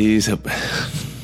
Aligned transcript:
What 0.00 0.08
is 0.08 0.30
up? 0.30 0.48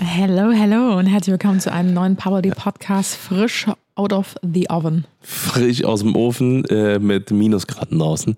Hello, 0.00 0.50
hello 0.50 0.98
und 0.98 1.06
herzlich 1.06 1.32
willkommen 1.32 1.60
zu 1.60 1.72
einem 1.72 1.94
neuen 1.94 2.16
Power 2.16 2.42
Podcast 2.42 3.16
frisch 3.16 3.66
out 3.96 4.12
of 4.12 4.34
the 4.42 4.68
oven. 4.70 5.04
Frisch 5.20 5.82
aus 5.84 6.00
dem 6.00 6.14
Ofen 6.14 6.64
äh, 6.66 6.98
mit 7.00 7.30
Minusgraden 7.32 7.98
draußen. 7.98 8.36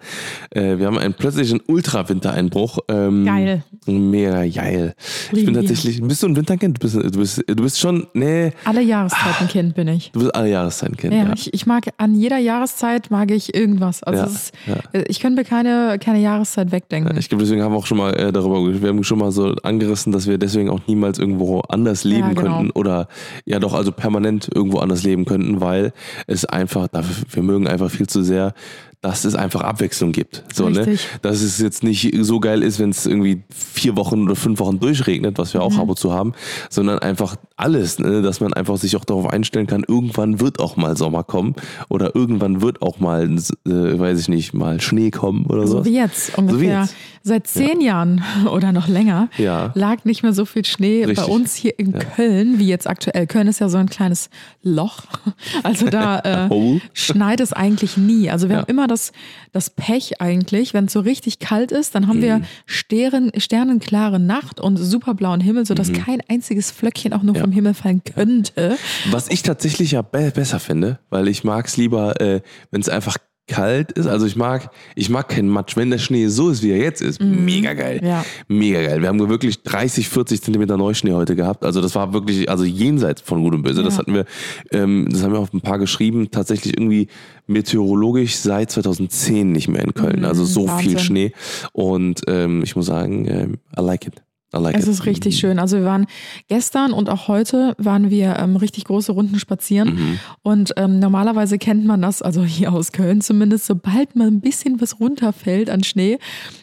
Äh, 0.51 0.79
wir 0.79 0.87
haben 0.87 0.97
einen 0.97 1.13
plötzlichen 1.13 1.61
Ultra-Wintereinbruch. 1.67 2.79
Ähm, 2.89 3.27
Geil. 3.27 3.63
Mega 3.87 4.47
geil. 4.47 4.95
Ich 5.33 5.45
bin 5.45 5.55
tatsächlich. 5.55 6.01
Bist 6.03 6.23
du 6.23 6.29
ein 6.29 6.37
Winterkind? 6.37 6.79
Du 6.79 6.81
bist, 6.81 6.95
du 6.95 7.19
bist, 7.19 7.43
du 7.47 7.63
bist 7.63 7.79
schon. 7.79 8.07
Nee. 8.15 8.53
Alle 8.65 8.83
Jahreszeiten 8.83 9.49
Kind 9.49 9.75
bin 9.75 9.89
ich. 9.89 10.11
Du 10.13 10.21
bist 10.21 10.35
alle 10.35 10.49
Jahreszeiten-Kind. 10.51 11.13
Ja, 11.13 11.25
Ja. 11.25 11.33
Ich, 11.35 11.53
ich 11.53 11.67
mag 11.67 11.89
an 11.99 12.15
jeder 12.15 12.39
Jahreszeit 12.39 13.11
mag 13.11 13.31
ich 13.31 13.55
irgendwas. 13.55 14.03
Also 14.03 14.21
Ja, 14.21 14.27
ist, 14.27 14.53
ja. 14.67 14.77
äh, 14.93 15.05
ich 15.09 15.21
könnte 15.21 15.41
mir 15.41 15.45
keine, 15.45 15.99
keine 15.99 16.21
Jahreszeit 16.21 16.73
wegdenken. 16.73 17.17
Ich 17.19 17.29
glaube, 17.29 17.45
deswegen 17.45 17.63
haben 17.63 17.73
wir 17.73 17.79
auch 17.79 17.87
schon 17.87 17.99
mal 17.99 18.15
äh, 18.15 18.33
darüber, 18.33 18.81
wir 18.81 18.89
haben 18.89 19.05
schon 19.05 19.19
mal 19.19 19.31
so 19.33 19.55
angerissen, 19.63 20.13
dass 20.13 20.27
wir 20.27 20.39
deswegen 20.39 20.71
auch 20.71 20.81
niemals 20.87 21.19
irgendwo 21.19 21.61
anders 21.61 22.05
leben 22.05 22.35
genau. 22.35 22.57
könnten 22.59 22.71
oder 22.71 23.09
ja 23.45 23.59
doch, 23.59 23.75
also 23.75 23.93
permanent 23.93 24.49
irgendwo 24.55 24.79
anders 24.79 25.03
leben 25.03 25.25
könnten, 25.25 25.48
weil 25.61 25.93
es 26.27 26.45
einfach, 26.45 26.89
wir 26.93 27.43
mögen 27.43 27.67
einfach 27.67 27.91
viel 27.91 28.07
zu 28.07 28.23
sehr, 28.23 28.55
dass 29.01 29.25
es 29.25 29.35
einfach 29.37 29.61
Abwechslung 29.61 30.11
gibt. 30.13 30.43
So, 30.53 30.69
ne? 30.69 30.81
Richtig. 30.81 31.07
Dass 31.23 31.41
es 31.41 31.59
jetzt 31.59 31.85
nicht 31.85 32.13
so 32.23 32.41
geil 32.41 32.63
ist, 32.65 32.81
wenn 32.81 32.91
es 32.91 33.07
irgendwie 33.07 33.43
vier 33.55 33.97
Wochen 33.97 34.25
oder 34.25 34.35
fünf 34.35 34.59
Wochen 34.59 34.81
durchregnet, 34.81 35.39
was 35.39 35.55
wir 35.55 35.63
auch 35.63 35.73
Mhm. 35.75 35.81
ab 35.81 35.89
und 35.91 35.99
zu 35.99 36.13
haben, 36.13 36.33
sondern 36.69 36.99
einfach 36.99 37.37
alles, 37.57 37.99
ne? 38.01 38.23
dass 38.23 38.41
man 38.41 38.53
einfach 38.55 38.77
sich 38.77 38.97
auch 38.97 39.05
darauf 39.05 39.29
einstellen 39.31 39.69
kann, 39.69 39.85
irgendwann 39.87 40.41
wird 40.41 40.59
auch 40.59 40.77
mal 40.77 40.97
Sommer 40.97 41.23
kommen 41.23 41.55
oder 41.89 42.17
irgendwann 42.17 42.61
wird 42.61 42.83
auch 42.83 42.99
mal, 42.99 43.25
äh, 43.25 43.71
weiß 43.71 44.19
ich 44.21 44.29
nicht, 44.29 44.53
mal 44.55 44.81
Schnee 44.81 45.11
kommen 45.13 45.47
oder 45.47 45.67
so. 45.69 45.79
so 45.79 45.85
wie 45.85 45.95
jetzt 45.95 46.37
ungefähr. 46.37 46.81
jetzt. 46.83 46.95
Seit 47.23 47.47
zehn 47.47 47.81
Jahren 47.81 48.25
oder 48.51 48.73
noch 48.73 48.89
länger 48.89 49.29
Ja. 49.39 49.71
lag 49.75 50.05
nicht 50.05 50.23
mehr 50.23 50.33
so 50.33 50.45
viel 50.45 50.65
Schnee 50.65 51.05
Richtig. 51.05 51.25
bei 51.27 51.33
uns 51.33 51.55
hier 51.55 51.79
in 51.79 51.93
Köln 51.93 52.59
wie 52.59 52.67
jetzt 52.69 52.87
aktuell. 52.89 53.27
Köln 53.27 53.49
ist 53.49 53.59
ja 53.61 53.69
so 53.69 53.77
ein 53.79 53.89
kleines 53.89 54.29
Loch. 54.63 55.03
Also 55.63 55.87
da 55.87 56.21
äh, 56.49 56.81
schneit 56.95 57.41
es 57.41 57.53
eigentlich 57.53 57.97
nie. 57.97 58.31
Also 58.31 58.49
wir 58.49 58.57
Ja. 58.57 58.63
haben 58.63 58.69
immer 58.71 58.88
das, 58.89 59.13
das 59.53 59.71
Pech 59.71 60.21
eigentlich, 60.21 60.75
wenn 60.75 60.87
es 60.87 60.93
so 60.93 61.01
richtig 61.01 61.39
kalt 61.39 61.71
ist, 61.73 61.95
dann 61.95 62.09
haben 62.09 62.19
Mhm. 62.19 62.23
wir 62.23 62.41
Stern, 62.67 63.31
sternenklare 63.37 64.19
Nacht 64.19 64.61
und 64.61 64.77
superblauen 64.77 65.41
Himmel, 65.41 65.67
sodass 65.67 65.93
kein 65.93 66.21
einziges 66.29 66.71
Flöckchen 66.71 67.13
auch 67.13 67.23
nur 67.23 67.33
Mhm. 67.35 67.37
Ja. 67.37 67.43
vom 67.45 67.53
Himmel 67.53 67.75
fallen 67.75 68.03
könnte. 68.05 68.77
Was 69.11 69.29
ich 69.29 69.43
tatsächlich 69.43 69.93
ja 69.93 70.03
be 70.03 70.33
besser 70.35 70.59
finde, 70.61 70.99
weil 71.11 71.29
ich 71.29 71.45
mag 71.45 71.67
es 71.67 71.77
lieber, 71.77 72.21
äh, 72.21 72.41
wenn 72.71 72.81
es 72.81 72.89
einfach 72.89 73.17
kalt 73.49 73.93
ist. 73.93 74.07
Also 74.07 74.27
ich 74.27 74.37
mag, 74.37 74.71
ich 74.95 75.09
mag 75.11 75.29
keinen 75.29 75.49
Matsch. 75.49 75.77
Wenn 75.77 75.91
der 75.91 75.99
Schnee 75.99 76.29
so 76.29 76.51
ist, 76.51 76.63
wie 76.63 76.71
er 76.71 76.79
jetzt 76.79 77.03
ist, 77.03 77.21
mega 77.21 77.73
geil. 77.75 77.99
Mhm. 78.01 78.07
Ja. 78.07 78.25
Mega 78.47 78.83
geil. 78.83 79.01
Wir 79.03 79.09
haben 79.09 79.29
wirklich 79.29 79.63
30, 79.63 80.09
40 80.09 80.43
Zentimeter 80.43 80.77
Neuschnee 80.77 81.13
heute 81.13 81.35
gehabt. 81.35 81.65
Also 81.65 81.81
das 81.81 81.95
war 81.95 82.13
wirklich, 82.13 82.49
also 82.49 82.65
jenseits 82.65 83.21
von 83.23 83.43
Gut 83.43 83.55
und 83.55 83.63
Böse. 83.63 83.83
Das 83.83 83.95
Ja. 83.95 83.99
hatten 84.01 84.15
wir, 84.15 84.25
ähm, 84.71 85.09
das 85.11 85.23
haben 85.23 85.33
wir 85.33 85.41
auch 85.41 85.53
ein 85.53 85.61
paar 85.61 85.79
geschrieben, 85.79 86.31
tatsächlich 86.31 86.75
irgendwie 86.75 87.09
meteorologisch 87.47 88.37
seit 88.37 88.71
2010 88.71 89.51
nicht 89.53 89.69
mehr 89.69 89.83
in 89.83 89.95
Köln. 89.95 90.25
Also 90.25 90.45
so 90.45 90.67
viel 90.67 90.69
Mhm. 90.69 90.71
Wahnsinn. 90.95 90.99
Schnee. 90.99 91.33
Und 91.73 92.21
ähm, 92.29 92.63
ich 92.63 92.77
muss 92.77 92.87
sagen, 92.87 93.27
ähm, 93.29 93.55
I 93.79 93.83
like 93.83 94.07
it. 94.07 94.23
Like 94.53 94.77
Es 94.77 94.85
it. 94.85 94.89
ist 94.91 95.07
richtig 95.07 95.39
schön. 95.39 95.59
Also 95.59 95.77
wir 95.77 95.85
waren 95.85 96.07
gestern 96.49 96.93
und 96.93 97.11
auch 97.11 97.29
heute 97.29 97.75
waren 97.79 98.11
wir 98.11 98.37
ähm, 98.39 98.57
richtig 98.57 98.85
große 98.85 99.13
Runden 99.13 99.39
spazieren. 99.39 99.95
Mhm. 99.95 100.19
Und 100.43 100.73
ähm, 100.77 100.99
normalerweise 101.01 101.59
kennt 101.59 101.85
man 101.85 102.01
das, 102.01 102.23
also 102.23 102.45
hier 102.45 102.73
aus 102.73 102.93
Köln 102.93 103.21
zumindest, 103.21 103.67
sobald 103.67 104.17
mal 104.17 104.29
ein 104.29 104.41
bisschen 104.41 104.81
was 104.81 105.01
runterfällt 105.01 105.69
an 105.69 105.85
Schnee, 105.85 106.19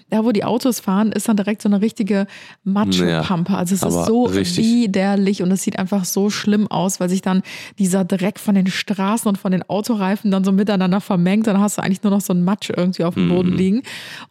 da 0.10 0.24
wo 0.24 0.32
die 0.32 0.44
Autos 0.44 0.80
fahren, 0.80 1.12
ist 1.12 1.28
dann 1.28 1.36
direkt 1.38 1.62
so 1.62 1.70
eine 1.70 1.82
richtige 1.82 2.28
Matschepampe. 2.64 3.56
Also 3.56 3.76
es 3.76 3.82
ist 3.82 4.06
so 4.06 4.24
richtig. 4.26 4.66
widerlich 4.66 5.42
und 5.42 5.52
es 5.52 5.64
sieht 5.64 5.80
einfach 5.80 6.06
so 6.06 6.30
schlimm 6.30 6.68
aus, 6.70 7.00
weil 7.00 7.10
sich 7.10 7.22
dann 7.22 7.42
dieser 7.80 8.06
Dreck 8.06 8.40
von 8.40 8.56
den 8.56 8.68
Straßen 8.68 9.28
und 9.28 9.38
von 9.38 9.52
den 9.52 9.64
Autoreifen 9.70 10.32
dann 10.32 10.44
so 10.44 10.52
miteinander 10.52 11.02
vermengt. 11.02 11.48
Dann 11.48 11.60
hast 11.60 11.78
du 11.78 11.82
eigentlich 11.84 12.04
nur 12.04 12.12
noch 12.12 12.22
so 12.22 12.34
einen 12.34 12.44
Matsch 12.44 12.70
irgendwie 12.70 13.04
auf 13.04 13.16
dem 13.16 13.26
Mhm. 13.26 13.30
Boden 13.30 13.52
liegen. 13.54 13.82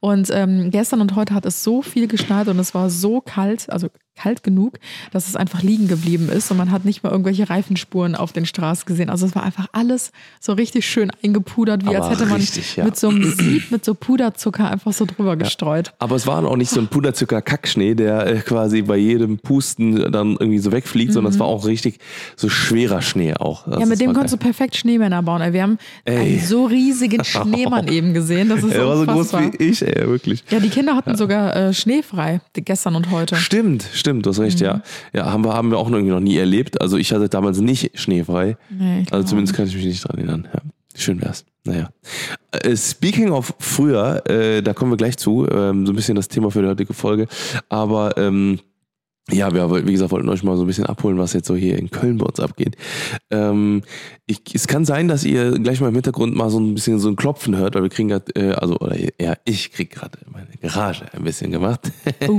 Und 0.00 0.28
ähm, 0.32 0.70
gestern 0.70 1.00
und 1.00 1.16
heute 1.16 1.34
hat 1.34 1.44
es 1.46 1.64
so 1.64 1.82
viel 1.82 2.06
geschneit 2.06 2.48
und 2.48 2.58
es 2.58 2.74
war 2.74 2.88
so 2.90 3.20
kalt, 3.20 3.68
also 3.70 3.88
kalt 4.16 4.42
genug, 4.42 4.78
dass 5.12 5.28
es 5.28 5.36
einfach 5.36 5.62
liegen 5.62 5.88
geblieben 5.88 6.28
ist 6.28 6.50
und 6.50 6.56
man 6.56 6.70
hat 6.70 6.84
nicht 6.84 7.02
mal 7.02 7.10
irgendwelche 7.10 7.48
Reifenspuren 7.50 8.14
auf 8.14 8.32
den 8.32 8.46
Straßen 8.46 8.86
gesehen. 8.86 9.10
Also 9.10 9.26
es 9.26 9.34
war 9.34 9.42
einfach 9.42 9.66
alles 9.72 10.12
so 10.40 10.52
richtig 10.52 10.86
schön 10.86 11.10
eingepudert, 11.22 11.84
wie 11.84 11.96
Aber 11.96 12.06
als 12.06 12.18
hätte 12.18 12.28
man 12.28 12.40
richtig, 12.40 12.76
ja. 12.76 12.84
mit 12.84 12.96
so 12.96 13.08
einem 13.08 13.24
Sieb, 13.24 13.70
mit 13.70 13.84
so 13.84 13.94
Puderzucker 13.94 14.70
einfach 14.70 14.92
so 14.92 15.04
drüber 15.04 15.36
gestreut. 15.36 15.92
Aber 15.98 16.16
es 16.16 16.26
war 16.26 16.44
auch 16.44 16.56
nicht 16.56 16.70
so 16.70 16.80
ein 16.80 16.88
Puderzucker-Kackschnee, 16.88 17.94
der 17.94 18.26
äh, 18.26 18.40
quasi 18.40 18.82
bei 18.82 18.96
jedem 18.96 19.38
Pusten 19.38 20.10
dann 20.12 20.32
irgendwie 20.32 20.58
so 20.58 20.72
wegfliegt, 20.72 21.12
sondern 21.12 21.32
es 21.32 21.38
war 21.38 21.46
auch 21.46 21.66
richtig 21.66 21.98
so 22.36 22.48
schwerer 22.48 23.02
Schnee 23.02 23.34
auch. 23.34 23.64
Das 23.64 23.74
Mhm. 23.74 23.80
Ja, 23.80 23.86
mit 23.86 24.00
dem 24.00 24.12
konntest 24.12 24.34
du 24.34 24.38
perfekt 24.38 24.76
Schneemänner 24.76 25.22
bauen. 25.22 25.52
Wir 25.52 25.62
haben 25.62 25.78
Ey. 26.04 26.16
einen 26.16 26.40
so 26.40 26.66
riesigen 26.66 27.24
Schneemann 27.24 27.88
eben 27.92 28.14
gesehen. 28.14 28.48
Das 28.48 28.62
ist. 28.62 28.72
Er 28.72 28.86
war 28.86 28.96
so 28.96 29.06
groß 29.06 29.32
wie 29.34 29.56
ich, 29.64 29.82
ey, 29.82 30.06
wirklich. 30.06 30.44
Ja, 30.50 30.60
die 30.60 30.68
Kinder 30.68 30.94
hatten 30.96 31.16
sogar 31.16 31.54
äh, 31.56 31.74
schneefrei 31.74 32.40
gestern 32.54 32.96
und 32.96 33.10
heute. 33.10 33.36
Stimmt, 33.36 33.84
stimmt, 33.92 34.03
du 34.04 34.30
hast 34.30 34.38
recht, 34.40 34.60
Mhm. 34.60 34.66
ja. 34.66 34.82
Ja, 35.12 35.32
haben 35.32 35.44
wir, 35.44 35.54
haben 35.54 35.70
wir 35.70 35.78
auch 35.78 35.90
irgendwie 35.90 36.10
noch 36.12 36.20
nie 36.20 36.36
erlebt. 36.36 36.80
Also 36.80 36.96
ich 36.96 37.12
hatte 37.12 37.28
damals 37.28 37.60
nicht 37.60 37.98
schneefrei. 37.98 38.56
Nee, 38.70 39.04
also 39.10 39.26
zumindest 39.28 39.56
kann 39.56 39.66
ich 39.66 39.74
mich 39.74 39.84
nicht 39.84 40.04
dran 40.06 40.16
erinnern. 40.18 40.48
Ja. 40.52 40.60
Schön 40.96 41.20
wär's. 41.20 41.44
Naja. 41.64 41.88
Äh, 42.52 42.76
speaking 42.76 43.30
of 43.30 43.54
früher, 43.58 44.22
äh, 44.30 44.62
da 44.62 44.74
kommen 44.74 44.92
wir 44.92 44.96
gleich 44.96 45.16
zu, 45.16 45.46
ähm, 45.50 45.86
so 45.86 45.92
ein 45.92 45.96
bisschen 45.96 46.14
das 46.14 46.28
Thema 46.28 46.50
für 46.50 46.62
die 46.62 46.68
heutige 46.68 46.92
Folge. 46.94 47.26
Aber 47.68 48.16
ähm, 48.16 48.60
ja, 49.30 49.52
wir, 49.54 49.70
wollten- 49.70 49.88
wie 49.88 49.92
gesagt, 49.92 50.10
wollten 50.10 50.28
euch 50.28 50.42
mal 50.42 50.56
so 50.56 50.64
ein 50.64 50.66
bisschen 50.66 50.84
abholen, 50.86 51.16
was 51.18 51.32
jetzt 51.32 51.46
so 51.46 51.54
hier 51.56 51.78
in 51.78 51.90
Köln 51.90 52.18
bei 52.18 52.26
uns 52.26 52.40
abgeht. 52.40 52.76
Ähm, 53.30 53.82
ich, 54.26 54.42
es 54.54 54.66
kann 54.66 54.84
sein, 54.84 55.08
dass 55.08 55.24
ihr 55.24 55.52
gleich 55.52 55.80
mal 55.80 55.88
im 55.88 55.94
Hintergrund 55.94 56.34
mal 56.36 56.50
so 56.50 56.58
ein 56.58 56.74
bisschen 56.74 56.98
so 56.98 57.08
ein 57.08 57.16
Klopfen 57.16 57.56
hört, 57.56 57.74
weil 57.74 57.82
wir 57.82 57.88
kriegen 57.90 58.08
gerade, 58.08 58.34
äh, 58.36 58.52
also, 58.52 58.76
oder 58.78 58.96
ja, 59.20 59.34
ich 59.44 59.72
krieg 59.72 59.90
gerade 59.90 60.18
meine 60.30 60.48
Garage 60.60 61.06
ein 61.14 61.24
bisschen 61.24 61.50
gemacht. 61.50 61.90
Uh, 62.28 62.38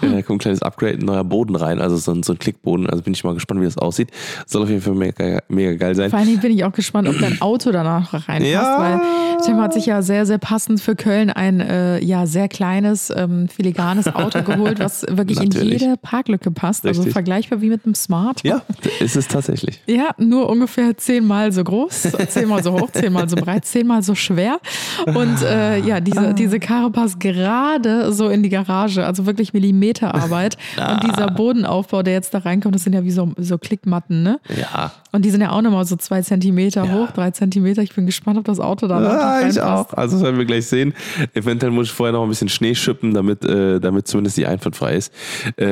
Da 0.00 0.22
kommt 0.22 0.30
ein 0.30 0.38
kleines 0.38 0.62
Upgrade, 0.62 0.94
ein 0.98 1.04
neuer 1.04 1.24
Boden 1.24 1.56
rein, 1.56 1.80
also 1.80 1.96
so 1.96 2.12
ein, 2.12 2.22
so 2.22 2.32
ein 2.34 2.38
Klickboden. 2.38 2.88
Also 2.88 3.02
bin 3.02 3.12
ich 3.12 3.24
mal 3.24 3.34
gespannt, 3.34 3.60
wie 3.60 3.64
das 3.64 3.78
aussieht. 3.78 4.10
Soll 4.46 4.62
auf 4.62 4.68
jeden 4.68 4.82
Fall 4.82 4.94
mega, 4.94 5.40
mega 5.48 5.74
geil 5.74 5.94
sein. 5.96 6.10
Vor 6.10 6.18
allen 6.20 6.28
Dingen 6.28 6.40
bin 6.40 6.52
ich 6.52 6.64
auch 6.64 6.72
gespannt, 6.72 7.08
ob 7.08 7.18
dein 7.18 7.40
Auto 7.40 7.72
danach 7.72 8.12
reinpasst, 8.28 8.52
Ja. 8.52 8.78
weil 8.78 9.00
Tim 9.44 9.56
hat 9.60 9.72
sich 9.74 9.86
ja 9.86 10.02
sehr, 10.02 10.26
sehr 10.26 10.38
passend 10.38 10.80
für 10.80 10.94
Köln 10.96 11.30
ein 11.30 11.60
äh, 11.60 11.98
ja 12.04 12.26
sehr 12.26 12.48
kleines, 12.48 13.12
ähm, 13.14 13.48
filigranes 13.48 14.06
Auto 14.14 14.42
geholt, 14.42 14.78
was 14.80 15.02
wirklich 15.08 15.38
in 15.40 15.48
Natürlich. 15.48 15.79
Jede 15.80 15.96
Parklücke 15.96 16.50
passt. 16.50 16.86
Also 16.86 17.00
Richtig. 17.00 17.12
vergleichbar 17.12 17.60
wie 17.60 17.68
mit 17.68 17.84
einem 17.84 17.94
Smart. 17.94 18.42
Ja, 18.44 18.62
ist 19.00 19.16
es 19.16 19.28
tatsächlich. 19.28 19.80
Ja, 19.86 20.10
nur 20.18 20.48
ungefähr 20.48 20.96
zehnmal 20.96 21.52
so 21.52 21.64
groß, 21.64 22.08
zehnmal 22.28 22.62
so 22.62 22.72
hoch, 22.72 22.90
zehnmal 22.92 23.28
so 23.28 23.36
breit, 23.36 23.64
zehnmal 23.64 24.02
so 24.02 24.14
schwer. 24.14 24.60
Und 25.06 25.42
äh, 25.42 25.78
ja, 25.80 26.00
diese, 26.00 26.34
diese 26.34 26.60
Karre 26.60 26.90
passt 26.90 27.18
gerade 27.20 28.12
so 28.12 28.28
in 28.28 28.42
die 28.42 28.48
Garage, 28.48 29.04
also 29.04 29.26
wirklich 29.26 29.52
Millimeterarbeit. 29.52 30.56
Und 30.76 31.04
dieser 31.04 31.28
Bodenaufbau, 31.30 32.02
der 32.02 32.14
jetzt 32.14 32.34
da 32.34 32.38
reinkommt, 32.38 32.74
das 32.74 32.84
sind 32.84 32.92
ja 32.92 33.04
wie 33.04 33.10
so, 33.10 33.32
so 33.36 33.58
Klickmatten, 33.58 34.22
ne? 34.22 34.40
Ja. 34.56 34.92
Und 35.12 35.24
die 35.24 35.30
sind 35.30 35.40
ja 35.40 35.50
auch 35.50 35.62
nochmal 35.62 35.84
so 35.84 35.96
zwei 35.96 36.22
Zentimeter 36.22 36.84
Ja. 36.84 36.92
hoch, 36.92 37.10
drei 37.12 37.30
Zentimeter. 37.30 37.82
Ich 37.82 37.94
bin 37.94 38.06
gespannt, 38.06 38.38
ob 38.38 38.44
das 38.44 38.60
Auto 38.60 38.86
da 38.86 39.00
noch 39.00 39.10
Ah, 39.10 39.48
ich 39.48 39.60
auch. 39.60 39.92
Also 39.94 40.16
das 40.16 40.24
werden 40.24 40.38
wir 40.38 40.44
gleich 40.44 40.66
sehen. 40.66 40.94
Eventuell 41.34 41.72
muss 41.72 41.86
ich 41.88 41.92
vorher 41.92 42.12
noch 42.12 42.22
ein 42.22 42.28
bisschen 42.28 42.48
Schnee 42.48 42.74
schippen, 42.74 43.12
damit, 43.14 43.44
äh, 43.44 43.80
damit 43.80 44.06
zumindest 44.08 44.36
die 44.36 44.46
Einfahrt 44.46 44.76
frei 44.76 44.94
ist. 44.96 45.12
Äh, 45.56 45.64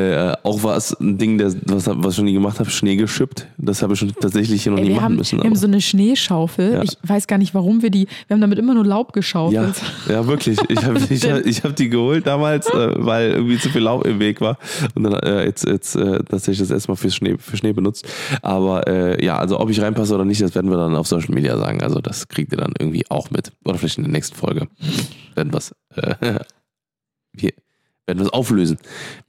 auch 0.42 0.62
war 0.62 0.76
es 0.76 0.92
ein 1.00 1.18
Ding, 1.18 1.38
der, 1.38 1.52
was, 1.66 1.86
was 1.86 2.12
ich 2.12 2.16
schon 2.16 2.24
nie 2.24 2.32
gemacht 2.32 2.58
habe, 2.60 2.70
Schnee 2.70 2.96
geschippt. 2.96 3.46
Das 3.58 3.82
habe 3.82 3.92
ich 3.94 3.98
schon 3.98 4.12
tatsächlich 4.14 4.62
hier 4.62 4.72
noch 4.72 4.78
Ey, 4.78 4.84
nie 4.88 4.90
machen 4.94 5.04
haben, 5.04 5.16
müssen. 5.16 5.36
wir 5.38 5.44
haben 5.44 5.48
aber- 5.52 5.56
so 5.56 5.66
eine 5.66 5.80
Schneeschaufel. 5.80 6.72
Ja. 6.74 6.82
Ich 6.82 6.96
weiß 7.02 7.26
gar 7.26 7.38
nicht, 7.38 7.54
warum 7.54 7.82
wir 7.82 7.90
die. 7.90 8.06
Wir 8.26 8.34
haben 8.34 8.40
damit 8.40 8.58
immer 8.58 8.74
nur 8.74 8.84
Laub 8.84 9.08
ja, 9.08 9.12
geschaufelt. 9.12 9.74
ja, 10.08 10.26
wirklich. 10.26 10.58
Ich 10.68 10.84
habe 10.84 10.98
ich 11.10 11.30
hab, 11.30 11.46
ich 11.46 11.62
hab 11.64 11.76
die 11.76 11.88
geholt 11.88 12.26
damals, 12.26 12.66
äh, 12.68 12.94
weil 12.96 13.30
irgendwie 13.30 13.58
zu 13.58 13.68
viel 13.70 13.82
Laub 13.82 14.06
im 14.06 14.18
Weg 14.20 14.40
war. 14.40 14.58
Und 14.94 15.04
dann 15.04 15.14
äh, 15.14 15.44
jetzt, 15.44 15.66
jetzt 15.66 15.94
äh, 15.96 16.18
tatsächlich 16.24 16.58
das 16.58 16.70
erstmal 16.70 16.96
für 16.96 17.10
Schnee, 17.10 17.36
für 17.38 17.56
Schnee 17.56 17.72
benutzt. 17.72 18.06
Aber 18.42 18.86
äh, 18.86 19.24
ja, 19.24 19.38
also 19.38 19.58
ob 19.60 19.70
ich 19.70 19.80
reinpasse 19.80 20.14
oder 20.14 20.24
nicht, 20.24 20.40
das 20.40 20.54
werden 20.54 20.70
wir 20.70 20.76
dann 20.76 20.94
auf 20.96 21.06
Social 21.06 21.34
Media 21.34 21.56
sagen. 21.56 21.82
Also 21.82 22.00
das 22.00 22.28
kriegt 22.28 22.52
ihr 22.52 22.58
dann 22.58 22.74
irgendwie 22.78 23.04
auch 23.08 23.30
mit. 23.30 23.52
Oder 23.64 23.78
vielleicht 23.78 23.98
in 23.98 24.04
der 24.04 24.12
nächsten 24.12 24.36
Folge. 24.36 24.68
Werden 25.34 25.52
was. 25.52 25.74
Äh, 28.08 28.14
wir 28.14 28.16
werden 28.16 28.20
was 28.26 28.32
auflösen. 28.32 28.78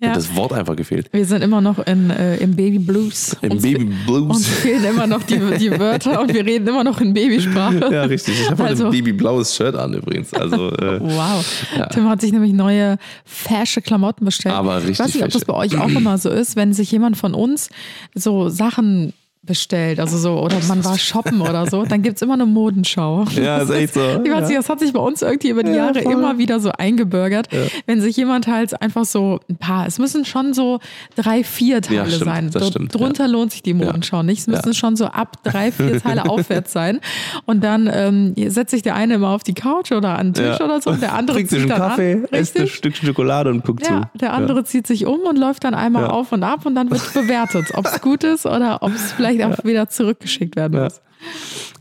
Ja. 0.01 0.09
hat 0.09 0.15
das 0.17 0.35
Wort 0.35 0.53
einfach 0.53 0.75
gefehlt. 0.75 1.07
Wir 1.11 1.25
sind 1.25 1.43
immer 1.43 1.61
noch 1.61 1.79
in, 1.85 2.09
äh, 2.09 2.37
im 2.37 2.55
Baby 2.55 2.79
Blues. 2.79 3.35
Im 3.41 3.51
Uns 3.51 3.61
Baby 3.61 3.85
Blues. 4.05 4.37
Uns 4.37 4.47
fehlen 4.47 4.83
immer 4.85 5.07
noch 5.07 5.23
die, 5.23 5.37
die 5.59 5.71
Wörter 5.79 6.21
und 6.21 6.33
wir 6.33 6.45
reden 6.45 6.67
immer 6.67 6.83
noch 6.83 7.01
in 7.01 7.13
Babysprache. 7.13 7.89
Ja, 7.91 8.03
richtig. 8.03 8.39
Ich 8.41 8.49
habe 8.49 8.63
Also- 8.63 8.85
ein 8.85 8.91
babyblaues 8.91 9.55
Shirt 9.55 9.75
an 9.75 9.93
übrigens. 9.93 10.33
Also, 10.33 10.71
äh, 10.71 10.99
Wow. 11.01 11.45
Ja. 11.77 11.87
Tim 11.87 12.09
hat 12.09 12.21
sich 12.21 12.31
nämlich 12.31 12.53
neue 12.53 12.97
fasche 13.25 13.81
Klamotten 13.81 14.25
bestellt. 14.25 14.55
Aber 14.55 14.77
ich 14.79 14.99
weiß 14.99 15.07
richtig 15.07 15.15
nicht, 15.15 15.23
ob 15.25 15.31
das 15.31 15.45
bei 15.45 15.53
euch 15.53 15.77
auch 15.77 15.89
immer 15.89 16.17
so 16.17 16.29
ist, 16.29 16.55
wenn 16.55 16.73
sich 16.73 16.91
jemand 16.91 17.17
von 17.17 17.33
uns 17.33 17.69
so 18.15 18.49
Sachen 18.49 19.13
bestellt, 19.41 19.99
also 20.01 20.17
so, 20.17 20.37
oder 20.41 20.57
man 20.67 20.83
war 20.83 20.97
shoppen 20.97 21.39
oder 21.41 21.65
so, 21.65 21.83
dann 21.85 22.01
gibt 22.01 22.17
es 22.17 22.21
immer 22.21 22.33
eine 22.33 22.45
Modenschau. 22.45 23.25
Ja, 23.39 23.59
ist 23.59 23.69
echt 23.69 23.93
so. 23.93 24.01
Ich 24.01 24.29
weiß 24.29 24.41
Ja. 24.41 24.47
nicht, 24.47 24.57
das 24.59 24.69
hat 24.69 24.79
sich 24.81 24.91
bei 24.91 24.99
uns 24.99 25.21
irgendwie 25.21 25.49
über 25.49 25.63
die 25.63 25.71
Ja, 25.71 25.77
Jahre 25.87 26.01
voll. 26.01 26.11
immer 26.11 26.37
wieder 26.37 26.59
so 26.59 26.71
eingebürgert. 26.71 27.47
Wenn 27.85 28.01
sich 28.01 28.17
jemand 28.17 28.47
halt 28.47 28.79
einfach 28.81 29.05
so 29.05 29.39
ein 29.49 29.55
paar, 29.55 29.87
es 29.87 29.97
müssen 29.97 30.25
schon 30.25 30.53
so 30.53 30.79
drei, 31.15 31.43
vier 31.45 31.81
Teile 31.81 31.99
Ja, 31.99 32.05
stimmt, 32.07 32.23
sein. 32.25 32.49
das 32.51 32.67
stimmt, 32.67 32.93
drunter 32.93 33.27
lohnt 33.29 33.51
sich 33.53 33.63
die 33.63 33.73
Modenschau 33.73 34.23
nicht. 34.23 34.39
Es 34.41 34.47
müssen 34.47 34.67
Ja. 34.69 34.73
schon 34.73 34.97
so 34.97 35.05
ab 35.05 35.37
drei, 35.43 35.71
vier 35.71 35.99
Teile 36.03 36.29
aufwärts 36.29 36.73
sein. 36.73 36.99
Und 37.45 37.63
dann 37.63 37.89
ähm, 37.91 38.33
setzt 38.49 38.71
sich 38.71 38.81
der 38.81 38.95
eine 38.95 39.13
immer 39.15 39.29
auf 39.29 39.43
die 39.43 39.53
Couch 39.53 39.93
oder 39.93 40.19
an 40.19 40.33
den 40.33 40.33
Tisch 40.33 40.59
Ja. 40.59 40.65
oder 40.65 40.81
so 40.81 40.89
und 40.89 41.01
der 41.01 41.13
andere 41.13 41.37
Trinkt 41.37 41.51
sich 41.51 41.61
zieht 41.61 41.71
einen 41.71 41.79
dann 41.79 41.89
Kaffee, 41.89 42.13
an. 42.29 42.39
isst 42.39 42.59
ein? 42.59 42.67
Stück 42.67 42.95
Schokolade 42.97 43.49
und 43.51 43.63
guckt 43.63 43.87
Ja, 43.87 44.01
zu. 44.13 44.17
der 44.19 44.33
andere 44.33 44.65
zieht 44.65 44.85
sich 44.85 45.05
um 45.05 45.21
und 45.21 45.37
läuft 45.39 45.63
dann 45.63 45.73
einmal 45.73 46.03
Ja. 46.03 46.09
auf 46.09 46.33
und 46.33 46.43
ab 46.43 46.65
und 46.65 46.75
dann 46.75 46.91
wird 46.91 47.01
bewertet, 47.13 47.67
ob 47.75 47.85
es 47.85 48.01
gut 48.01 48.23
ist 48.25 48.45
oder 48.45 48.79
ob 48.81 48.93
es 48.93 49.13
vielleicht 49.13 49.28
auch 49.43 49.63
wieder 49.63 49.89
zurückgeschickt 49.89 50.55
werden 50.55 50.77
Ja. 50.77 50.83
muss. 50.85 51.01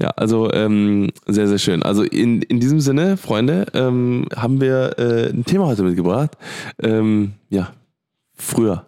Ja, 0.03 0.11
also 0.11 0.51
ähm, 0.53 1.11
sehr, 1.27 1.47
sehr 1.49 1.59
schön. 1.59 1.83
Also 1.83 2.03
in, 2.03 2.43
in 2.43 2.61
diesem 2.61 2.81
Sinne, 2.81 3.17
Freunde, 3.17 3.67
ähm, 3.75 4.27
haben 4.35 4.61
wir 4.61 4.99
äh, 4.99 5.31
ein 5.31 5.45
Thema 5.45 5.67
heute 5.67 5.83
mitgebracht. 5.85 6.37
Ähm, 6.83 7.35
ja, 7.49 7.73
früher. 8.35 8.87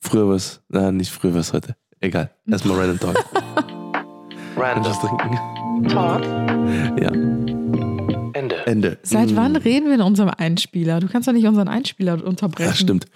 Früher 0.00 0.28
was, 0.28 0.62
na 0.68 0.90
nicht 0.92 1.10
früher 1.12 1.34
was 1.34 1.52
heute. 1.52 1.76
Egal. 2.00 2.30
Erstmal 2.50 2.78
Random 2.78 2.98
Talk. 2.98 3.16
Random 4.56 4.92
trinken. 4.92 5.88
Talk. 5.88 6.22
Ja. 7.00 7.41
Ende. 8.34 8.66
Ende. 8.66 8.98
Seit 9.02 9.30
Mm. 9.30 9.36
wann 9.36 9.56
reden 9.56 9.86
wir 9.86 9.94
in 9.94 10.00
unserem 10.00 10.30
Einspieler? 10.36 11.00
Du 11.00 11.08
kannst 11.08 11.28
doch 11.28 11.32
nicht 11.32 11.46
unseren 11.46 11.68
Einspieler 11.68 12.24
unterbrechen. 12.24 12.68
Ja, 12.70 12.74
stimmt. 12.74 13.06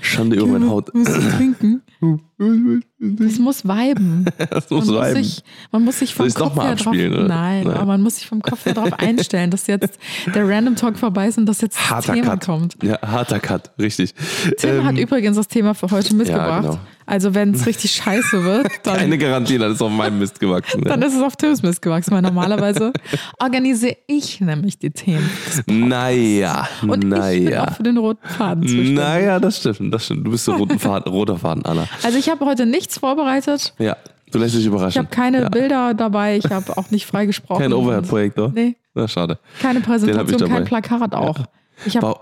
Schande 0.00 0.36
über 0.36 0.46
meine 0.46 0.68
Haut. 0.68 0.92
Musst 0.94 1.16
du 1.16 1.20
trinken. 1.36 1.82
Das 2.98 3.38
muss 3.38 3.64
viben. 3.64 4.26
Das 4.50 4.68
muss 4.70 4.86
man, 4.86 4.86
so 4.86 5.00
muss 5.00 5.12
sich, 5.14 5.44
man 5.72 5.84
muss 5.84 5.98
sich 5.98 6.14
vom 6.14 6.28
Kopf 6.32 6.56
her 6.62 6.74
drauf, 6.74 6.94
nein, 6.94 7.26
Nein. 7.26 7.66
aber 7.68 7.86
man 7.86 8.02
muss 8.02 8.16
sich 8.16 8.26
vom 8.26 8.42
Kopf 8.42 8.66
her 8.66 8.74
darauf 8.74 8.92
einstellen, 8.98 9.50
dass 9.50 9.66
jetzt 9.66 9.98
der 10.34 10.46
Random 10.48 10.76
Talk 10.76 10.98
vorbei 10.98 11.28
ist 11.28 11.38
und 11.38 11.46
dass 11.46 11.62
jetzt 11.62 11.76
das 11.78 11.90
Harter 11.90 12.12
Thema 12.14 12.32
Cut. 12.36 12.44
kommt. 12.46 12.76
Ja, 12.82 13.00
harter 13.00 13.40
Cut, 13.40 13.70
richtig. 13.78 14.14
Tim 14.58 14.70
Ähm, 14.80 14.84
hat 14.84 14.98
übrigens 14.98 15.36
das 15.36 15.48
Thema 15.48 15.74
für 15.74 15.90
heute 15.90 16.14
mitgebracht. 16.14 16.62
genau. 16.64 16.78
Also 17.06 17.34
wenn 17.34 17.54
es 17.54 17.66
richtig 17.66 17.92
scheiße 17.92 18.42
wird, 18.44 18.66
dann, 18.82 18.96
keine 18.96 19.16
Garantie, 19.16 19.58
das 19.58 19.74
ist 19.74 19.82
auf 19.82 19.90
meinem 19.92 20.18
Mist 20.18 20.40
gewachsen. 20.40 20.82
dann 20.82 21.00
ist 21.02 21.14
es 21.14 21.22
auf 21.22 21.36
Tims 21.36 21.62
Mist 21.62 21.80
gewachsen, 21.80 22.10
weil 22.12 22.22
normalerweise 22.22 22.92
organisiere 23.40 23.96
ich 24.08 24.40
nämlich 24.40 24.78
die 24.78 24.90
Themen. 24.90 25.28
Naja, 25.66 26.68
Und 26.82 26.94
ich 26.94 27.00
bin 27.00 27.08
naja. 27.10 27.68
auch 27.68 27.74
für 27.76 27.82
den 27.82 27.96
roten 27.98 28.26
Faden 28.28 28.62
zuständig. 28.64 28.94
Naja, 28.94 29.38
das 29.40 29.58
stimmt, 29.58 29.94
das 29.94 30.04
stimmt. 30.04 30.26
Du 30.26 30.30
bist 30.30 30.46
der 30.48 30.54
roten 30.58 30.78
Faden, 30.78 31.12
roter 31.12 31.38
Faden, 31.38 31.64
Anna. 31.64 31.86
Also 32.02 32.18
ich 32.18 32.28
habe 32.28 32.44
heute 32.44 32.66
nichts 32.66 32.98
vorbereitet. 32.98 33.74
Ja, 33.78 33.96
du 34.32 34.38
lässt 34.38 34.54
dich 34.54 34.62
Ich 34.62 34.66
überraschen. 34.66 34.98
habe 35.02 35.14
keine 35.14 35.42
ja. 35.42 35.48
Bilder 35.48 35.94
dabei. 35.94 36.36
Ich 36.36 36.50
habe 36.50 36.76
auch 36.76 36.90
nicht 36.90 37.06
freigesprochen. 37.06 37.62
Kein 37.62 37.72
Overhead-Projektor? 37.72 38.52
Nee, 38.54 38.76
Na, 38.94 39.06
schade. 39.06 39.38
keine 39.62 39.78
ich 39.78 39.84
Präsentation, 39.84 40.48
kein 40.50 40.64
Plakat 40.64 41.14
auch. 41.14 41.38
Ich 41.84 41.96
habe 41.96 42.16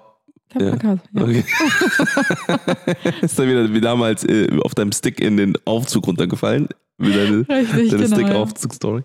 kein 0.55 0.67
ja. 0.67 0.77
Plakat. 0.77 0.99
Ja. 1.13 1.23
Okay. 1.23 1.45
ist 3.23 3.39
dann 3.39 3.49
wieder 3.49 3.73
wie 3.73 3.81
damals 3.81 4.25
äh, 4.25 4.49
auf 4.63 4.75
deinem 4.75 4.93
Stick 4.93 5.21
in 5.21 5.37
den 5.37 5.55
Aufzug 5.65 6.07
runtergefallen. 6.07 6.69
Wie 6.97 7.13
deine, 7.13 7.39
Richtig, 7.49 7.91
deine 7.91 8.05
genau, 8.05 8.17
Stick-Aufzug-Story. 8.17 9.03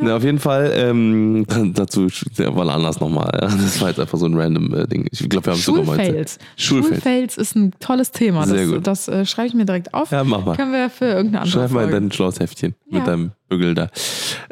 Na, 0.00 0.16
auf 0.16 0.22
jeden 0.22 0.38
Fall, 0.38 0.70
ähm, 0.74 1.46
dazu 1.72 2.08
ja, 2.36 2.54
war 2.54 2.68
anders 2.68 3.00
nochmal. 3.00 3.30
Ja. 3.40 3.48
Das 3.62 3.80
war 3.80 3.88
jetzt 3.88 4.00
einfach 4.00 4.18
so 4.18 4.26
ein 4.26 4.34
random 4.34 4.74
äh, 4.74 4.86
Ding. 4.86 5.06
Ich 5.10 5.26
glaube, 5.30 5.46
wir 5.46 5.52
haben 5.54 5.86
mal. 5.86 5.96
Schulfails. 5.96 6.38
Schulfails. 6.56 7.02
Schulfails 7.02 7.36
ist 7.38 7.56
ein 7.56 7.72
tolles 7.80 8.10
Thema. 8.10 8.46
Sehr 8.46 8.66
das 8.66 8.74
gut. 8.74 8.86
das 8.86 9.08
äh, 9.08 9.24
schreibe 9.24 9.48
ich 9.48 9.54
mir 9.54 9.64
direkt 9.64 9.94
auf. 9.94 10.10
Ja, 10.10 10.24
mach 10.24 10.44
mal. 10.44 10.56
Können 10.56 10.72
wir 10.72 10.90
für 10.90 11.06
irgendeine 11.06 11.42
andere 11.42 11.60
Schreib 11.60 11.70
mal 11.70 11.84
in 11.84 11.90
dein 11.90 12.12
schlaues 12.12 12.38
Heftchen 12.38 12.74
Ja. 12.90 12.98
mit 12.98 13.06
deinem 13.06 13.32
Bügel 13.52 13.74
da. 13.74 13.88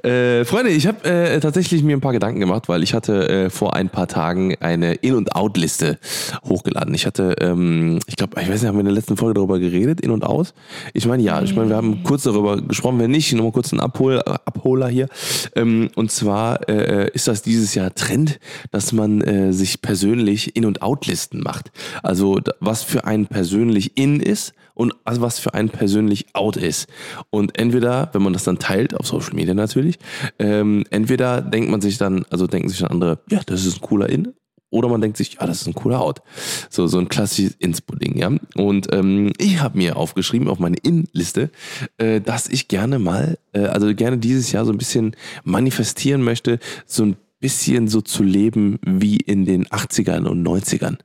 Äh, 0.02 0.44
Freunde, 0.44 0.70
ich 0.70 0.87
habe 0.87 1.05
äh, 1.05 1.41
tatsächlich 1.41 1.82
mir 1.82 1.97
ein 1.97 2.00
paar 2.00 2.12
Gedanken 2.12 2.41
gemacht, 2.41 2.69
weil 2.69 2.82
ich 2.82 2.94
hatte 2.94 3.29
äh, 3.29 3.50
vor 3.50 3.75
ein 3.75 3.88
paar 3.88 4.08
Tagen 4.08 4.55
eine 4.61 4.94
In- 4.94 5.14
und 5.14 5.35
Out-Liste 5.35 5.99
hochgeladen. 6.44 6.94
Ich 6.94 7.06
hatte, 7.06 7.37
ähm, 7.41 7.99
ich 8.06 8.17
glaube, 8.17 8.41
ich 8.41 8.49
weiß 8.49 8.61
nicht, 8.61 8.69
haben 8.69 8.76
wir 8.76 8.81
in 8.81 8.87
der 8.87 8.94
letzten 8.94 9.17
Folge 9.17 9.35
darüber 9.35 9.58
geredet, 9.58 10.00
In 10.00 10.11
und 10.11 10.25
Out? 10.25 10.52
Ich 10.93 11.06
meine, 11.06 11.23
ja, 11.23 11.43
ich 11.43 11.55
meine, 11.55 11.70
wir 11.70 11.76
haben 11.76 12.02
kurz 12.05 12.25
darüber 12.25 12.61
gesprochen, 12.61 12.99
wenn 12.99 13.11
nicht, 13.11 13.32
nochmal 13.32 13.52
kurz 13.52 13.73
einen 13.73 13.81
Abhol, 13.81 14.20
Abholer 14.20 14.88
hier. 14.88 15.08
Ähm, 15.56 15.91
und 15.94 16.11
zwar 16.11 16.69
äh, 16.69 17.11
ist 17.12 17.29
das 17.29 17.43
dieses 17.43 17.75
Jahr 17.75 17.94
Trend, 17.94 18.38
dass 18.70 18.93
man 18.93 19.20
äh, 19.23 19.52
sich 19.52 19.81
persönlich 19.81 20.56
In- 20.56 20.67
und 20.67 20.82
Out-Listen 20.82 21.41
macht. 21.41 21.73
Also 22.02 22.41
was 22.61 22.82
für 22.82 23.05
einen 23.05 23.26
persönlich 23.26 23.97
in 23.97 24.20
ist 24.20 24.55
und 24.81 24.94
also 25.05 25.21
was 25.21 25.38
für 25.38 25.53
einen 25.53 25.69
persönlich 25.69 26.29
out 26.32 26.56
ist. 26.56 26.88
Und 27.29 27.59
entweder, 27.59 28.09
wenn 28.15 28.23
man 28.23 28.32
das 28.32 28.44
dann 28.44 28.59
teilt, 28.59 28.94
auf 28.94 29.06
Social 29.06 29.35
Media 29.35 29.53
natürlich, 29.53 29.99
ähm, 30.38 30.85
entweder 30.88 31.43
denkt 31.43 31.69
man 31.69 31.82
sich 31.82 31.99
dann, 31.99 32.25
also 32.31 32.47
denken 32.47 32.71
sich 32.71 32.79
dann 32.79 32.88
andere, 32.88 33.19
ja, 33.29 33.43
das 33.44 33.67
ist 33.67 33.77
ein 33.77 33.81
cooler 33.82 34.09
In. 34.09 34.32
Oder 34.71 34.88
man 34.88 35.03
denkt 35.03 35.19
sich, 35.19 35.35
ja, 35.35 35.47
das 35.47 35.61
ist 35.61 35.67
ein 35.67 35.75
cooler 35.75 36.00
Out. 36.00 36.23
So, 36.71 36.87
so 36.87 36.99
ein 36.99 37.11
klassisches 37.11 37.56
Inspo-Ding, 37.59 38.17
ja. 38.17 38.31
Und 38.55 38.91
ähm, 38.94 39.32
ich 39.37 39.61
habe 39.61 39.77
mir 39.77 39.97
aufgeschrieben 39.97 40.49
auf 40.49 40.61
meine 40.61 40.79
In-Liste, 40.79 41.50
äh, 41.99 42.23
dass 42.23 42.49
ich 42.49 42.69
gerne 42.69 42.99
mal, 42.99 43.37
äh, 43.53 43.65
also 43.67 43.94
gerne 43.94 44.17
dieses 44.17 44.50
Jahr 44.50 44.65
so 44.65 44.73
ein 44.73 44.79
bisschen 44.79 45.15
manifestieren 45.44 46.23
möchte, 46.23 46.59
so 46.87 47.03
ein 47.03 47.17
bisschen 47.38 47.87
so 47.87 48.00
zu 48.00 48.23
leben 48.23 48.79
wie 48.87 49.19
in 49.19 49.44
den 49.44 49.67
80ern 49.67 50.25
und 50.25 50.43
90ern. 50.43 50.97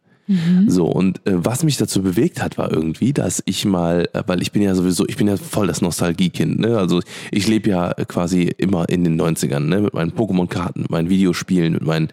So, 0.68 0.86
und 0.88 1.26
äh, 1.28 1.34
was 1.36 1.64
mich 1.64 1.78
dazu 1.78 2.02
bewegt 2.02 2.42
hat, 2.42 2.58
war 2.58 2.72
irgendwie, 2.72 3.14
dass 3.14 3.44
ich 3.46 3.66
mal, 3.66 4.10
äh, 4.14 4.24
weil 4.26 4.42
ich 4.42 4.52
bin 4.52 4.62
ja 4.62 4.74
sowieso, 4.74 5.06
ich 5.08 5.18
bin 5.18 5.28
ja 5.28 5.38
voll 5.38 5.68
das 5.68 5.82
Nostalgiekind, 5.82 6.60
ne? 6.60 6.78
Also 6.78 7.02
ich 7.32 7.48
lebe 7.48 7.70
ja 7.70 7.94
quasi 7.94 8.52
immer 8.58 8.90
in 8.90 9.04
den 9.04 9.22
90ern, 9.22 9.60
ne? 9.60 9.82
Mit 9.82 9.94
meinen 9.94 10.12
Pokémon-Karten, 10.12 10.82
mit 10.82 10.90
meinen 10.90 11.10
Videospielen, 11.10 11.74
mit 11.74 11.84
meinen 11.84 12.10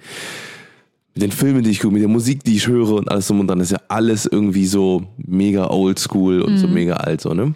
mit 1.15 1.23
den 1.23 1.33
Filmen, 1.33 1.63
die 1.63 1.71
ich 1.71 1.81
gucke, 1.81 1.95
mit 1.95 2.03
der 2.03 2.09
Musik, 2.09 2.43
die 2.45 2.57
ich 2.57 2.67
höre 2.67 2.93
und 2.93 3.11
alles 3.11 3.27
drum 3.27 3.41
und 3.41 3.47
dann 3.47 3.61
ist 3.61 3.71
ja 3.71 3.81
alles 3.89 4.25
irgendwie 4.25 4.67
so 4.67 5.05
mega 5.19 5.69
oldschool 5.69 6.41
und 6.41 6.57
so 6.57 6.67
mega 6.69 6.95
alt, 6.95 7.21
so, 7.21 7.35
ne? 7.35 7.55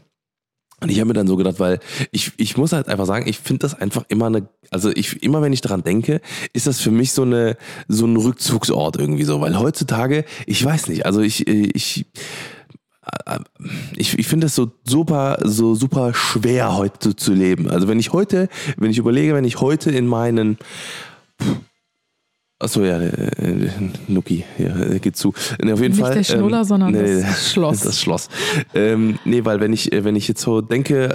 Und 0.81 0.91
ich 0.91 0.99
habe 0.99 1.09
mir 1.09 1.15
dann 1.15 1.27
so 1.27 1.37
gedacht, 1.37 1.59
weil 1.59 1.81
ich, 2.13 2.33
ich 2.37 2.59
muss 2.59 2.73
halt 2.73 2.89
einfach 2.89 3.07
sagen, 3.07 3.27
ich 3.27 3.39
finde 3.39 3.61
das 3.61 3.75
einfach 3.75 4.05
immer 4.09 4.27
eine, 4.27 4.49
also 4.71 4.91
ich, 4.91 5.23
immer 5.23 5.41
wenn 5.41 5.53
ich 5.53 5.63
daran 5.63 5.83
denke, 5.83 6.21
ist 6.53 6.67
das 6.67 6.81
für 6.81 6.91
mich 6.91 7.13
so 7.13 7.23
eine, 7.23 7.57
so 7.89 8.05
ein 8.07 8.17
Rückzugsort 8.17 8.97
irgendwie 8.97 9.25
so, 9.25 9.41
weil 9.41 9.59
heutzutage, 9.59 10.27
ich 10.45 10.63
weiß 10.63 10.89
nicht, 10.89 11.07
also 11.07 11.21
ich, 11.21 11.47
ich, 11.47 12.07
äh, 13.25 13.39
ich, 13.97 14.19
ich 14.19 14.27
finde 14.27 14.49
es 14.49 14.55
so 14.55 14.71
super, 14.85 15.39
so 15.45 15.75
super 15.75 16.13
schwer 16.13 16.77
heute 16.77 17.17
zu 17.17 17.33
leben. 17.33 17.71
Also 17.71 17.89
wenn 17.89 17.99
ich 17.99 18.13
heute, 18.13 18.49
wenn 18.77 18.91
ich 18.91 18.99
überlege, 18.99 19.35
wenn 19.35 19.45
ich 19.45 19.61
heute 19.61 19.91
in 19.91 20.07
meinen 20.07 20.59
Achso, 22.59 22.83
ja, 22.83 22.99
äh, 22.99 23.09
äh, 23.09 23.71
Nuki, 24.09 24.45
ja, 24.57 24.75
äh, 24.81 24.99
geht 24.99 25.17
zu. 25.17 25.35
Nee, 25.63 25.73
auf 25.73 25.81
jeden 25.81 25.95
Nicht 25.95 26.03
Fall. 26.03 26.15
der 26.15 26.25
Schnuller, 26.25 26.65
sondern 26.65 26.93
das 26.95 27.53
Schloss. 27.53 27.81
Das 27.81 28.01
Schloss. 28.01 28.29
ähm, 28.75 29.19
nee, 29.27 29.45
weil 29.45 29.61
wenn 29.61 29.75
ich, 29.75 29.93
äh, 29.93 30.05
wenn 30.05 30.17
ich 30.17 30.27
jetzt 30.27 30.41
so 30.41 30.63
denke, 30.63 31.13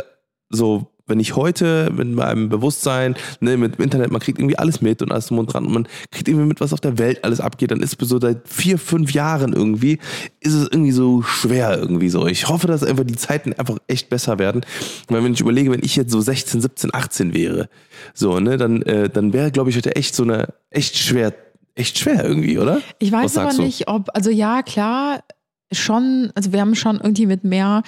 so, 0.50 0.91
wenn 1.12 1.20
ich 1.20 1.36
heute 1.36 1.92
mit 1.96 2.10
meinem 2.10 2.50
Bewusstsein, 2.50 3.16
ne, 3.40 3.58
mit 3.58 3.78
dem 3.78 3.84
Internet, 3.84 4.12
man 4.12 4.22
kriegt 4.22 4.40
irgendwie 4.40 4.58
alles 4.58 4.82
mit 4.82 5.02
und 5.02 5.12
alles 5.12 5.28
drum 5.28 5.40
und 5.40 5.54
dran 5.54 5.66
und 5.66 5.74
man 5.74 5.88
kriegt 6.10 6.28
irgendwie 6.28 6.48
mit, 6.48 6.62
was 6.62 6.74
auf 6.74 6.80
der 6.80 6.98
Welt 6.98 7.24
alles 7.24 7.40
abgeht, 7.40 7.72
dann 7.72 7.82
ist 7.82 8.02
es 8.02 8.10
so 8.10 8.20
seit 8.20 8.48
vier, 8.48 8.80
fünf 8.80 9.14
Jahren 9.14 9.54
irgendwie, 9.54 10.00
ist 10.40 10.54
es 10.54 10.68
irgendwie 10.72 10.92
so 10.92 11.22
schwer 11.22 11.78
irgendwie 11.78 12.10
so. 12.10 12.26
Ich 12.26 12.48
hoffe, 12.48 12.68
dass 12.68 12.84
einfach 12.84 13.04
die 13.04 13.16
Zeiten 13.16 13.54
einfach 13.54 13.78
echt 13.88 14.10
besser 14.10 14.40
werden. 14.40 14.62
Weil 15.10 15.24
wenn 15.24 15.34
ich 15.34 15.42
überlege, 15.42 15.72
wenn 15.72 15.84
ich 15.84 15.96
jetzt 15.96 16.12
so 16.12 16.22
16, 16.22 16.62
17, 16.62 16.94
18 16.94 17.34
wäre, 17.34 17.70
so, 18.14 18.40
ne, 18.40 18.58
dann, 18.58 18.82
äh, 18.84 19.10
dann 19.10 19.34
wäre, 19.34 19.52
glaube 19.52 19.70
ich, 19.70 19.76
heute 19.76 19.96
echt 19.96 20.16
so 20.16 20.24
eine, 20.24 20.48
echt 20.70 20.98
schwer, 20.98 21.34
echt 21.76 22.00
schwer 22.00 22.24
irgendwie, 22.24 22.58
oder? 22.58 22.82
Ich 23.00 23.12
weiß 23.12 23.38
aber 23.38 23.54
nicht, 23.54 23.88
ob, 23.88 24.10
also 24.14 24.30
ja, 24.30 24.64
klar, 24.64 25.24
schon, 25.72 26.32
also 26.36 26.52
wir 26.52 26.62
haben 26.62 26.76
schon 26.76 26.98
irgendwie 26.98 27.26
mit 27.26 27.44
mehr, 27.44 27.84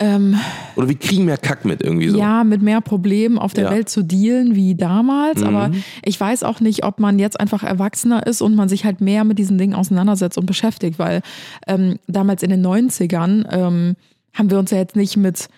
ähm, 0.00 0.36
Oder 0.76 0.88
wir 0.88 0.94
kriegen 0.96 1.24
mehr 1.24 1.38
Kack 1.38 1.64
mit 1.64 1.82
irgendwie 1.82 2.08
so. 2.08 2.18
ja, 2.18 2.44
mit 2.44 2.62
mehr 2.62 2.80
Problemen 2.80 3.36
auf 3.38 3.52
der 3.52 3.64
Ja. 3.64 3.70
Mhm. 3.70 3.74
Welt 3.74 3.88
zu 3.88 4.02
dealen 4.04 4.54
wie 4.54 4.74
damals. 4.76 5.42
Aber 5.42 5.70
ich 6.04 6.20
weiß 6.20 6.44
auch 6.44 6.60
nicht, 6.60 6.84
ob 6.84 7.00
man 7.00 7.18
jetzt 7.18 7.38
einfach 7.40 7.64
erwachsener 7.64 8.26
ist 8.26 8.40
und 8.40 8.54
man 8.54 8.68
sich 8.68 8.84
halt 8.84 9.00
mehr 9.00 9.24
mit 9.24 9.38
diesen 9.38 9.58
Dingen 9.58 9.74
auseinandersetzt 9.74 10.38
und 10.38 10.46
beschäftigt, 10.46 10.98
weil 10.98 11.22
ähm, 11.66 11.98
damals 12.06 12.42
in 12.44 12.50
den 12.50 12.64
90ern 12.64 13.46
ähm, 13.50 13.96
haben 14.34 14.50
wir 14.50 14.58
uns 14.58 14.70
ja 14.70 14.78
jetzt 14.78 14.94
nicht 14.94 15.16
mit 15.16 15.48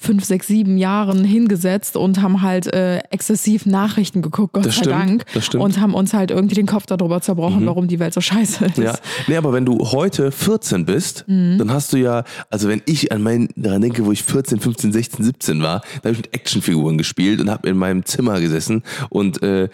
fünf, 0.00 0.24
sechs, 0.24 0.46
sieben 0.46 0.78
Jahren 0.78 1.24
hingesetzt 1.24 1.96
und 1.96 2.22
haben 2.22 2.42
halt 2.42 2.66
äh, 2.72 2.98
exzessiv 3.10 3.66
Nachrichten 3.66 4.22
geguckt, 4.22 4.54
Gott 4.54 4.64
Das 4.66 4.76
sei 4.76 4.82
stimmt, 4.82 4.94
Dank. 4.96 5.24
das 5.34 5.44
stimmt. 5.46 5.60
Mhm. 5.60 5.64
Und 5.66 5.80
haben 5.80 5.94
uns 5.94 6.14
halt 6.14 6.30
irgendwie 6.30 6.54
den 6.54 6.66
Kopf 6.66 6.86
darüber 6.86 7.20
zerbrochen, 7.20 7.66
warum 7.66 7.86
die 7.86 7.98
Welt 7.98 8.14
so 8.14 8.20
scheiße 8.20 8.64
ist. 8.64 8.78
Ja, 8.78 8.94
nee, 9.28 9.36
aber 9.36 9.52
wenn 9.52 9.66
du 9.66 9.78
heute 9.92 10.32
14 10.32 10.86
bist, 10.86 11.24
Mhm. 11.28 11.58
dann 11.58 11.70
hast 11.72 11.92
du 11.92 11.98
ja, 11.98 12.24
also 12.50 12.68
wenn 12.68 12.80
ich 12.86 13.12
an 13.12 13.22
meinen, 13.22 13.48
daran 13.56 13.82
denke, 13.82 14.04
wo 14.06 14.12
ich 14.12 14.22
14, 14.22 14.58
15, 14.60 14.92
16, 14.92 15.24
17 15.24 15.62
war, 15.62 15.82
da 16.02 16.08
habe 16.08 16.12
ich 16.12 16.18
mit 16.18 16.34
Actionfiguren 16.34 16.96
gespielt 16.98 17.40
und 17.40 17.50
habe 17.50 17.68
in 17.68 17.76
meinem 17.76 18.04
Zimmer 18.06 18.40
gesessen 18.40 18.82
und 19.10 19.42
äh, 19.42 19.68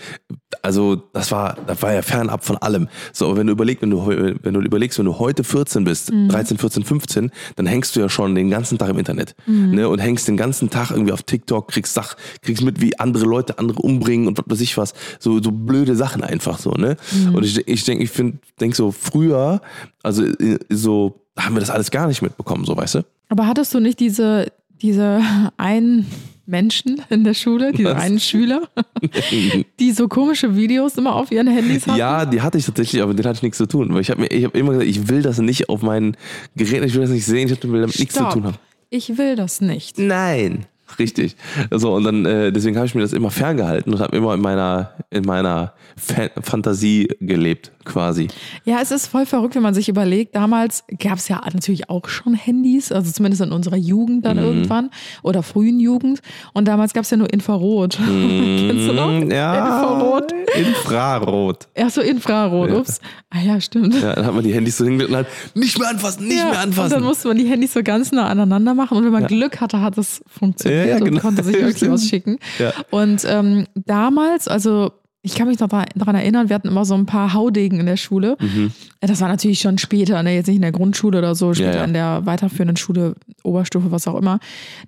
also 0.62 0.96
das 1.12 1.30
war, 1.30 1.56
das 1.66 1.82
war 1.82 1.92
ja 1.92 2.02
fernab 2.02 2.44
von 2.44 2.56
allem. 2.56 2.88
So, 3.12 3.26
aber 3.26 3.36
wenn 3.36 3.46
du 3.46 3.52
überlegst, 3.52 3.82
wenn 3.82 3.90
du, 3.90 4.06
wenn 4.06 4.54
du 4.54 4.60
überlegst, 4.60 4.98
wenn 4.98 5.04
du 5.06 5.18
heute 5.18 5.44
14 5.44 5.84
bist, 5.84 6.10
Mhm. 6.12 6.28
13, 6.28 6.58
14, 6.58 6.82
15, 6.84 7.30
dann 7.56 7.66
hängst 7.66 7.94
du 7.94 8.00
ja 8.00 8.08
schon 8.08 8.34
den 8.34 8.50
ganzen 8.50 8.78
Tag 8.78 8.88
im 8.90 8.98
Internet 8.98 9.34
Mhm. 9.46 9.74
ne, 9.74 9.88
und 9.88 9.98
hängst 9.98 10.15
hängst 10.16 10.28
den 10.28 10.36
ganzen 10.36 10.70
Tag 10.70 10.90
irgendwie 10.90 11.12
auf 11.12 11.22
TikTok, 11.22 11.68
kriegst 11.68 11.94
Sach, 11.94 12.16
kriegst 12.40 12.62
mit, 12.62 12.80
wie 12.80 12.98
andere 12.98 13.26
Leute 13.26 13.58
andere 13.58 13.80
umbringen 13.80 14.26
und 14.26 14.38
was 14.38 14.44
weiß 14.48 14.60
ich 14.62 14.78
was. 14.78 14.94
So, 15.18 15.42
so 15.42 15.50
blöde 15.52 15.94
Sachen 15.94 16.22
einfach 16.22 16.58
so, 16.58 16.70
ne? 16.70 16.96
Und 17.32 17.44
ich, 17.44 17.68
ich 17.68 17.84
denke, 17.84 18.04
ich 18.04 18.10
finde, 18.10 18.38
denk 18.58 18.74
so 18.74 18.92
früher, 18.92 19.60
also 20.02 20.24
äh, 20.24 20.58
so, 20.70 21.20
haben 21.38 21.54
wir 21.54 21.60
das 21.60 21.70
alles 21.70 21.90
gar 21.90 22.06
nicht 22.06 22.22
mitbekommen, 22.22 22.64
so, 22.64 22.76
weißt 22.76 22.96
du? 22.96 23.04
Aber 23.28 23.46
hattest 23.46 23.74
du 23.74 23.80
nicht 23.80 24.00
diese, 24.00 24.50
diese 24.80 25.20
einen 25.58 26.06
Menschen 26.46 27.02
in 27.10 27.24
der 27.24 27.34
Schule, 27.34 27.72
diese 27.72 27.90
Was? 27.90 28.02
einen 28.02 28.20
Schüler, 28.20 28.62
die 29.80 29.92
so 29.92 30.08
komische 30.08 30.56
Videos 30.56 30.96
immer 30.96 31.14
auf 31.14 31.30
ihren 31.30 31.48
Handys 31.48 31.86
hatten? 31.86 31.98
Ja, 31.98 32.24
die 32.24 32.40
hatte 32.40 32.56
ich 32.56 32.64
tatsächlich, 32.64 33.02
aber 33.02 33.10
mit 33.10 33.18
denen 33.18 33.28
hatte 33.28 33.38
ich 33.38 33.42
nichts 33.42 33.58
zu 33.58 33.66
tun. 33.66 33.92
Weil 33.92 34.00
ich 34.00 34.10
habe 34.10 34.22
mir, 34.22 34.28
ich 34.28 34.44
habe 34.44 34.56
immer 34.56 34.70
gesagt, 34.72 34.88
ich 34.88 35.08
will 35.08 35.22
das 35.22 35.38
nicht 35.38 35.68
auf 35.68 35.82
meinen 35.82 36.16
Geräten, 36.54 36.84
ich 36.86 36.94
will 36.94 37.02
das 37.02 37.10
nicht 37.10 37.26
sehen, 37.26 37.50
ich 37.50 37.62
will 37.62 37.80
damit 37.80 37.98
nichts 37.98 38.14
zu 38.14 38.20
Stopp. 38.20 38.32
tun 38.32 38.44
haben. 38.44 38.56
Ich 38.90 39.18
will 39.18 39.36
das 39.36 39.60
nicht. 39.60 39.98
Nein. 39.98 40.66
Richtig. 41.00 41.34
So, 41.72 41.94
und 41.94 42.04
dann, 42.04 42.24
äh, 42.24 42.52
deswegen 42.52 42.76
habe 42.76 42.86
ich 42.86 42.94
mir 42.94 43.00
das 43.00 43.12
immer 43.12 43.32
ferngehalten 43.32 43.92
und 43.92 43.98
habe 44.00 44.16
immer 44.16 44.32
in 44.34 44.40
meiner, 44.40 44.92
in 45.10 45.24
meiner 45.24 45.72
Fa 45.96 46.28
Fantasie 46.40 47.08
gelebt, 47.20 47.72
quasi. 47.84 48.28
Ja, 48.64 48.78
es 48.80 48.92
ist 48.92 49.08
voll 49.08 49.26
verrückt, 49.26 49.56
wenn 49.56 49.62
man 49.64 49.74
sich 49.74 49.88
überlegt. 49.88 50.36
Damals 50.36 50.84
gab 51.02 51.18
es 51.18 51.26
ja 51.26 51.40
natürlich 51.52 51.90
auch 51.90 52.06
schon 52.08 52.34
Handys, 52.34 52.92
also 52.92 53.10
zumindest 53.10 53.42
in 53.42 53.50
unserer 53.50 53.76
Jugend 53.76 54.18
Mhm. 54.18 54.22
dann 54.22 54.38
irgendwann 54.38 54.90
oder 55.24 55.42
frühen 55.42 55.80
Jugend. 55.80 56.20
Und 56.54 56.68
damals 56.68 56.94
gab 56.94 57.02
es 57.02 57.10
ja 57.10 57.16
nur 57.16 57.32
Infrarot. 57.32 57.98
Kennst 58.06 58.88
du 58.88 58.92
noch? 58.92 59.10
Ja. 59.28 59.56
Infrarot. 59.66 60.32
Infrarot. 60.56 61.68
Ach 61.78 61.90
so, 61.90 62.00
Infrarot. 62.00 62.70
Ja. 62.70 62.76
Ups. 62.76 63.00
Ah 63.30 63.40
ja, 63.40 63.60
stimmt. 63.60 63.94
Ja, 63.94 64.14
dann 64.14 64.26
hat 64.26 64.34
man 64.34 64.44
die 64.44 64.52
Handys 64.54 64.76
so 64.76 64.84
hingelegt 64.84 65.10
und 65.10 65.16
hat 65.18 65.26
nicht 65.54 65.78
mehr 65.78 65.88
anfassen, 65.88 66.26
nicht 66.26 66.36
ja, 66.38 66.44
mehr 66.44 66.52
Und 66.52 66.58
anfassen. 66.58 66.90
dann 66.90 67.02
musste 67.04 67.28
man 67.28 67.38
die 67.38 67.46
Handys 67.46 67.72
so 67.72 67.82
ganz 67.82 68.12
nah 68.12 68.28
aneinander 68.28 68.74
machen 68.74 68.98
und 68.98 69.04
wenn 69.04 69.12
man 69.12 69.26
Glück 69.26 69.60
hatte, 69.60 69.80
hat 69.80 69.98
es 69.98 70.22
funktioniert 70.26 70.86
Ja, 70.86 70.92
ja, 70.92 70.98
genau. 70.98 71.16
und 71.16 71.20
konnte 71.20 71.42
sich 71.44 71.56
Ja, 71.60 71.66
wirklich 71.66 71.90
was 71.90 72.06
schicken. 72.08 72.38
Ja. 72.58 72.72
Und 72.90 73.22
ähm, 73.28 73.66
damals, 73.74 74.48
also 74.48 74.92
ich 75.26 75.34
kann 75.34 75.48
mich 75.48 75.58
noch 75.58 75.68
da- 75.68 75.84
daran 75.94 76.14
erinnern, 76.14 76.48
wir 76.48 76.54
hatten 76.54 76.68
immer 76.68 76.84
so 76.84 76.94
ein 76.94 77.04
paar 77.04 77.34
Haudegen 77.34 77.80
in 77.80 77.86
der 77.86 77.96
Schule. 77.96 78.36
Äh, 79.00 79.06
Das 79.06 79.20
war 79.20 79.28
natürlich 79.28 79.58
schon 79.60 79.76
später, 79.78 80.22
ne? 80.22 80.34
jetzt 80.34 80.46
nicht 80.46 80.56
in 80.56 80.62
der 80.62 80.72
Grundschule 80.72 81.18
oder 81.18 81.34
so, 81.34 81.52
später 81.52 81.70
Mhm. 81.72 81.76
ja. 81.76 81.84
in 81.84 81.92
der 81.92 82.26
weiterführenden 82.26 82.76
Schule, 82.76 83.14
Oberstufe, 83.42 83.90
was 83.90 84.06
auch 84.08 84.14
immer. 84.16 84.38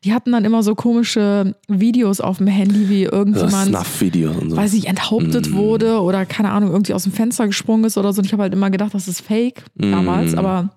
Die 0.05 0.13
hatten 0.15 0.33
dann 0.33 0.45
immer 0.45 0.63
so 0.63 0.75
komische 0.75 1.55
Videos 1.69 2.21
auf 2.21 2.39
dem 2.39 2.47
Handy, 2.47 2.89
wie 2.89 3.05
so 3.05 3.13
irgendjemand 3.13 3.69
Snuff-Videos 3.69 4.37
und 4.37 4.51
so. 4.51 4.57
weiß 4.57 4.75
ich, 4.75 4.87
enthauptet 4.89 5.51
Mhm. 5.51 5.55
wurde 5.57 6.01
oder 6.01 6.25
keine 6.25 6.51
Ahnung, 6.53 6.71
irgendwie 6.71 6.95
aus 6.95 7.03
dem 7.03 7.13
Fenster 7.13 7.47
gesprungen 7.47 7.85
ist 7.85 7.99
oder 7.99 8.13
so. 8.13 8.21
Und 8.21 8.27
ich 8.27 8.33
habe 8.33 8.43
halt 8.45 8.53
immer 8.55 8.71
gedacht, 8.71 8.95
das 8.95 9.09
ist 9.09 9.21
fake 9.21 9.65
damals, 9.77 10.33
Mhm. 10.33 10.39
aber 10.39 10.71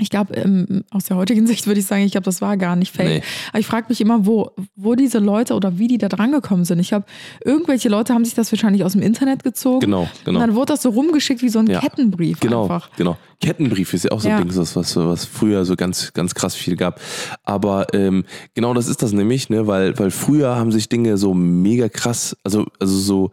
ich 0.00 0.10
glaube, 0.10 0.34
ähm, 0.34 0.82
aus 0.90 1.04
der 1.04 1.16
heutigen 1.16 1.46
Sicht 1.46 1.66
würde 1.66 1.78
ich 1.80 1.86
sagen, 1.86 2.02
ich 2.02 2.12
glaube, 2.12 2.24
das 2.24 2.40
war 2.40 2.56
gar 2.56 2.74
nicht 2.74 2.94
fake. 2.94 3.06
Nee. 3.08 3.22
Aber 3.50 3.60
ich 3.60 3.66
frage 3.66 3.86
mich 3.88 4.00
immer, 4.00 4.26
wo, 4.26 4.50
wo 4.74 4.94
diese 4.96 5.18
Leute 5.20 5.54
oder 5.54 5.78
wie 5.78 5.86
die 5.88 5.98
da 5.98 6.08
drangekommen 6.08 6.64
sind. 6.64 6.80
Ich 6.80 6.88
glaube, 6.88 7.06
irgendwelche 7.44 7.88
Leute 7.88 8.12
haben 8.12 8.24
sich 8.24 8.34
das 8.34 8.50
wahrscheinlich 8.50 8.82
aus 8.84 8.92
dem 8.92 9.02
Internet 9.02 9.44
gezogen. 9.44 9.80
Genau, 9.80 10.08
genau. 10.24 10.40
Und 10.40 10.46
dann 10.46 10.56
wurde 10.56 10.72
das 10.72 10.82
so 10.82 10.90
rumgeschickt 10.90 11.42
wie 11.42 11.48
so 11.48 11.60
ein 11.60 11.68
Ja. 11.68 11.80
Kettenbrief 11.80 12.40
Genau, 12.40 12.64
einfach. 12.64 12.90
genau. 12.96 13.16
Kettenbrief 13.40 13.92
ist 13.94 14.04
ja 14.04 14.10
auch 14.12 14.20
so 14.20 14.28
Ja. 14.28 14.38
ein 14.38 14.48
Ding, 14.48 14.56
was, 14.56 14.74
was, 14.74 14.96
was 14.96 15.24
früher 15.26 15.64
so 15.64 15.76
ganz, 15.76 16.12
ganz 16.12 16.34
krass 16.34 16.54
viel 16.54 16.76
gab. 16.76 17.00
Aber 17.44 17.86
ähm, 17.94 18.24
genau 18.54 18.74
das 18.74 18.88
ist 18.88 19.02
das 19.02 19.12
nämlich, 19.12 19.48
ne? 19.50 19.66
weil, 19.66 19.96
weil 19.98 20.10
früher 20.10 20.56
haben 20.56 20.72
sich 20.72 20.88
Dinge 20.88 21.18
so 21.18 21.34
mega 21.34 21.88
krass, 21.88 22.36
also, 22.42 22.66
also 22.80 22.98
so 22.98 23.30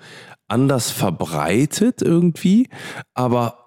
anders 0.47 0.91
verbreitet 0.91 2.01
irgendwie, 2.01 2.67
aber 3.13 3.60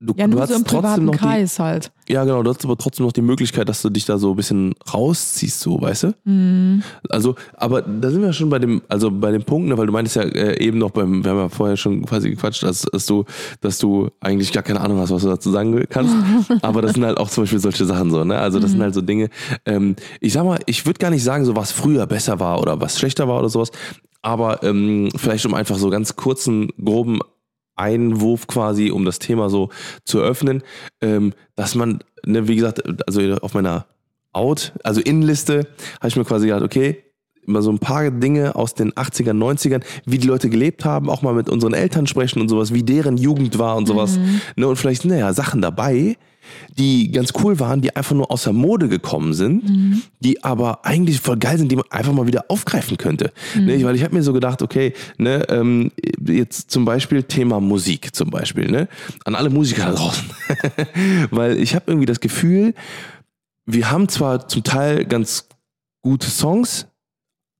du, 0.00 0.14
Ja, 0.16 0.26
du 0.26 0.32
nur 0.32 0.40
hast 0.42 0.50
so 0.50 0.56
im 0.56 0.64
privaten 0.64 1.04
noch 1.04 1.16
Kreis 1.16 1.58
halt. 1.58 1.92
ja 2.08 2.24
genau, 2.24 2.42
du 2.42 2.50
hast 2.50 2.64
aber 2.64 2.76
trotzdem 2.76 3.06
noch 3.06 3.12
die 3.12 3.22
Möglichkeit, 3.22 3.68
dass 3.68 3.82
du 3.82 3.90
dich 3.90 4.04
da 4.06 4.18
so 4.18 4.30
ein 4.30 4.36
bisschen 4.36 4.74
rausziehst, 4.92 5.60
so, 5.60 5.80
weißt 5.80 6.02
du? 6.04 6.14
Mhm. 6.24 6.82
Also, 7.10 7.34
aber 7.56 7.82
da 7.82 8.10
sind 8.10 8.22
wir 8.22 8.32
schon 8.32 8.48
bei 8.50 8.58
dem, 8.58 8.82
also 8.88 9.10
bei 9.10 9.30
dem 9.30 9.44
Punkt, 9.44 9.68
ne, 9.68 9.76
weil 9.78 9.86
du 9.86 9.92
meintest 9.92 10.16
ja 10.16 10.22
äh, 10.22 10.62
eben 10.62 10.78
noch 10.78 10.90
beim, 10.90 11.22
wir 11.24 11.30
haben 11.30 11.38
ja 11.38 11.48
vorher 11.48 11.76
schon 11.76 12.04
quasi 12.06 12.30
gequatscht, 12.30 12.62
dass, 12.62 12.82
dass 12.82 13.06
du, 13.06 13.24
dass 13.60 13.78
du 13.78 14.08
eigentlich 14.20 14.52
gar 14.52 14.62
keine 14.62 14.80
Ahnung 14.80 14.98
hast, 14.98 15.10
was 15.10 15.22
du 15.22 15.28
dazu 15.28 15.50
sagen 15.50 15.84
kannst. 15.88 16.14
aber 16.62 16.82
das 16.82 16.94
sind 16.94 17.04
halt 17.04 17.18
auch 17.18 17.28
zum 17.28 17.44
Beispiel 17.44 17.58
solche 17.60 17.84
Sachen 17.84 18.10
so, 18.10 18.24
ne? 18.24 18.38
Also 18.38 18.58
das 18.58 18.70
sind 18.72 18.82
halt 18.82 18.94
so 18.94 19.02
Dinge. 19.02 19.28
Ähm, 19.66 19.96
ich 20.20 20.32
sag 20.32 20.44
mal, 20.44 20.58
ich 20.66 20.86
würde 20.86 20.98
gar 20.98 21.10
nicht 21.10 21.22
sagen, 21.24 21.44
so 21.44 21.54
was 21.56 21.72
früher 21.72 22.06
besser 22.06 22.40
war 22.40 22.60
oder 22.60 22.80
was 22.80 22.98
schlechter 22.98 23.28
war 23.28 23.38
oder 23.38 23.48
sowas. 23.48 23.70
Aber 24.22 24.62
ähm, 24.62 25.08
vielleicht 25.16 25.46
um 25.46 25.54
einfach 25.54 25.76
so 25.76 25.88
ganz 25.90 26.16
kurzen, 26.16 26.68
groben 26.82 27.20
Einwurf 27.80 28.46
quasi, 28.46 28.90
um 28.90 29.04
das 29.04 29.18
Thema 29.18 29.50
so 29.50 29.70
zu 30.04 30.20
öffnen, 30.20 30.62
ähm, 31.00 31.32
dass 31.56 31.74
man, 31.74 32.00
ne, 32.24 32.46
wie 32.46 32.56
gesagt, 32.56 32.82
also 33.06 33.20
auf 33.36 33.54
meiner 33.54 33.86
Out, 34.32 34.72
also 34.84 35.00
Innenliste, 35.00 35.66
habe 35.98 36.08
ich 36.08 36.16
mir 36.16 36.24
quasi 36.24 36.46
gedacht, 36.46 36.62
okay, 36.62 37.02
immer 37.46 37.62
so 37.62 37.72
ein 37.72 37.78
paar 37.78 38.10
Dinge 38.10 38.54
aus 38.54 38.74
den 38.74 38.92
80ern, 38.92 39.36
90ern, 39.36 39.82
wie 40.04 40.18
die 40.18 40.26
Leute 40.28 40.50
gelebt 40.50 40.84
haben, 40.84 41.10
auch 41.10 41.22
mal 41.22 41.34
mit 41.34 41.48
unseren 41.48 41.74
Eltern 41.74 42.06
sprechen 42.06 42.40
und 42.40 42.48
sowas, 42.48 42.72
wie 42.72 42.82
deren 42.82 43.16
Jugend 43.16 43.58
war 43.58 43.76
und 43.76 43.86
sowas. 43.86 44.18
Ne, 44.56 44.68
und 44.68 44.76
vielleicht 44.76 45.02
sind 45.02 45.10
da 45.10 45.16
ja 45.16 45.32
Sachen 45.32 45.60
dabei, 45.60 46.16
die 46.76 47.10
ganz 47.10 47.32
cool 47.42 47.58
waren, 47.60 47.80
die 47.80 47.94
einfach 47.94 48.14
nur 48.14 48.30
aus 48.30 48.44
der 48.44 48.52
Mode 48.52 48.88
gekommen 48.88 49.34
sind, 49.34 49.62
die 50.20 50.42
aber 50.44 50.84
eigentlich 50.84 51.20
voll 51.20 51.36
geil 51.36 51.58
sind, 51.58 51.70
die 51.70 51.76
man 51.76 51.84
einfach 51.90 52.12
mal 52.12 52.26
wieder 52.26 52.44
aufgreifen 52.48 52.96
könnte. 52.96 53.32
Ne, 53.56 53.82
weil 53.84 53.96
ich 53.96 54.02
habe 54.02 54.14
mir 54.14 54.22
so 54.22 54.32
gedacht, 54.32 54.62
okay, 54.62 54.92
ne, 55.18 55.44
ähm, 55.48 55.92
jetzt 56.24 56.70
zum 56.70 56.84
Beispiel 56.84 57.22
Thema 57.22 57.60
Musik 57.60 58.14
zum 58.14 58.30
Beispiel, 58.30 58.70
ne, 58.70 58.88
an 59.24 59.34
alle 59.34 59.50
Musiker 59.50 59.86
da 59.86 59.92
draußen. 59.92 60.24
weil 61.30 61.58
ich 61.58 61.74
habe 61.74 61.84
irgendwie 61.88 62.06
das 62.06 62.20
Gefühl, 62.20 62.74
wir 63.66 63.90
haben 63.90 64.08
zwar 64.08 64.48
zum 64.48 64.64
Teil 64.64 65.04
ganz 65.04 65.48
gute 66.02 66.28
Songs, 66.28 66.86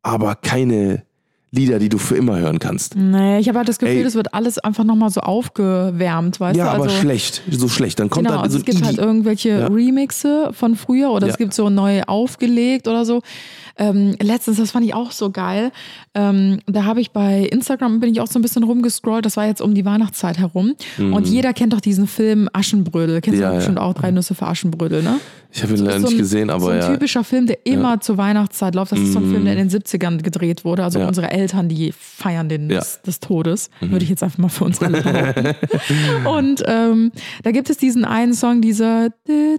aber 0.03 0.35
keine 0.35 1.05
Lieder, 1.53 1.79
die 1.81 1.89
du 1.89 1.99
für 1.99 2.15
immer 2.17 2.39
hören 2.39 2.61
kannst. 2.61 2.95
Nee, 2.95 3.41
ich 3.41 3.49
habe 3.49 3.59
halt 3.59 3.69
das 3.69 3.79
Gefühl, 3.79 3.97
Ey. 3.99 4.05
das 4.05 4.15
wird 4.15 4.35
alles 4.35 4.59
einfach 4.59 4.85
nochmal 4.85 5.11
so 5.11 5.21
aufgewärmt, 5.21 6.39
weißt 6.39 6.57
ja, 6.57 6.65
du? 6.67 6.71
aber 6.71 6.85
also, 6.85 6.97
schlecht, 6.97 7.43
so 7.51 7.69
schlecht. 7.69 7.99
Dann 7.99 8.09
kommt 8.09 8.27
Genau, 8.27 8.39
da 8.39 8.43
also 8.45 8.59
so 8.59 8.61
es 8.61 8.65
gibt 8.67 8.85
halt 8.85 8.99
Indie- 8.99 9.03
irgendwelche 9.05 9.49
Ja. 9.49 9.67
Remixe 9.67 10.51
von 10.53 10.77
früher 10.77 11.11
oder 11.11 11.27
Ja. 11.27 11.33
es 11.33 11.39
gibt 11.39 11.53
so 11.55 11.69
neu 11.69 12.03
aufgelegt 12.07 12.87
oder 12.87 13.05
so. 13.05 13.23
Ähm, 13.77 14.15
letztens, 14.23 14.59
das 14.59 14.71
fand 14.71 14.85
ich 14.85 14.95
auch 14.95 15.11
so 15.11 15.31
geil. 15.31 15.73
Ähm, 16.15 16.61
da 16.67 16.85
habe 16.85 17.01
ich 17.01 17.11
bei 17.13 17.41
Instagram 17.51 17.99
bin 18.01 18.13
ich 18.13 18.21
auch 18.21 18.27
so 18.27 18.39
ein 18.39 18.43
bisschen 18.43 18.63
rumgescrollt. 18.63 19.25
Das 19.25 19.37
war 19.37 19.47
jetzt 19.47 19.61
um 19.63 19.75
die 19.75 19.85
Weihnachtszeit 19.85 20.39
herum. 20.39 20.75
Und 20.99 21.27
jeder 21.27 21.53
kennt 21.55 21.73
doch 21.73 21.81
diesen 21.81 22.07
Film 22.07 22.49
Aschenbrödel. 22.53 23.21
Kennst 23.23 23.39
Mhm. 23.39 23.43
Ja, 23.43 23.49
du 23.49 23.53
ja. 23.55 23.59
bestimmt 23.59 23.79
auch 23.79 23.95
drei 23.95 24.11
Nüsse 24.11 24.35
für 24.35 24.47
Aschenbrödel, 24.47 25.03
ne? 25.03 25.17
Ich 25.53 25.63
habe 25.63 25.73
ihn 25.75 25.85
leider 25.85 26.01
so 26.01 26.07
nicht 26.07 26.19
gesehen, 26.19 26.49
aber 26.51 26.61
so 26.61 26.69
ein 26.69 26.79
ja. 26.79 26.93
typischer 26.93 27.25
Film, 27.25 27.47
der 27.47 27.67
immer 27.67 28.01
zur 28.01 28.17
Weihnachtszeit 28.19 28.75
läuft. 28.75 28.93
Das 28.93 29.01
ist 29.01 29.13
so 29.13 29.19
ein 29.19 29.31
Film, 29.31 29.45
der 29.45 29.57
in 29.57 29.69
den 29.69 29.71
70ern 29.83 30.23
gedreht 30.23 30.65
wurde. 30.65 30.85
Also 30.85 31.01
Ja. 31.01 31.09
unsere 31.09 31.31
Eltern, 31.31 31.69
die 31.69 31.93
feiern 31.93 32.49
den 32.49 32.71
Ja. 32.71 32.77
Mhm. 32.77 32.81
des, 32.81 33.03
des 33.03 33.21
Todes. 33.21 33.71
Würde 33.81 34.05
ich 34.05 34.11
jetzt 34.11 34.23
einfach 34.23 34.39
mal 34.39 34.49
für 34.49 34.65
uns 34.65 34.81
alle 34.81 35.03
behaupten. 35.03 35.55
Und 36.27 36.63
ähm, 36.67 37.13
da 37.43 37.51
gibt 37.51 37.69
es 37.71 37.79
diesen 37.79 38.05
einen 38.05 38.35
Song, 38.35 38.61
dieser 38.61 39.09
Ja, 39.27 39.57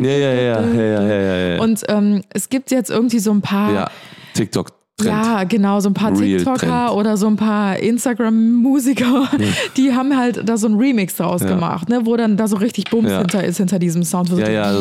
ja, 0.00 0.08
ja, 0.08 0.32
ja, 0.34 0.60
ja, 0.72 1.02
ja, 1.02 1.02
ja, 1.02 1.36
ja. 1.56 1.60
Und 1.62 1.82
ähm, 1.88 2.22
es 2.30 2.48
gibt 2.48 2.70
jetzt 2.70 2.90
irgendwie 2.90 3.18
so 3.18 3.32
ein 3.32 3.40
paar 3.40 3.72
ja, 3.72 3.90
TikTok 4.34 4.72
Trend. 5.02 5.24
Ja, 5.26 5.44
genau, 5.44 5.80
so 5.80 5.88
ein 5.90 5.94
paar 5.94 6.10
Real 6.18 6.38
TikToker 6.38 6.58
Trend. 6.86 6.90
oder 6.92 7.16
so 7.16 7.26
ein 7.26 7.36
paar 7.36 7.76
Instagram-Musiker, 7.78 9.28
die 9.76 9.92
haben 9.94 10.16
halt 10.16 10.48
da 10.48 10.56
so 10.56 10.66
einen 10.66 10.76
Remix 10.78 11.16
draus 11.16 11.42
Ja. 11.42 11.48
gemacht, 11.48 11.88
ne, 11.88 12.00
wo 12.04 12.16
dann 12.16 12.36
da 12.36 12.48
so 12.48 12.56
richtig 12.56 12.90
Bums 12.90 13.10
Ja. 13.10 13.18
hinter 13.18 13.44
ist, 13.44 13.56
hinter 13.58 13.78
diesem 13.78 14.02
Sound. 14.04 14.30
Ja, 14.30 14.48
ja, 14.48 14.72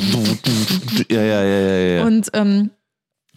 ja, 1.10 1.22
ja, 1.22 1.22
ja, 1.24 1.44
ja, 1.44 1.78
ja. 1.98 2.06
Und 2.06 2.30
ähm, 2.34 2.70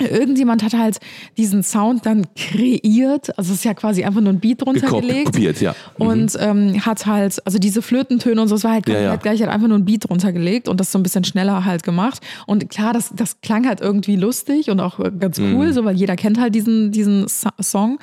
irgendjemand 0.01 0.63
hat 0.65 0.73
halt 0.75 0.99
diesen 1.37 1.63
Sound 1.63 2.05
dann 2.05 2.27
kreiert, 2.35 3.37
also 3.39 3.53
es 3.53 3.59
ist 3.61 3.65
ja 3.65 3.75
quasi 3.75 4.03
einfach 4.05 4.21
nur 4.21 4.33
ein 4.33 4.41
Beat 4.41 4.63
drunter 4.65 4.89
Gekop- 4.89 5.03
gelegt. 5.03 5.27
Kopiert, 5.27 5.61
ja. 5.61 5.75
Und 5.99 6.37
ähm, 6.41 6.85
hat 6.85 7.07
halt, 7.07 7.41
also 7.47 7.59
diese 7.59 7.81
Flötentöne 7.81 8.41
und 8.43 8.49
so, 8.49 8.57
es 8.57 8.65
war 8.65 8.73
halt 8.73 8.89
Ja, 8.89 8.95
komplett 8.95 9.11
ja. 9.13 9.17
gleich, 9.17 9.43
hat 9.43 9.49
einfach 9.51 9.69
nur 9.69 9.79
ein 9.79 9.85
Beat 9.85 10.09
drunter 10.09 10.33
gelegt 10.33 10.69
und 10.69 10.81
das 10.81 10.91
so 10.91 10.99
ein 10.99 11.03
bisschen 11.05 11.23
schneller 11.25 11.65
halt 11.65 11.85
gemacht. 11.85 12.21
Und 12.47 12.69
klar, 12.71 12.93
das, 12.93 13.13
das 13.15 13.41
klang 13.41 13.67
halt 13.69 13.81
irgendwie 13.81 14.17
lustig 14.17 14.69
und 14.71 14.81
auch 14.81 14.99
ganz 15.21 15.39
Mhm. 15.39 15.55
cool, 15.55 15.73
so 15.73 15.85
weil 15.85 15.95
jeder 15.97 16.17
kennt 16.17 16.41
halt 16.41 16.55
diesen, 16.55 16.91
diesen 16.91 17.27
Song. 17.61 17.99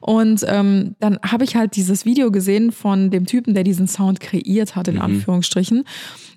Und 0.00 0.44
ähm, 0.46 0.94
dann 1.00 1.18
habe 1.26 1.42
ich 1.44 1.56
halt 1.56 1.74
dieses 1.74 2.04
Video 2.04 2.30
gesehen 2.30 2.70
von 2.70 3.10
dem 3.10 3.26
Typen, 3.26 3.54
der 3.54 3.64
diesen 3.64 3.88
Sound 3.88 4.20
kreiert 4.20 4.76
hat, 4.76 4.86
in 4.88 4.94
Mhm. 4.94 5.02
Anführungsstrichen. 5.02 5.84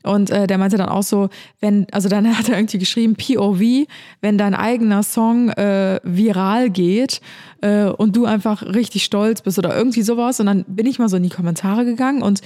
Und 0.05 0.29
äh, 0.29 0.47
der 0.47 0.57
meinte 0.57 0.77
dann 0.77 0.89
auch 0.89 1.03
so, 1.03 1.29
wenn, 1.59 1.88
also 1.91 2.09
dann 2.09 2.25
hat 2.38 2.50
er 2.50 2.57
irgendwie 2.57 2.77
geschrieben, 2.77 3.15
POV, 3.15 3.88
wenn 4.21 4.38
dein 4.38 4.55
eigener 4.55 5.03
Song 5.03 5.50
äh, 5.50 6.00
viral 6.03 6.69
geht 6.69 7.21
äh, 7.62 7.85
und 7.85 8.15
du 8.15 8.25
einfach 8.25 8.62
richtig 8.63 9.03
stolz 9.03 9.41
bist 9.41 9.57
oder 9.57 9.75
irgendwie 9.75 10.03
sowas. 10.03 10.39
Und 10.39 10.45
dann 10.45 10.65
bin 10.67 10.85
ich 10.85 11.00
mal 11.00 11.09
so 11.09 11.17
in 11.17 11.24
die 11.24 11.29
Kommentare 11.29 11.85
gegangen 11.85 12.21
und 12.21 12.41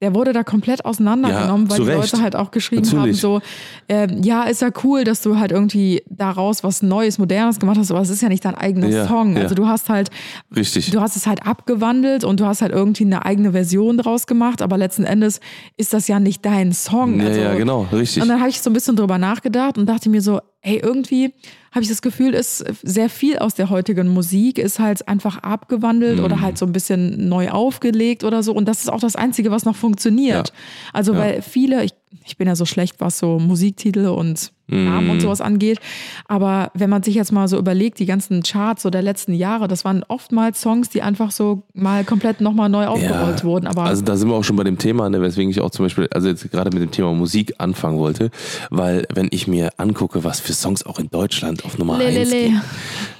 der 0.00 0.14
wurde 0.14 0.32
da 0.32 0.44
komplett 0.44 0.84
auseinandergenommen, 0.84 1.66
Ja, 1.66 1.70
weil 1.70 1.78
die 1.84 1.90
Recht. 1.90 2.12
Leute 2.12 2.22
halt 2.22 2.36
auch 2.36 2.50
geschrieben 2.52 2.86
haben, 2.86 2.96
Natürlich. 2.98 3.20
so, 3.20 3.40
ähm, 3.88 4.22
ja, 4.22 4.44
ist 4.44 4.62
ja 4.62 4.68
cool, 4.84 5.02
dass 5.04 5.22
du 5.22 5.38
halt 5.38 5.50
irgendwie 5.50 6.02
daraus 6.08 6.62
was 6.62 6.82
Neues, 6.82 7.18
Modernes 7.18 7.58
gemacht 7.58 7.78
hast, 7.78 7.90
aber 7.90 8.00
es 8.00 8.08
ist 8.10 8.22
ja 8.22 8.28
nicht 8.28 8.44
dein 8.44 8.54
eigener 8.54 8.88
Ja, 8.88 9.08
Song. 9.08 9.36
ja. 9.36 9.42
Also 9.42 9.54
du 9.56 9.66
hast 9.66 9.88
halt 9.88 10.10
Richtig. 10.54 10.90
Du 10.92 11.00
hast 11.00 11.16
es 11.16 11.26
halt 11.26 11.44
abgewandelt 11.46 12.22
und 12.24 12.38
du 12.40 12.46
hast 12.46 12.62
halt 12.62 12.72
irgendwie 12.72 13.04
eine 13.04 13.24
eigene 13.24 13.52
Version 13.52 13.98
draus 13.98 14.26
gemacht, 14.26 14.62
aber 14.62 14.78
letzten 14.78 15.04
Endes 15.04 15.40
ist 15.76 15.92
das 15.92 16.06
ja 16.08 16.20
nicht 16.20 16.44
dein 16.44 16.72
Song. 16.72 17.20
ja, 17.20 17.26
also, 17.26 17.40
ja, 17.40 17.54
genau, 17.54 17.86
richtig. 17.92 18.22
Und 18.22 18.28
dann 18.28 18.38
habe 18.40 18.50
ich 18.50 18.60
so 18.60 18.70
ein 18.70 18.74
bisschen 18.74 18.94
drüber 18.96 19.18
nachgedacht 19.18 19.78
und 19.78 19.86
dachte 19.86 20.08
mir 20.10 20.22
so, 20.22 20.40
ey, 20.62 20.78
irgendwie 20.78 21.32
habe 21.72 21.82
ich 21.82 21.88
das 21.88 22.02
Gefühl, 22.02 22.34
ist 22.34 22.64
sehr 22.82 23.08
viel 23.08 23.38
aus 23.38 23.54
der 23.54 23.70
heutigen 23.70 24.08
Musik 24.08 24.58
ist 24.58 24.78
halt 24.78 25.06
einfach 25.06 25.38
abgewandelt 25.38 26.20
oder 26.20 26.40
halt 26.40 26.58
so 26.58 26.66
ein 26.66 26.72
bisschen 26.72 27.28
neu 27.28 27.50
aufgelegt 27.50 28.24
oder 28.24 28.42
so. 28.42 28.52
Und 28.52 28.66
das 28.66 28.80
ist 28.80 28.88
auch 28.88 29.00
das 29.00 29.16
Einzige, 29.16 29.50
was 29.50 29.64
noch 29.64 29.76
funktioniert. 29.76 30.48
Ja. 30.48 30.54
Also, 30.92 31.14
weil 31.14 31.42
viele, 31.42 31.84
ich, 31.84 31.92
ich 32.24 32.36
bin 32.36 32.48
ja 32.48 32.56
so 32.56 32.64
schlecht, 32.64 32.96
was 32.98 33.18
so 33.18 33.38
Musiktitel 33.38 34.06
und 34.06 34.52
Namen 34.68 35.10
und 35.10 35.20
sowas 35.20 35.40
angeht. 35.40 35.80
Aber 36.26 36.70
wenn 36.74 36.90
man 36.90 37.02
sich 37.02 37.14
jetzt 37.14 37.32
mal 37.32 37.48
so 37.48 37.58
überlegt, 37.58 37.98
die 37.98 38.06
ganzen 38.06 38.42
Charts 38.42 38.82
so 38.82 38.90
der 38.90 39.02
letzten 39.02 39.32
Jahre, 39.32 39.66
das 39.66 39.84
waren 39.84 40.04
oftmals 40.08 40.60
Songs, 40.60 40.90
die 40.90 41.02
einfach 41.02 41.30
so 41.30 41.62
mal 41.74 42.04
komplett 42.04 42.40
nochmal 42.40 42.68
neu 42.68 42.86
aufgerollt 42.86 43.44
wurden. 43.44 43.66
Aber 43.66 43.84
also 43.84 44.02
da 44.02 44.16
sind 44.16 44.28
wir 44.28 44.34
auch 44.34 44.44
schon 44.44 44.56
bei 44.56 44.64
dem 44.64 44.78
Thema, 44.78 45.08
ne, 45.08 45.20
weswegen 45.20 45.50
ich 45.50 45.60
auch 45.60 45.70
zum 45.70 45.86
Beispiel, 45.86 46.08
also 46.12 46.28
jetzt 46.28 46.50
gerade 46.50 46.70
mit 46.70 46.82
dem 46.82 46.90
Thema 46.90 47.14
Musik 47.14 47.54
anfangen 47.58 47.98
wollte, 47.98 48.30
weil 48.70 49.06
wenn 49.12 49.28
ich 49.30 49.48
mir 49.48 49.70
angucke, 49.78 50.24
was 50.24 50.40
für 50.40 50.52
Songs 50.52 50.84
auch 50.84 50.98
in 50.98 51.08
Deutschland 51.10 51.64
auf 51.64 51.78
Nummer 51.78 51.98
Le, 51.98 52.10
le, 52.10 52.20
1 52.20 52.30
le. 52.30 52.36
gehen. 52.36 52.62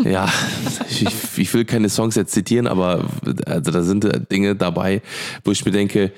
Ja, 0.04 0.28
ich, 0.88 1.38
ich 1.38 1.54
will 1.54 1.64
keine 1.64 1.88
Songs 1.88 2.14
jetzt 2.14 2.32
zitieren, 2.32 2.66
aber 2.66 3.04
also 3.46 3.70
da 3.70 3.82
sind 3.82 4.04
äh, 4.04 4.20
Dinge 4.20 4.54
dabei, 4.54 5.02
wo 5.44 5.50
ich 5.50 5.64
mir 5.64 5.72
denke, 5.72 6.12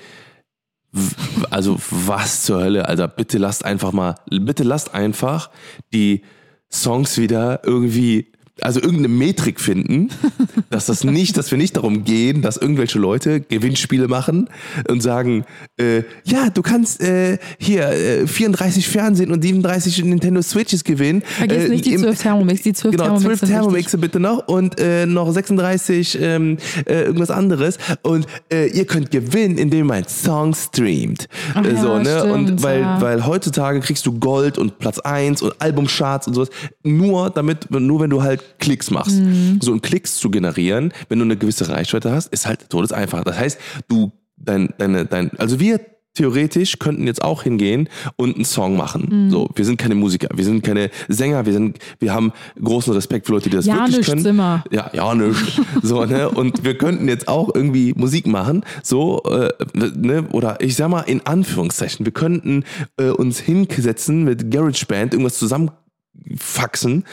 also 1.49 1.77
was 1.89 2.43
zur 2.43 2.61
Hölle, 2.63 2.87
also 2.87 3.07
bitte 3.07 3.37
lasst 3.37 3.63
einfach 3.63 3.91
mal, 3.91 4.15
bitte 4.29 4.63
lasst 4.63 4.93
einfach 4.93 5.49
die 5.93 6.23
Songs 6.71 7.17
wieder 7.17 7.61
irgendwie, 7.65 8.30
also 8.59 8.79
irgendeine 8.81 9.07
Metrik 9.09 9.59
finden, 9.59 10.09
dass 10.69 10.87
das 10.87 11.03
nicht, 11.03 11.37
dass 11.37 11.49
wir 11.51 11.57
nicht 11.57 11.77
darum 11.77 12.03
gehen, 12.03 12.41
dass 12.41 12.57
irgendwelche 12.57 12.99
Leute 12.99 13.39
Gewinnspiele 13.41 14.07
machen 14.07 14.49
und 14.89 15.01
sagen, 15.01 15.45
äh, 15.77 16.03
ja, 16.25 16.49
du 16.49 16.61
kannst 16.61 17.01
äh, 17.01 17.37
hier 17.59 17.87
äh, 17.89 18.27
34 18.27 18.87
Fernsehen 18.87 19.31
und 19.31 19.41
37 19.41 20.03
Nintendo 20.03 20.41
Switches 20.41 20.83
gewinnen. 20.83 21.21
Vergiss 21.25 21.65
Äh, 21.65 21.69
nicht 21.69 21.85
die 21.85 21.93
im- 21.93 22.01
12 22.01 22.21
Thermomix. 22.21 22.61
Die 22.61 22.73
12 22.73 22.91
Genau, 22.91 23.03
Thermomix 23.03 23.23
12 23.25 23.39
sind 23.39 23.49
wichtig. 23.49 23.61
Thermomixe 23.61 23.97
bitte 23.97 24.19
noch 24.19 24.47
und 24.47 24.79
äh, 24.79 25.05
noch 25.05 25.31
36 25.31 26.17
ähm, 26.21 26.57
äh, 26.85 27.03
irgendwas 27.03 27.31
anderes. 27.31 27.77
Und 28.01 28.27
ihr 28.51 28.85
könnt 28.85 29.11
gewinnen, 29.11 29.57
indem 29.57 29.89
ihr 29.89 29.93
einen 29.93 30.07
Song 30.07 30.53
streamt. 30.53 31.27
Ach 31.53 31.63
so, 31.63 31.93
ja, 31.93 31.99
ne? 31.99 32.19
stimmt, 32.19 32.49
und 32.51 32.63
weil, 32.63 32.81
ja. 32.81 33.01
weil 33.01 33.25
heutzutage 33.25 33.79
kriegst 33.79 34.05
du 34.05 34.19
Gold 34.19 34.57
und 34.57 34.79
Platz 34.79 34.99
1 34.99 35.41
und 35.41 35.53
Albumcharts 35.59 36.27
und 36.27 36.33
sowas. 36.33 36.49
Nur 36.83 37.29
damit, 37.29 37.69
nur 37.71 37.99
wenn 38.01 38.09
du 38.09 38.23
halt 38.23 38.40
Klicks 38.59 38.91
machst. 38.91 39.19
Mhm. 39.19 39.59
So 39.61 39.71
und 39.71 39.81
Klicks 39.81 40.15
zu 40.15 40.29
generieren, 40.29 40.93
wenn 41.09 41.19
du 41.19 41.25
eine 41.25 41.37
gewisse 41.37 41.69
Reichweite 41.69 42.11
hast, 42.11 42.27
ist 42.33 42.45
halt 42.45 42.69
todeseinfach. 42.69 43.23
Das 43.23 43.37
heißt, 43.37 43.59
du, 43.87 44.11
dein, 44.37 44.73
deine, 44.77 45.05
dein, 45.05 45.31
also 45.37 45.59
wir 45.59 45.79
theoretisch 46.13 46.77
könnten 46.79 47.07
jetzt 47.07 47.23
auch 47.23 47.43
hingehen 47.43 47.87
und 48.17 48.35
einen 48.35 48.45
Song 48.45 48.75
machen. 48.75 49.07
Mhm. 49.09 49.31
So, 49.31 49.49
wir 49.55 49.65
sind 49.65 49.77
keine 49.77 49.95
Musiker, 49.95 50.29
wir 50.33 50.43
sind 50.43 50.63
keine 50.63 50.89
Sänger, 51.07 51.45
wir 51.45 51.53
sind, 51.53 51.79
wir 51.99 52.13
haben 52.13 52.33
großen 52.61 52.93
Respekt 52.93 53.27
für 53.27 53.33
Leute, 53.33 53.49
die 53.49 53.55
das 53.55 53.65
wirklich 53.65 53.91
Janisch 53.93 54.07
können. 54.07 54.21
Zimmer. 54.21 54.63
Ja, 54.71 54.89
ja, 54.93 55.13
nicht. 55.15 55.61
So, 55.83 56.05
ne? 56.05 56.29
Und 56.29 56.63
wir 56.63 56.77
könnten 56.77 57.07
jetzt 57.07 57.27
auch 57.27 57.53
irgendwie 57.53 57.93
Musik 57.95 58.27
machen, 58.27 58.63
so, 58.83 59.23
äh, 59.23 59.49
ne? 59.73 60.27
Oder 60.31 60.59
ich 60.61 60.75
sag 60.75 60.89
mal 60.89 61.01
in 61.01 61.25
Anführungszeichen, 61.25 62.05
wir 62.05 62.13
könnten 62.13 62.65
äh, 62.97 63.09
uns 63.09 63.39
hinsetzen 63.39 64.23
mit 64.23 64.51
GarageBand, 64.51 65.13
irgendwas 65.13 65.39
zusammenfaxen 66.31 67.05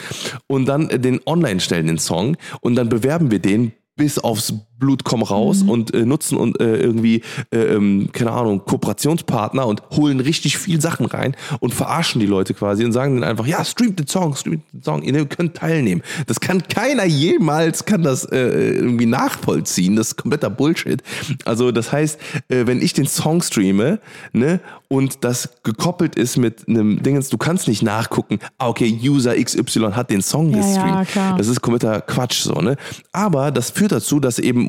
und 0.46 0.66
dann 0.66 0.88
den 0.88 1.20
online 1.26 1.60
stellen, 1.60 1.86
den 1.86 1.98
Song, 1.98 2.36
und 2.60 2.76
dann 2.76 2.88
bewerben 2.88 3.30
wir 3.30 3.38
den 3.38 3.72
bis 3.96 4.18
aufs 4.18 4.54
Blut 4.78 5.04
komm 5.04 5.22
raus 5.22 5.62
und 5.62 5.92
äh, 5.94 6.04
nutzen 6.06 6.38
und 6.38 6.60
äh, 6.60 6.76
irgendwie, 6.76 7.22
äh, 7.50 7.58
ähm, 7.58 8.08
keine 8.12 8.32
Ahnung, 8.32 8.62
Kooperationspartner 8.64 9.66
und 9.66 9.82
holen 9.96 10.20
richtig 10.20 10.58
viel 10.58 10.80
Sachen 10.80 11.06
rein 11.06 11.36
und 11.60 11.74
verarschen 11.74 12.20
die 12.20 12.26
Leute 12.26 12.54
quasi 12.54 12.84
und 12.84 12.92
sagen 12.92 13.20
dann 13.20 13.28
einfach, 13.30 13.46
ja, 13.46 13.64
streamt 13.64 13.98
den 13.98 14.06
Song, 14.06 14.34
streamt 14.36 14.62
den 14.72 14.82
Song, 14.82 15.02
ihr 15.02 15.26
könnt 15.26 15.56
teilnehmen. 15.56 16.02
Das 16.26 16.40
kann 16.40 16.62
keiner 16.68 17.04
jemals, 17.04 17.84
kann 17.84 18.02
das 18.02 18.24
äh, 18.24 18.38
irgendwie 18.74 19.06
nachvollziehen. 19.06 19.96
Das 19.96 20.08
ist 20.08 20.16
kompletter 20.16 20.50
Bullshit. 20.50 21.02
Also 21.44 21.72
das 21.72 21.92
heißt, 21.92 22.18
äh, 22.48 22.66
wenn 22.66 22.80
ich 22.80 22.92
den 22.92 23.06
Song 23.06 23.42
streame, 23.42 23.98
ne, 24.32 24.60
und 24.90 25.22
das 25.22 25.50
gekoppelt 25.64 26.14
ist 26.14 26.38
mit 26.38 26.66
einem 26.66 27.02
Dingens, 27.02 27.28
du 27.28 27.36
kannst 27.36 27.68
nicht 27.68 27.82
nachgucken, 27.82 28.38
ah, 28.56 28.68
okay, 28.68 28.98
User 29.02 29.34
XY 29.36 29.90
hat 29.92 30.10
den 30.10 30.22
Song 30.22 30.50
Ja, 30.50 30.58
ja, 30.58 30.62
gestreamt. 30.62 31.08
klar. 31.08 31.36
Das 31.36 31.48
ist 31.48 31.60
kompletter 31.60 32.00
Quatsch 32.00 32.40
so, 32.42 32.54
ne? 32.54 32.76
Aber 33.12 33.50
das 33.50 33.70
führt 33.70 33.92
dazu, 33.92 34.18
dass 34.18 34.38
eben 34.38 34.67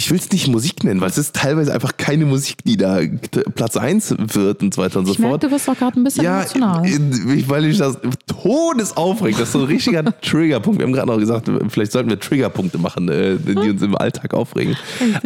ich 0.00 0.08
will 0.12 0.18
es 0.18 0.30
nicht 0.30 0.46
Musik 0.46 0.84
nennen, 0.84 1.00
weil 1.00 1.10
es 1.10 1.18
ist 1.18 1.34
teilweise 1.34 1.74
einfach 1.74 1.96
keine 1.96 2.24
Musik, 2.24 2.58
die 2.64 2.76
da 2.76 3.00
Platz 3.56 3.76
1 3.76 4.14
wird 4.32 4.62
und 4.62 4.72
so 4.72 4.80
weiter 4.80 5.00
und 5.00 5.06
so 5.06 5.12
Ich 5.12 5.18
merke, 5.18 5.32
fort. 5.32 5.42
du 5.42 5.50
bist 5.50 5.66
doch 5.66 5.76
gerade 5.76 5.98
ein 5.98 6.04
bisschen 6.04 6.22
Ja, 6.22 6.38
emotional. 6.42 6.86
ich- 6.86 7.48
weil 7.48 7.64
ich 7.64 7.78
das 7.78 7.98
todesaufregt. 8.52 9.38
Das 9.40 9.48
ist 9.48 9.52
so 9.52 9.58
ein 9.60 9.64
richtiger 9.64 10.04
Triggerpunkt. 10.20 10.78
Wir 10.78 10.86
haben 10.86 10.92
gerade 10.92 11.08
noch 11.08 11.18
gesagt, 11.18 11.50
vielleicht 11.68 11.90
sollten 11.92 12.10
wir 12.10 12.20
Triggerpunkte 12.20 12.78
machen, 12.78 13.08
äh, 13.08 13.36
die 13.38 13.56
uns 13.70 13.82
im 13.82 13.96
Alltag 13.96 14.34
aufregen. 14.34 14.76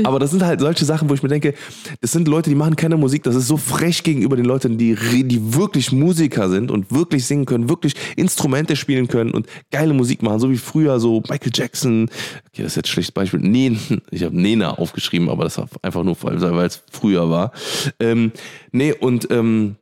Aber 0.04 0.18
das 0.18 0.30
sind 0.30 0.42
halt 0.42 0.60
solche 0.60 0.84
Sachen, 0.86 1.08
wo 1.10 1.14
ich 1.14 1.22
mir 1.22 1.28
denke, 1.28 1.52
das 2.00 2.12
sind 2.12 2.26
Leute, 2.26 2.48
die 2.48 2.56
machen 2.56 2.74
keine 2.76 2.96
Musik. 2.96 3.22
Das 3.24 3.34
ist 3.34 3.48
so 3.48 3.58
frech 3.58 4.02
gegenüber 4.02 4.36
den 4.36 4.46
Leuten, 4.46 4.78
die, 4.78 4.94
die 5.24 5.54
wirklich 5.54 5.92
Musiker 5.92 6.48
sind 6.48 6.70
und 6.70 6.90
wirklich 6.90 7.26
singen 7.26 7.44
können, 7.44 7.68
wirklich 7.68 7.94
Instrumente 8.16 8.74
spielen 8.76 9.06
können 9.08 9.32
und 9.32 9.46
geile 9.70 9.92
Musik 9.92 10.22
machen, 10.22 10.38
so 10.40 10.50
wie 10.50 10.56
früher 10.56 10.98
so 10.98 11.22
Michael 11.28 11.52
Jackson. 11.54 12.08
Okay, 12.52 12.62
das 12.62 12.72
ist 12.72 12.76
jetzt 12.76 12.86
ein 12.88 12.92
schlechtes 12.92 13.12
Beispiel. 13.12 13.40
Nena, 13.40 13.76
ich 14.10 14.22
habe 14.22 14.34
Nena 14.62 14.78
aufgeschrieben, 14.78 15.28
aber 15.28 15.44
das 15.44 15.58
war 15.58 15.68
einfach 15.82 16.02
nur, 16.04 16.16
weil 16.22 16.66
es 16.66 16.82
früher 16.90 17.28
war. 17.30 17.52
Ähm, 17.98 18.32
nee, 18.70 18.92
und 18.92 19.30
ähm, 19.30 19.76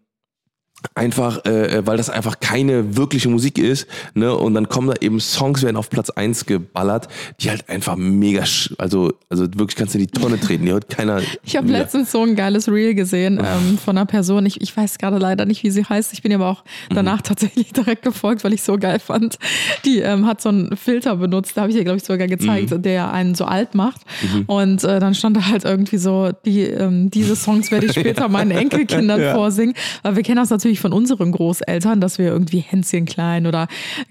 einfach, 0.95 1.45
äh, 1.45 1.87
weil 1.87 1.97
das 1.97 2.11
einfach 2.11 2.41
keine 2.41 2.97
wirkliche 2.97 3.29
Musik 3.29 3.59
ist, 3.59 3.87
ne? 4.15 4.35
Und 4.35 4.55
dann 4.55 4.69
kommen 4.69 4.89
da 4.89 4.95
eben 5.01 5.21
Songs 5.21 5.63
werden 5.63 5.77
auf 5.77 5.91
Platz 5.91 6.11
1 6.11 6.47
geballert, 6.47 7.09
die 7.41 7.51
halt 7.51 7.69
einfach 7.69 7.97
mega, 7.97 8.43
sch- 8.43 8.73
also, 8.79 9.13
also 9.29 9.45
wirklich 9.57 9.77
kannst 9.77 9.95
du 9.95 9.99
in 9.99 10.07
die 10.07 10.11
Tonne 10.13 10.39
treten. 10.41 10.65
Die 10.67 10.73
hört 10.73 10.89
keiner. 10.89 11.21
Ich 11.45 11.57
habe 11.57 11.69
letztens 11.69 12.11
so 12.13 12.23
ein 12.23 12.37
geiles 12.37 12.69
Reel 12.69 12.95
gesehen 12.95 13.39
ähm, 13.39 13.79
von 13.79 13.97
einer 13.97 14.07
Person. 14.07 14.47
Ich, 14.47 14.61
ich 14.61 14.77
weiß 14.77 14.99
gerade 14.99 15.19
leider 15.19 15.45
nicht, 15.45 15.63
wie 15.63 15.71
sie 15.71 15.85
heißt. 15.85 16.13
Ich 16.13 16.23
bin 16.23 16.31
ihr 16.33 16.39
aber 16.39 16.49
auch 16.49 16.65
danach 16.89 17.23
tatsächlich 17.23 17.73
direkt 17.73 18.03
gefolgt, 18.03 18.45
weil 18.45 18.53
ich 18.53 18.63
so 18.63 18.77
geil 18.79 18.99
fand. 19.01 19.39
Die 19.85 19.99
ähm, 20.01 20.27
hat 20.27 20.41
so 20.41 20.49
einen 20.49 20.77
Filter 20.77 21.17
benutzt, 21.17 21.57
da 21.57 21.63
habe 21.63 21.71
ich 21.73 21.77
ihr, 21.77 21.85
glaube 21.85 21.99
ich, 21.99 22.05
sogar 22.05 22.27
gezeigt, 22.27 22.73
der 22.85 23.13
einen 23.13 23.35
so 23.35 23.45
alt 23.45 23.75
macht. 23.75 24.01
Und 24.47 24.85
äh, 24.85 24.99
dann 25.01 25.15
stand 25.15 25.37
da 25.37 25.47
halt 25.49 25.65
irgendwie 25.65 25.99
so, 25.99 26.31
die, 26.45 26.63
ähm, 26.63 27.11
diese 27.11 27.37
Songs 27.37 27.71
werde 27.71 27.87
ich 27.87 27.93
später 27.93 28.29
meinen 28.29 28.51
Enkelkindern 28.61 29.21
Ja. 29.21 29.35
vorsingen. 29.35 29.75
Weil 30.03 30.17
wir 30.17 30.23
kennen 30.23 30.37
das 30.39 30.51
natürlich 30.51 30.70
von 30.79 30.93
unseren 30.93 31.33
Großeltern, 31.33 32.01
dass 32.01 32.19
wir 32.19 32.27
irgendwie 32.27 32.61
Hänschen 32.61 33.07
klein 33.07 33.47
oder 33.47 33.67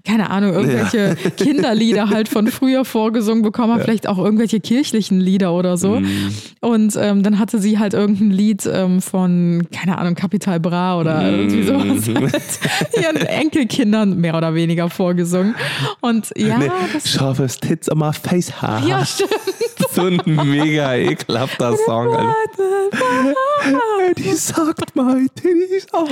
keine 0.06 0.30
Ahnung, 0.30 0.54
irgendwelche 0.54 1.16
Kinderlieder 1.38 2.10
halt 2.10 2.28
von 2.28 2.48
früher 2.48 2.84
vorgesungen 2.84 3.44
bekommen 3.44 3.74
haben, 3.74 3.82
vielleicht 3.82 4.08
auch 4.08 4.18
irgendwelche 4.18 4.60
kirchlichen 4.60 5.22
Lieder 5.22 5.54
oder 5.54 5.78
so. 5.78 6.02
Und 6.60 6.98
ähm, 7.00 7.24
dann 7.24 7.40
hatte 7.40 7.60
sie 7.60 7.80
halt 7.80 7.94
irgendein 7.94 8.32
Lied 8.32 8.70
ähm, 8.72 9.02
von, 9.02 9.68
keine 9.74 9.98
Ahnung, 9.98 10.16
Capital 10.16 10.60
Bra 10.60 11.00
oder 11.00 11.32
irgendwie 11.32 11.64
sowas 11.64 12.08
mit 12.08 12.34
ihren 13.02 13.16
Enkelkindern 13.16 14.18
mehr 14.20 14.36
oder 14.36 14.54
weniger 14.56 14.90
vorgesungen. 14.90 15.56
Und 16.02 16.34
ja, 16.36 16.58
Nee, 16.58 16.70
das 16.92 17.10
scharfes 17.10 17.58
Tits 17.60 17.90
on 17.90 18.00
my 18.00 18.12
face, 18.12 18.62
haha. 18.62 18.86
ja, 18.86 19.06
stimmt. 19.06 19.30
So 19.92 20.02
ein 20.04 20.20
mega 20.26 20.96
ekelhafter 20.96 21.76
Song. 21.86 22.10
Die 24.18 24.34
sagt 24.34 24.96
my 24.96 25.28
titties 25.36 25.86
auf. 25.94 26.10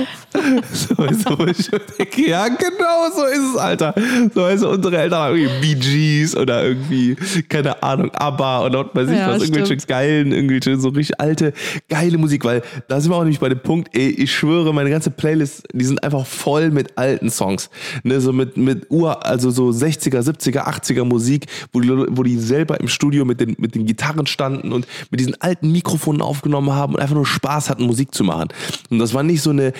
So, 0.72 0.94
so, 0.94 1.46
ich 1.46 1.68
denke, 1.98 2.28
ja, 2.28 2.48
genau 2.48 3.10
so 3.14 3.24
ist 3.26 3.54
es, 3.54 3.56
Alter. 3.56 3.94
So, 4.34 4.44
also 4.44 4.70
unsere 4.70 4.96
Eltern 4.98 5.18
haben 5.20 5.36
irgendwie 5.36 5.74
Bee 5.74 5.80
Gees 5.80 6.36
oder 6.36 6.64
irgendwie, 6.64 7.16
keine 7.48 7.82
Ahnung, 7.82 8.10
ABBA 8.14 8.66
oder 8.66 8.84
was 8.92 8.94
weiß 8.94 9.10
ich 9.10 9.16
Ja, 9.18 9.28
was, 9.30 9.42
irgendwelche 9.42 9.66
stimmt. 9.66 9.88
geilen, 9.88 10.32
irgendwelche 10.32 10.78
so 10.78 10.88
richtig 10.88 11.20
alte, 11.20 11.52
geile 11.88 12.18
Musik, 12.18 12.44
weil 12.44 12.62
da 12.88 13.00
sind 13.00 13.10
wir 13.10 13.16
auch 13.16 13.20
nämlich 13.22 13.40
bei 13.40 13.48
dem 13.48 13.60
Punkt, 13.60 13.94
ey, 13.96 14.08
ich 14.10 14.32
schwöre, 14.34 14.72
meine 14.72 14.90
ganze 14.90 15.10
Playlist, 15.10 15.64
die 15.72 15.84
sind 15.84 16.02
einfach 16.02 16.26
voll 16.26 16.70
mit 16.70 16.96
alten 16.96 17.30
Songs. 17.30 17.70
Ne, 18.02 18.20
so 18.20 18.32
mit, 18.32 18.56
mit 18.56 18.86
Ur, 18.90 19.24
also 19.26 19.50
so 19.50 19.68
60er, 19.68 20.20
70er, 20.20 20.66
80er 20.66 21.04
Musik, 21.04 21.46
wo 21.72 21.80
die, 21.80 21.88
wo 21.90 22.22
die 22.22 22.38
selber 22.38 22.80
im 22.80 22.88
Studio 22.88 23.24
mit 23.24 23.40
den, 23.40 23.56
mit 23.58 23.74
den 23.74 23.86
Gitarren 23.86 24.26
standen 24.26 24.72
und 24.72 24.86
mit 25.10 25.20
diesen 25.20 25.40
alten 25.40 25.72
Mikrofonen 25.72 26.22
aufgenommen 26.22 26.72
haben 26.72 26.94
und 26.94 27.00
einfach 27.00 27.14
nur 27.14 27.26
Spaß 27.26 27.70
hatten, 27.70 27.84
Musik 27.84 28.14
zu 28.14 28.24
machen. 28.24 28.48
Und 28.90 28.98
das 28.98 29.14
war 29.14 29.22
nicht 29.22 29.42
so 29.42 29.50
eine 29.50 29.72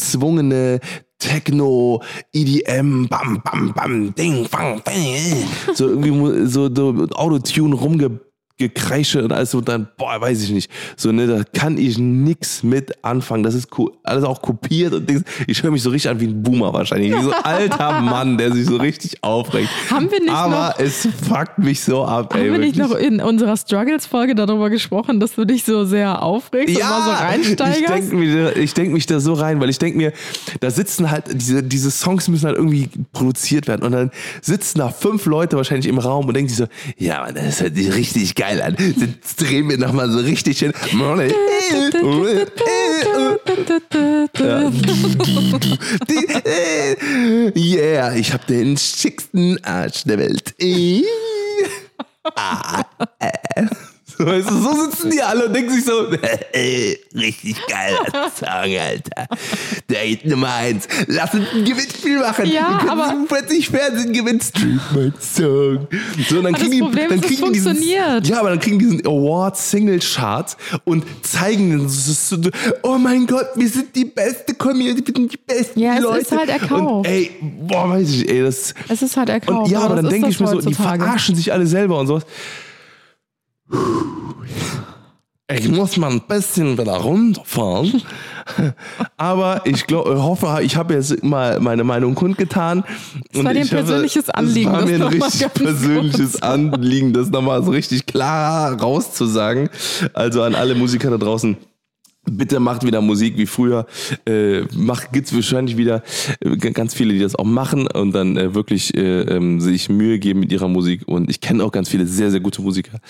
gezwungene 0.00 0.80
Techno, 1.20 2.00
EDM, 2.32 3.06
bam, 3.06 3.42
bam, 3.44 3.72
bam, 3.74 4.14
ding, 4.14 4.48
bang, 4.48 4.80
bang, 4.82 5.44
so 5.74 5.86
irgendwie 5.86 6.48
so, 6.48 6.74
so 6.74 7.06
Autotune 7.14 7.74
rumge 7.74 8.20
Gekreische 8.60 9.24
und 9.24 9.32
alles 9.32 9.50
so, 9.52 9.60
dann, 9.62 9.88
boah, 9.96 10.20
weiß 10.20 10.42
ich 10.42 10.50
nicht. 10.50 10.70
So, 10.96 11.10
ne, 11.12 11.26
da 11.26 11.42
kann 11.58 11.78
ich 11.78 11.96
nix 11.98 12.62
mit 12.62 12.92
anfangen. 13.02 13.42
Das 13.42 13.54
ist 13.54 13.70
ko- 13.70 13.96
alles 14.04 14.22
auch 14.22 14.42
kopiert 14.42 14.92
und 14.92 15.08
Dings. 15.08 15.22
ich 15.46 15.62
höre 15.62 15.70
mich 15.70 15.82
so 15.82 15.88
richtig 15.90 16.10
an 16.10 16.20
wie 16.20 16.26
ein 16.26 16.42
Boomer 16.42 16.72
wahrscheinlich. 16.74 17.12
Wie 17.16 17.22
so 17.22 17.32
ein 17.32 17.42
alter 17.44 18.00
Mann, 18.02 18.36
der 18.36 18.52
sich 18.52 18.66
so 18.66 18.76
richtig 18.76 19.24
aufregt. 19.24 19.70
Haben 19.90 20.10
wir 20.10 20.20
nicht 20.20 20.30
Aber 20.30 20.74
noch- 20.78 20.78
es 20.78 21.08
fuckt 21.26 21.58
mich 21.58 21.80
so 21.80 22.04
ab, 22.04 22.34
ey. 22.34 22.42
Haben 22.48 22.52
wir 22.52 22.58
nicht 22.58 22.76
wirklich. 22.76 22.92
noch 22.92 22.98
in 22.98 23.20
unserer 23.20 23.56
Struggles-Folge 23.56 24.34
darüber 24.34 24.68
gesprochen, 24.68 25.20
dass 25.20 25.34
du 25.36 25.44
dich 25.46 25.64
so 25.64 25.84
sehr 25.86 26.22
aufregst 26.22 26.76
und 26.76 26.82
mal 26.82 27.02
so 27.04 27.10
ich 27.12 27.18
reinsteigerst? 27.20 27.88
denke 27.88 28.16
mir, 28.16 28.56
ich 28.56 28.74
denk 28.74 28.92
mich 28.92 29.06
da 29.06 29.20
so 29.20 29.32
rein, 29.32 29.58
weil 29.60 29.70
ich 29.70 29.78
denke 29.78 29.96
mir, 29.96 30.12
da 30.60 30.70
sitzen 30.70 31.10
halt, 31.10 31.24
diese, 31.32 31.62
diese 31.62 31.90
Songs 31.90 32.28
müssen 32.28 32.46
halt 32.46 32.56
irgendwie 32.56 32.90
produziert 33.12 33.68
werden 33.68 33.82
und 33.84 33.92
dann 33.92 34.10
sitzen 34.42 34.78
da 34.78 34.90
fünf 34.90 35.24
Leute 35.26 35.56
wahrscheinlich 35.56 35.86
im 35.88 35.98
Raum 35.98 36.26
und 36.28 36.34
denken 36.34 36.48
sich 36.50 36.58
so, 36.58 36.66
ja, 36.98 37.30
das 37.32 37.62
hört 37.62 37.74
sich 37.76 37.94
richtig 37.94 38.34
geil 38.34 38.49
an. 38.58 38.76
Jetzt 38.78 39.40
drehen 39.40 39.68
wir 39.68 39.78
nochmal 39.78 40.10
so 40.10 40.18
richtig 40.18 40.58
hin. 40.58 40.72
Yeah, 47.56 48.14
ich 48.14 48.32
hab 48.32 48.46
den 48.46 48.76
schicksten 48.76 49.62
Arsch 49.64 50.04
der 50.04 50.18
Welt. 50.18 50.54
Ah, 52.34 52.82
äh. 53.18 53.66
So, 54.20 54.26
weißt 54.26 54.50
du, 54.50 54.54
so 54.54 54.74
sitzen 54.84 55.10
die 55.10 55.22
alle 55.22 55.46
und 55.46 55.54
denken 55.54 55.72
sich 55.72 55.84
so, 55.84 55.92
richtig 57.14 57.56
geiler 57.68 58.30
Song, 58.38 58.48
Alter. 58.76 59.26
Geht 59.88 60.26
Nummer 60.26 60.52
eins. 60.56 60.86
Lass 61.06 61.32
uns 61.32 61.46
ein 61.54 61.64
Gewinnspiel 61.64 62.18
machen. 62.18 62.44
Ja, 62.46 62.68
Wir 62.72 62.78
können 62.86 63.00
aber- 63.00 63.14
plötzlich 63.26 63.70
Fernsehen 63.70 64.12
gewinnen. 64.12 64.40
Stream 64.42 64.78
mein 64.94 65.14
Song. 65.20 65.88
So, 66.28 66.42
dann 66.42 66.54
Aber 66.54 66.58
kriegen 66.58 66.70
die, 66.72 66.80
Problem 66.80 67.08
dann 67.08 67.18
ist, 67.18 67.24
es 67.24 67.30
kriegen 67.30 67.46
die 67.46 67.52
diesen, 67.54 67.72
funktioniert. 67.76 68.26
Ja, 68.28 68.40
aber 68.40 68.50
dann 68.50 68.60
kriegen 68.60 68.78
die 68.78 68.84
diesen 68.84 69.06
Award 69.06 69.56
Single 69.56 70.00
Chart 70.00 70.54
und 70.84 71.04
zeigen 71.22 71.88
oh 72.82 72.98
mein 72.98 73.26
Gott, 73.26 73.46
wir 73.56 73.68
sind 73.70 73.96
die 73.96 74.04
beste 74.04 74.52
Community, 74.54 75.14
wir 75.14 75.14
sind 75.22 75.32
die 75.32 75.38
besten 75.38 75.80
Ja, 75.80 75.94
es 75.96 76.02
Leute. 76.02 76.20
ist 76.20 76.32
halt 76.32 76.48
erkauft. 76.50 77.06
Und 77.06 77.06
ey, 77.06 77.30
boah, 77.62 77.88
weiß 77.88 78.08
ich, 78.10 78.28
ey, 78.28 78.42
das 78.42 78.74
Es 78.88 79.00
ist 79.00 79.16
halt 79.16 79.30
erkauft. 79.30 79.66
und 79.66 79.70
ja, 79.70 79.80
aber 79.80 79.94
das 79.94 80.02
dann 80.04 80.12
denke 80.12 80.28
ich 80.28 80.38
mir 80.40 80.46
so, 80.46 80.60
die 80.60 80.74
verarschen 80.74 81.34
sich 81.34 81.50
alle 81.52 81.66
selber 81.66 81.98
und 81.98 82.06
sowas. 82.06 82.26
Ich 85.52 85.68
muss 85.68 85.96
mal 85.96 86.10
ein 86.10 86.20
bisschen 86.20 86.78
wieder 86.78 86.92
runterfahren. 86.92 88.02
Aber 89.16 89.62
ich 89.64 89.86
glaube, 89.86 90.22
hoffe, 90.22 90.60
ich 90.62 90.76
habe 90.76 90.94
jetzt 90.94 91.24
mal 91.24 91.58
meine 91.60 91.82
Meinung 91.82 92.14
kundgetan. 92.14 92.84
Es 93.32 93.42
war 93.44 93.52
dir 93.52 93.60
ein 93.60 93.66
ich 93.66 93.72
hoffe, 93.72 93.82
persönliches 93.82 94.30
Anliegen, 94.30 94.68
Es 94.68 94.72
war 94.72 94.80
das 94.80 94.88
mir 94.88 94.94
ein 94.94 95.00
noch 95.00 95.12
mal 95.12 95.26
richtig 95.26 95.54
persönliches 95.54 96.42
Anliegen, 96.42 97.12
das 97.12 97.30
nochmal 97.30 97.64
so 97.64 97.70
richtig 97.72 98.06
klar 98.06 98.80
rauszusagen. 98.80 99.70
Also 100.12 100.42
an 100.42 100.54
alle 100.54 100.74
Musiker 100.74 101.10
da 101.10 101.18
draußen. 101.18 101.56
Bitte 102.30 102.60
macht 102.60 102.84
wieder 102.84 103.00
Musik 103.00 103.36
wie 103.38 103.46
früher. 103.46 103.86
Äh, 104.26 104.62
macht, 104.76 105.12
gibt's 105.12 105.34
wahrscheinlich 105.34 105.76
wieder 105.76 106.02
äh, 106.40 106.56
ganz 106.70 106.94
viele, 106.94 107.14
die 107.14 107.18
das 107.18 107.34
auch 107.34 107.44
machen 107.44 107.88
und 107.88 108.12
dann 108.12 108.36
äh, 108.36 108.54
wirklich 108.54 108.94
äh, 108.94 109.22
ähm, 109.22 109.60
sich 109.60 109.88
Mühe 109.88 110.18
geben 110.18 110.40
mit 110.40 110.52
ihrer 110.52 110.68
Musik. 110.68 111.02
Und 111.06 111.30
ich 111.30 111.40
kenne 111.40 111.64
auch 111.64 111.72
ganz 111.72 111.88
viele 111.88 112.06
sehr, 112.06 112.30
sehr 112.30 112.40
gute 112.40 112.62
Musiker 112.62 113.00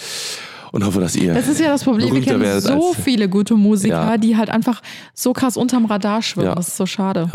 und 0.72 0.84
hoffe, 0.84 1.00
dass 1.00 1.16
ihr. 1.16 1.34
Das 1.34 1.48
ist 1.48 1.60
ja 1.60 1.68
das 1.68 1.84
Problem. 1.84 2.12
Wir 2.14 2.22
kennen 2.22 2.60
so 2.60 2.92
viele 2.94 3.28
gute 3.28 3.54
Musiker, 3.54 3.94
Ja. 4.10 4.16
die 4.18 4.36
halt 4.36 4.50
einfach 4.50 4.82
so 5.14 5.32
krass 5.32 5.56
unterm 5.56 5.84
Radar 5.86 6.22
schwimmen. 6.22 6.48
Ja. 6.48 6.54
Das 6.54 6.68
ist 6.68 6.76
so 6.76 6.86
schade. 6.86 7.30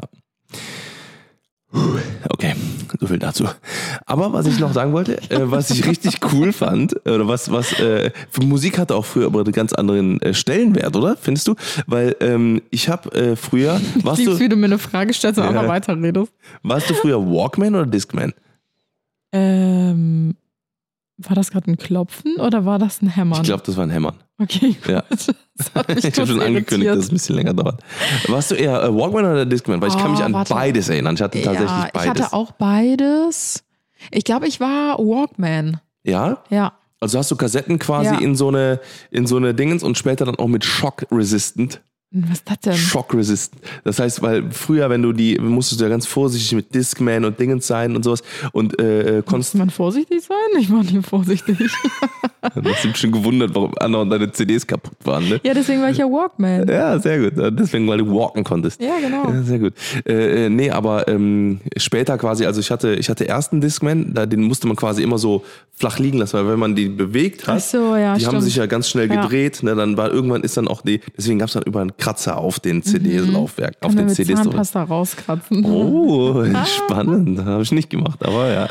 Okay, 2.29 2.53
so 3.01 3.07
viel 3.07 3.19
dazu. 3.19 3.45
Aber 4.05 4.31
was 4.31 4.45
ich 4.47 4.59
noch 4.59 4.71
sagen 4.71 4.93
wollte, 4.93 5.17
äh, 5.29 5.51
was 5.51 5.69
ich 5.71 5.85
richtig 5.85 6.19
cool 6.31 6.53
fand, 6.53 6.95
oder 7.05 7.27
was, 7.27 7.51
was, 7.51 7.73
äh, 7.81 8.11
Musik 8.41 8.77
hatte 8.77 8.95
auch 8.95 9.03
früher 9.05 9.25
aber 9.25 9.41
einen 9.41 9.51
ganz 9.51 9.73
anderen 9.73 10.21
äh, 10.21 10.33
Stellenwert, 10.33 10.95
oder? 10.95 11.17
Findest 11.17 11.49
du? 11.49 11.55
Weil 11.85 12.15
ähm, 12.21 12.61
ich 12.69 12.87
habe 12.87 13.11
äh, 13.13 13.35
früher, 13.35 13.81
warst 14.03 14.19
Liebst, 14.19 14.35
du, 14.35 14.39
wie 14.39 14.47
du 14.47 14.55
mir 14.55 14.67
eine 14.67 14.77
Frage 14.77 15.13
stellst 15.13 15.37
und 15.37 15.43
Ja. 15.43 15.49
einfach 15.49 15.67
weiterredest. 15.67 16.31
warst 16.63 16.89
du 16.89 16.93
früher 16.93 17.19
Walkman 17.19 17.75
oder 17.75 17.85
Discman? 17.85 18.31
Ähm, 19.33 20.35
war 21.17 21.35
das 21.35 21.51
gerade 21.51 21.71
ein 21.71 21.77
Klopfen 21.77 22.35
oder 22.37 22.65
war 22.65 22.77
das 22.79 23.01
ein 23.01 23.07
Hämmern? 23.07 23.41
Ich 23.41 23.47
glaube, 23.47 23.63
das 23.65 23.77
war 23.77 23.83
ein 23.85 23.89
Hämmern. 23.89 24.15
Okay, 24.37 24.75
Ja. 24.87 25.01
gut. 25.09 25.27
Ich 25.97 26.05
habe 26.19 26.27
schon 26.27 26.41
angekündigt, 26.41 26.89
dass 26.91 26.97
es 26.97 27.05
irritiert. 27.05 27.11
ein 27.11 27.13
bisschen 27.13 27.35
länger 27.37 27.53
dauert. 27.53 27.81
Warst 28.27 28.51
du 28.51 28.55
eher 28.55 28.83
äh, 28.83 28.93
Walkman 28.93 29.23
oder 29.23 29.45
Discman? 29.45 29.79
Weil 29.79 29.87
ich 29.89 29.97
kann 29.97 30.11
mich 30.11 30.21
an 30.21 30.33
warte. 30.33 30.53
beides 30.53 30.89
erinnern. 30.89 31.15
Ich 31.15 31.21
hatte 31.21 31.41
tatsächlich 31.41 31.69
ja, 31.69 31.89
beides. 31.93 32.03
ich 32.03 32.09
hatte 32.23 32.33
auch 32.33 32.51
beides. 32.51 33.63
Ich 34.11 34.25
glaube, 34.25 34.47
ich 34.47 34.59
war 34.59 34.97
Walkman. 34.99 35.79
ja? 36.03 36.39
Ja. 36.49 36.73
Also 37.01 37.19
hast 37.19 37.29
du 37.31 37.35
Kassetten 37.35 37.77
quasi 37.79 38.13
Ja. 38.13 38.19
in 38.19 38.35
so 38.35 38.47
eine 38.49 38.79
in 39.11 39.27
so 39.27 39.37
eine 39.37 39.53
Dingens 39.53 39.83
und 39.83 39.97
später 39.97 40.25
dann 40.25 40.35
auch 40.35 40.47
mit 40.47 40.63
Shock 40.65 41.05
resistant. 41.11 41.81
Was 42.17 42.37
ist 42.37 42.49
das 42.49 42.59
denn? 42.59 42.73
Shock 42.73 43.13
resistant. 43.13 43.61
Das 43.83 43.99
heißt, 43.99 44.21
weil 44.21 44.49
früher, 44.51 44.89
wenn 44.89 45.01
du 45.01 45.11
die, 45.11 45.37
musstest 45.37 45.81
du 45.81 45.85
ja 45.85 45.89
ganz 45.89 46.05
vorsichtig 46.05 46.53
mit 46.53 46.73
Discman 46.73 47.25
und 47.25 47.37
Dingens 47.37 47.67
sein 47.67 47.93
und 47.93 48.03
sowas 48.03 48.23
und 48.53 48.79
äh, 48.79 49.01
äh, 49.01 49.15
Muss 49.17 49.25
konntest, 49.25 49.55
man 49.55 49.69
vorsichtig 49.69 50.23
sein? 50.23 50.37
Ich 50.59 50.71
war 50.71 50.81
nie 50.81 51.01
vorsichtig. 51.01 51.57
du 52.55 52.69
hast 52.69 52.85
dich 52.85 52.95
schon 52.95 53.11
gewundert, 53.11 53.53
warum 53.53 53.73
andere 53.79 54.07
deine 54.07 54.31
CDs 54.31 54.65
kaputt 54.65 54.97
waren, 55.03 55.27
ne? 55.27 55.41
ja, 55.43 55.53
deswegen 55.53 55.81
war 55.81 55.89
ich 55.89 55.97
ja 55.97 56.05
Walkman. 56.05 56.67
Ja, 56.69 56.97
sehr 56.99 57.19
gut. 57.19 57.33
Deswegen, 57.59 57.85
weil 57.89 57.97
du 57.97 58.07
walken 58.07 58.45
konntest. 58.45 58.81
Ja, 58.81 58.97
genau. 58.99 59.29
Ja, 59.29 59.43
sehr 59.43 59.59
gut. 59.59 59.73
Äh, 60.05 60.45
äh, 60.45 60.49
nee, 60.49 60.71
aber 60.71 61.09
ähm, 61.09 61.59
später 61.75 62.17
quasi, 62.17 62.45
also 62.45 62.61
ich 62.61 62.71
hatte, 62.71 62.93
ich 62.93 63.09
hatte 63.09 63.25
erst 63.25 63.51
einen 63.51 63.59
Discman, 63.59 64.13
da, 64.13 64.25
den 64.25 64.43
musste 64.43 64.67
man 64.67 64.77
quasi 64.77 65.03
immer 65.03 65.17
so 65.17 65.43
flach 65.73 65.99
liegen 65.99 66.19
lassen, 66.19 66.37
weil 66.37 66.47
wenn 66.47 66.59
man 66.59 66.75
die 66.75 66.87
bewegt 66.87 67.47
hat, 67.47 67.61
so, 67.61 67.95
ja, 67.97 68.15
die 68.15 68.25
haben 68.25 68.31
stimmt. 68.31 68.43
sich 68.43 68.55
ja 68.55 68.65
ganz 68.65 68.89
schnell 68.89 69.09
gedreht, 69.09 69.61
ne, 69.63 69.75
dann 69.75 69.97
war 69.97 70.11
irgendwann 70.11 70.43
ist 70.43 70.55
dann 70.55 70.67
auch 70.67 70.81
die, 70.81 71.01
deswegen 71.17 71.39
gab 71.39 71.49
es 71.49 71.53
dann 71.53 71.63
über 71.63 71.81
einen 71.81 71.97
Kratzer 72.05 72.37
auf 72.37 72.59
den 72.59 72.83
CD-Laufwerk, 72.83 73.77
auf 73.81 73.89
Kann 73.89 73.95
man 73.95 74.07
den 74.07 74.15
CDs. 74.15 74.43
Zahnpasta 74.43 74.83
rauskratzen. 74.83 75.65
Oh, 75.65 76.45
spannend. 76.65 77.43
Habe 77.43 77.63
ich 77.63 77.71
nicht 77.71 77.89
gemacht, 77.89 78.23
aber 78.23 78.51
ja. 78.53 78.67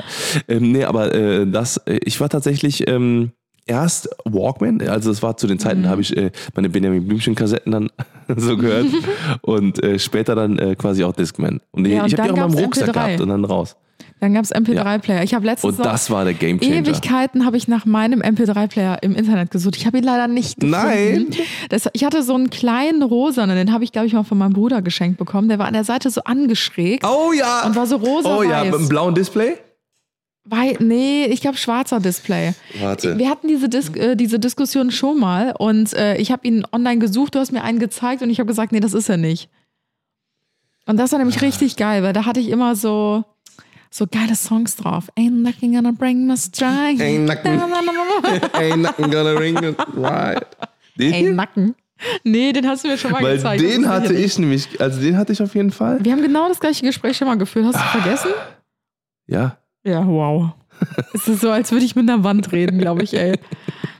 Ähm, 0.47 0.71
nee, 0.71 0.85
aber 0.85 1.13
äh, 1.13 1.45
das, 1.47 1.79
äh, 1.79 1.99
ich 2.05 2.21
war 2.21 2.29
tatsächlich 2.29 2.89
ähm, 2.89 3.33
erst 3.67 4.09
Walkman, 4.25 4.81
also 4.83 5.11
das 5.11 5.23
war 5.23 5.37
zu 5.37 5.49
den 5.49 5.59
Zeiten, 5.59 5.83
da 5.83 5.89
habe 5.89 6.03
ich 6.03 6.17
äh, 6.17 6.31
meine 6.55 6.69
Benjamin 6.69 7.07
Blümchen-Kassetten 7.09 7.73
dann 7.73 7.91
so 8.37 8.57
gehört 8.57 8.87
und 9.43 9.83
äh, 9.83 9.99
später 9.99 10.37
dann 10.37 10.59
äh, 10.61 10.77
quasi 10.77 11.03
auch 11.03 11.13
Discman. 11.13 11.61
Und 11.73 11.87
Ja, 11.89 12.07
ich 12.07 12.17
habe 12.17 12.33
die 12.33 12.41
auch 12.41 12.49
mal 12.49 12.53
im 12.57 12.65
Rucksack 12.65 12.91
MP3. 12.91 12.93
gehabt 12.93 13.21
und 13.21 13.29
dann 13.31 13.45
raus. 13.45 13.77
Dann 14.25 14.33
gab 14.33 14.45
es 14.45 14.55
MP3-Player. 14.55 15.23
Ich 15.23 15.35
habe 15.35 15.45
letztens 15.45 15.79
Und 15.79 15.85
das 15.85 16.09
war 16.09 16.25
der 16.25 16.33
Gamechanger. 16.33 16.77
Ewigkeiten 16.77 17.45
habe 17.45 17.59
ich 17.59 17.69
nach 17.69 17.85
meinem 17.85 18.23
MP3-Player 18.23 19.03
im 19.03 19.15
Internet 19.15 19.51
gesucht. 19.51 19.77
Ich 19.77 19.85
habe 19.85 19.99
ihn 19.99 20.05
leider 20.05 20.29
nicht 20.29 20.61
gefunden. 20.61 20.71
Nein. 20.71 21.27
Das, 21.69 21.91
ich 21.93 22.07
hatte 22.07 22.23
so 22.23 22.35
einen 22.35 22.49
kleinen 22.49 23.03
rosanen, 23.03 23.55
den 23.55 23.71
habe 23.71 23.85
ich, 23.85 23.93
glaube 23.93 24.07
ich, 24.07 24.15
mal 24.15 24.23
von 24.23 24.39
meinem 24.39 24.55
Bruder 24.55 24.81
geschenkt 24.81 25.19
bekommen. 25.19 25.51
Der 25.51 25.59
war 25.59 25.67
an 25.67 25.75
der 25.75 25.85
Seite 25.85 26.09
so 26.09 26.23
angeschrägt 26.25 27.05
Oh 27.07 27.33
ja! 27.33 27.67
und 27.67 27.77
war 27.77 27.87
so 27.87 27.97
rosa 27.97 28.35
oh 28.35 28.43
ja, 28.43 28.65
mit 28.65 28.75
einem 28.75 28.89
blauen 28.89 29.15
Display? 29.15 29.59
Wei 30.47 30.79
nee, 30.81 31.27
ich 31.27 31.43
glaube 31.43 31.59
schwarzer 31.59 32.01
Display. 32.01 32.55
Warte. 32.81 33.19
Wir 33.19 33.29
hatten 33.29 33.47
diese, 33.47 33.69
Dis 33.69 33.91
äh, 33.91 34.17
diese 34.17 34.39
Diskussion 34.39 34.91
schon 34.91 35.21
mal 35.21 35.55
und 35.59 35.93
äh, 35.93 36.17
ich 36.17 36.33
habe 36.33 36.49
ihn 36.49 36.65
online 36.73 36.99
gesucht, 36.99 37.35
du 37.35 37.41
hast 37.41 37.53
mir 37.53 37.63
einen 37.63 37.79
gezeigt 37.79 38.23
und 38.23 38.31
ich 38.31 38.41
habe 38.41 38.47
gesagt, 38.47 38.73
nee, 38.73 38.81
das 38.81 38.95
ist 38.95 39.11
er 39.11 39.19
nicht. 39.19 39.51
Und 40.87 40.97
das 40.97 41.13
war 41.13 41.19
nämlich 41.19 41.43
richtig 41.43 41.77
geil, 41.77 42.03
weil 42.03 42.15
da 42.15 42.25
hatte 42.25 42.41
ich 42.41 42.49
immer 42.49 42.75
so, 42.75 43.25
so 43.95 44.07
geile 44.11 44.35
Songs 44.35 44.75
drauf. 44.77 45.09
Ain't 45.17 45.43
nothing 45.43 45.73
gonna 45.75 45.93
bring 45.93 46.27
me 46.27 46.37
strike. 46.37 47.01
Ain't 47.01 47.27
nothing- 47.29 47.61
Ain't 48.55 48.83
nothing 48.83 49.11
gonna 49.11 49.35
ring 49.39 49.57
it 49.63 49.77
right. 49.95 50.45
Den 50.99 51.13
Ey, 51.13 51.21
hier? 51.23 51.33
Nacken. 51.33 51.75
Nee, 52.25 52.53
den 52.53 52.67
hast 52.69 52.83
du 52.85 52.89
mir 52.89 52.99
schon 52.99 53.13
mal 53.13 53.23
Weil 53.23 53.37
gezeigt. 53.37 53.63
Den 53.63 53.89
hatte 53.89 54.13
ich 54.13 54.37
nämlich, 54.39 54.81
also 54.81 55.01
den 55.01 55.17
hatte 55.17 55.33
ich 55.33 55.41
auf 55.41 55.55
jeden 55.55 55.71
Fall. 55.71 56.05
Wir 56.05 56.13
haben 56.13 56.23
genau 56.23 56.49
das 56.49 56.59
gleiche 56.59 56.85
Gespräch 56.85 57.17
schon 57.17 57.29
mal 57.29 57.39
geführt. 57.39 57.67
Hast 57.67 57.77
du 57.77 57.99
vergessen? 58.01 58.31
Ja. 59.27 59.57
Ja, 59.85 60.05
wow. 60.07 60.51
Es 61.13 61.29
ist 61.29 61.41
so, 61.41 61.51
als 61.51 61.73
würde 61.73 61.85
ich 61.85 61.97
mit 61.97 62.09
einer 62.09 62.23
Wand 62.25 62.53
reden, 62.53 62.79
glaube 62.79 63.03
ich, 63.03 63.15
ey. 63.15 63.39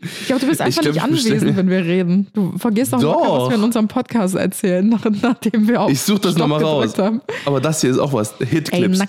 Ich 0.03 0.27
glaube, 0.27 0.41
du 0.43 0.49
bist 0.49 0.61
einfach 0.61 0.83
glaub, 0.83 0.95
nicht 0.95 1.03
anwesend, 1.03 1.57
wenn 1.57 1.71
wir 1.71 1.83
reden. 1.85 2.27
Du 2.35 2.53
vergisst 2.59 2.95
auch 2.95 3.01
Doch. 3.01 3.15
locker, 3.15 3.43
was 3.43 3.49
wir 3.49 3.57
in 3.57 3.63
unserem 3.63 3.89
Podcast 3.89 4.35
erzählen, 4.35 4.87
nach, 4.87 5.03
nachdem 5.23 5.67
wir 5.67 5.81
auf 5.81 5.91
Ich 5.91 6.01
such 6.03 6.19
das 6.19 6.37
nochmal 6.37 6.63
raus. 6.63 6.99
haben. 6.99 7.23
Aber 7.47 7.59
das 7.61 7.81
hier 7.81 7.91
ist 7.91 7.99
auch 7.99 8.13
was. 8.13 8.35
Hitclips. 8.39 9.01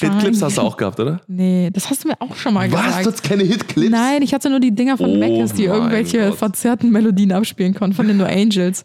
Hitclips 0.00 0.42
hast 0.42 0.58
du 0.58 0.62
auch 0.62 0.76
gehabt, 0.76 0.98
oder? 0.98 1.20
Nee, 1.28 1.70
das 1.72 1.88
hast 1.90 2.02
du 2.02 2.08
mir 2.08 2.16
auch 2.18 2.34
schon 2.34 2.54
mal 2.54 2.70
Was? 2.72 2.80
Du 2.80 2.86
gesagt. 2.86 3.06
hast 3.06 3.22
keine 3.22 3.44
Hitclips? 3.44 3.90
Nein, 3.92 4.22
ich 4.22 4.34
hatte 4.34 4.50
nur 4.50 4.58
die 4.60 4.74
Dinger 4.74 4.96
von 4.96 5.10
Oh 5.10 5.16
Mackes, 5.16 5.52
die 5.52 5.64
irgendwelche 5.64 6.30
Gott. 6.30 6.38
verzerrten 6.38 6.90
Melodien 6.90 7.30
abspielen 7.30 7.74
konnten, 7.74 7.94
von 7.94 8.08
den 8.08 8.16
No 8.16 8.24
Angels. 8.24 8.84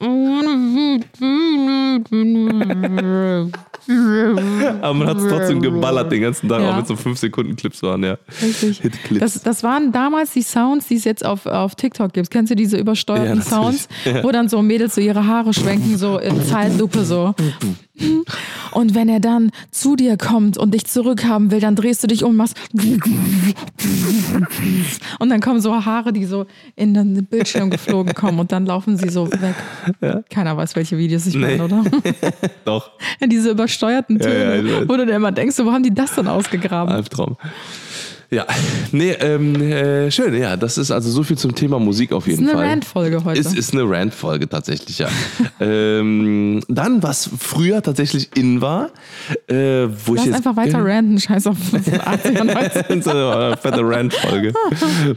Aber 4.82 4.94
man 4.94 5.06
hat 5.08 5.16
es 5.18 5.28
trotzdem 5.28 5.60
geballert 5.60 6.10
den 6.12 6.22
ganzen 6.22 6.48
Tag, 6.48 6.60
Ja. 6.62 6.70
auch 6.70 6.76
wenn 6.76 6.82
es 6.82 6.88
so 6.88 6.96
5 6.96 7.18
Sekunden 7.18 7.56
Clips 7.56 7.82
waren, 7.82 8.02
ja. 8.04 8.16
Richtig. 8.42 8.80
Hitclips. 8.80 9.20
Das, 9.20 9.42
das 9.42 9.62
waren 9.62 9.92
damals 9.92 10.32
die 10.32 10.42
Sounds, 10.42 10.86
die 10.88 10.96
es 10.96 11.04
jetzt 11.04 11.24
auf, 11.24 11.46
auf 11.46 11.74
TikTok 11.74 12.12
gibt. 12.12 12.30
Kennst 12.30 12.50
du 12.50 12.56
diese 12.56 12.76
Ja, 12.76 12.82
übersteuerten 12.82 13.38
natürlich. 13.38 13.48
Sounds, 13.48 13.88
wo 14.22 14.30
dann 14.30 14.48
so 14.48 14.62
Mädels 14.62 14.94
so 14.94 15.00
ihre 15.00 15.26
Haare 15.26 15.52
schwenken, 15.52 15.96
so 15.98 16.18
in 16.18 16.42
Zeitlupe 16.44 17.04
so. 17.04 17.34
Und 18.72 18.94
wenn 18.94 19.08
er 19.08 19.20
dann 19.20 19.50
zu 19.70 19.96
dir 19.96 20.16
kommt 20.16 20.56
und 20.58 20.72
dich 20.74 20.86
zurückhaben 20.86 21.50
will, 21.50 21.60
dann 21.60 21.76
drehst 21.76 22.02
du 22.02 22.06
dich 22.06 22.24
um 22.24 22.30
und 22.30 22.36
machst. 22.36 22.56
Und 25.18 25.30
dann 25.30 25.40
kommen 25.40 25.60
so 25.60 25.84
Haare, 25.84 26.12
die 26.12 26.24
so 26.24 26.46
in 26.76 26.94
den 26.94 27.24
Bildschirm 27.24 27.70
geflogen 27.70 28.14
kommen 28.14 28.38
und 28.38 28.52
dann 28.52 28.66
laufen 28.66 28.96
sie 28.96 29.08
so 29.08 29.28
weg. 29.30 30.24
Keiner 30.30 30.56
weiß, 30.56 30.76
welche 30.76 30.96
Videos 30.98 31.26
ich 31.26 31.34
Nee. 31.34 31.56
meine, 31.58 31.64
oder? 31.64 31.84
Doch, 32.64 32.90
Diese 33.24 33.50
übersteuerten 33.50 34.18
Ja, 34.20 34.28
ja, 34.28 34.32
Töne, 34.56 34.68
ich 34.68 34.80
weiß. 34.80 34.88
wo 34.88 34.96
du 34.96 35.06
dir 35.06 35.14
immer 35.16 35.32
denkst, 35.32 35.56
wo 35.58 35.72
haben 35.72 35.82
die 35.82 35.94
das 35.94 36.14
denn 36.14 36.26
ausgegraben? 36.28 36.94
Albtraum. 36.94 37.36
Ja, 38.32 38.46
nee, 38.92 39.10
ähm, 39.10 39.60
äh, 39.60 40.08
schön, 40.08 40.34
ja, 40.40 40.56
das 40.56 40.78
ist 40.78 40.92
also 40.92 41.10
so 41.10 41.24
viel 41.24 41.36
zum 41.36 41.52
Thema 41.52 41.80
Musik 41.80 42.12
auf 42.12 42.28
jeden 42.28 42.44
ist 42.44 42.48
eine 42.48 42.58
Fall. 42.58 42.68
Rant-Folge 42.68 43.24
heute. 43.24 43.40
Es 43.40 43.52
ist 43.52 43.72
eine 43.72 43.82
Rant-Folge 43.90 44.48
tatsächlich, 44.48 44.98
ja. 44.98 45.08
ähm, 45.60 46.62
dann, 46.68 47.02
was 47.02 47.28
früher 47.38 47.82
tatsächlich 47.82 48.30
in 48.36 48.60
war, 48.60 48.90
äh, 49.48 49.88
wo 50.04 50.14
ich 50.14 50.18
Lass 50.18 50.26
jetzt 50.26 50.34
einfach 50.36 50.54
weiter 50.54 50.84
ranten, 50.84 51.18
scheiß 51.18 51.48
auf 51.48 51.56
80 51.74 52.40
und 52.40 52.46
90. 52.46 53.02
so 53.04 53.10
eine 53.10 53.56
fette 53.56 53.80
Rant-Folge, 53.82 54.52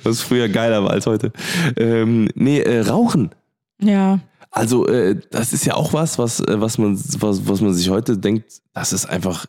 was 0.01 0.21
früher 0.21 0.49
geiler 0.49 0.83
war 0.83 0.89
als 0.91 1.05
heute. 1.05 1.31
Ähm, 1.77 2.29
nee, 2.33 2.61
äh, 2.61 2.81
Rauchen. 2.81 3.29
Ja, 3.79 4.21
Also, 4.49 4.87
äh, 4.87 5.19
das 5.29 5.53
ist 5.53 5.65
ja 5.65 5.75
auch 5.75 5.93
was, 5.93 6.17
was, 6.17 6.39
äh, 6.39 6.59
was, 6.59 6.79
man, 6.79 6.99
was, 7.19 7.47
was 7.47 7.61
man 7.61 7.75
sich 7.75 7.89
heute 7.89 8.17
denkt, 8.17 8.45
das 8.73 8.91
ist 8.91 9.05
einfach 9.05 9.45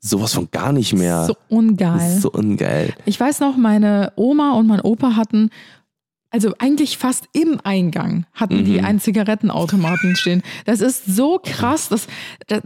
sowas 0.00 0.32
von 0.34 0.50
gar 0.50 0.72
nicht 0.72 0.94
mehr. 0.94 1.24
so 1.26 1.36
ungeil. 1.48 1.98
Das 1.98 2.22
so 2.22 2.30
ungeil. 2.32 2.94
Ich 3.04 3.18
weiß 3.20 3.40
noch, 3.40 3.56
meine 3.56 4.12
Oma 4.16 4.52
und 4.54 4.66
mein 4.66 4.80
Opa 4.80 5.14
hatten, 5.16 5.50
also 6.30 6.54
eigentlich 6.58 6.96
fast 6.96 7.26
im 7.32 7.60
Eingang 7.64 8.24
hatten 8.32 8.64
die 8.64 8.78
Mhm. 8.78 8.84
einen 8.84 9.00
Zigarettenautomaten 9.00 10.16
stehen. 10.16 10.42
Das 10.64 10.80
ist 10.80 11.04
so 11.06 11.40
krass, 11.42 11.88
dass, 11.88 12.06
da, 12.46 12.60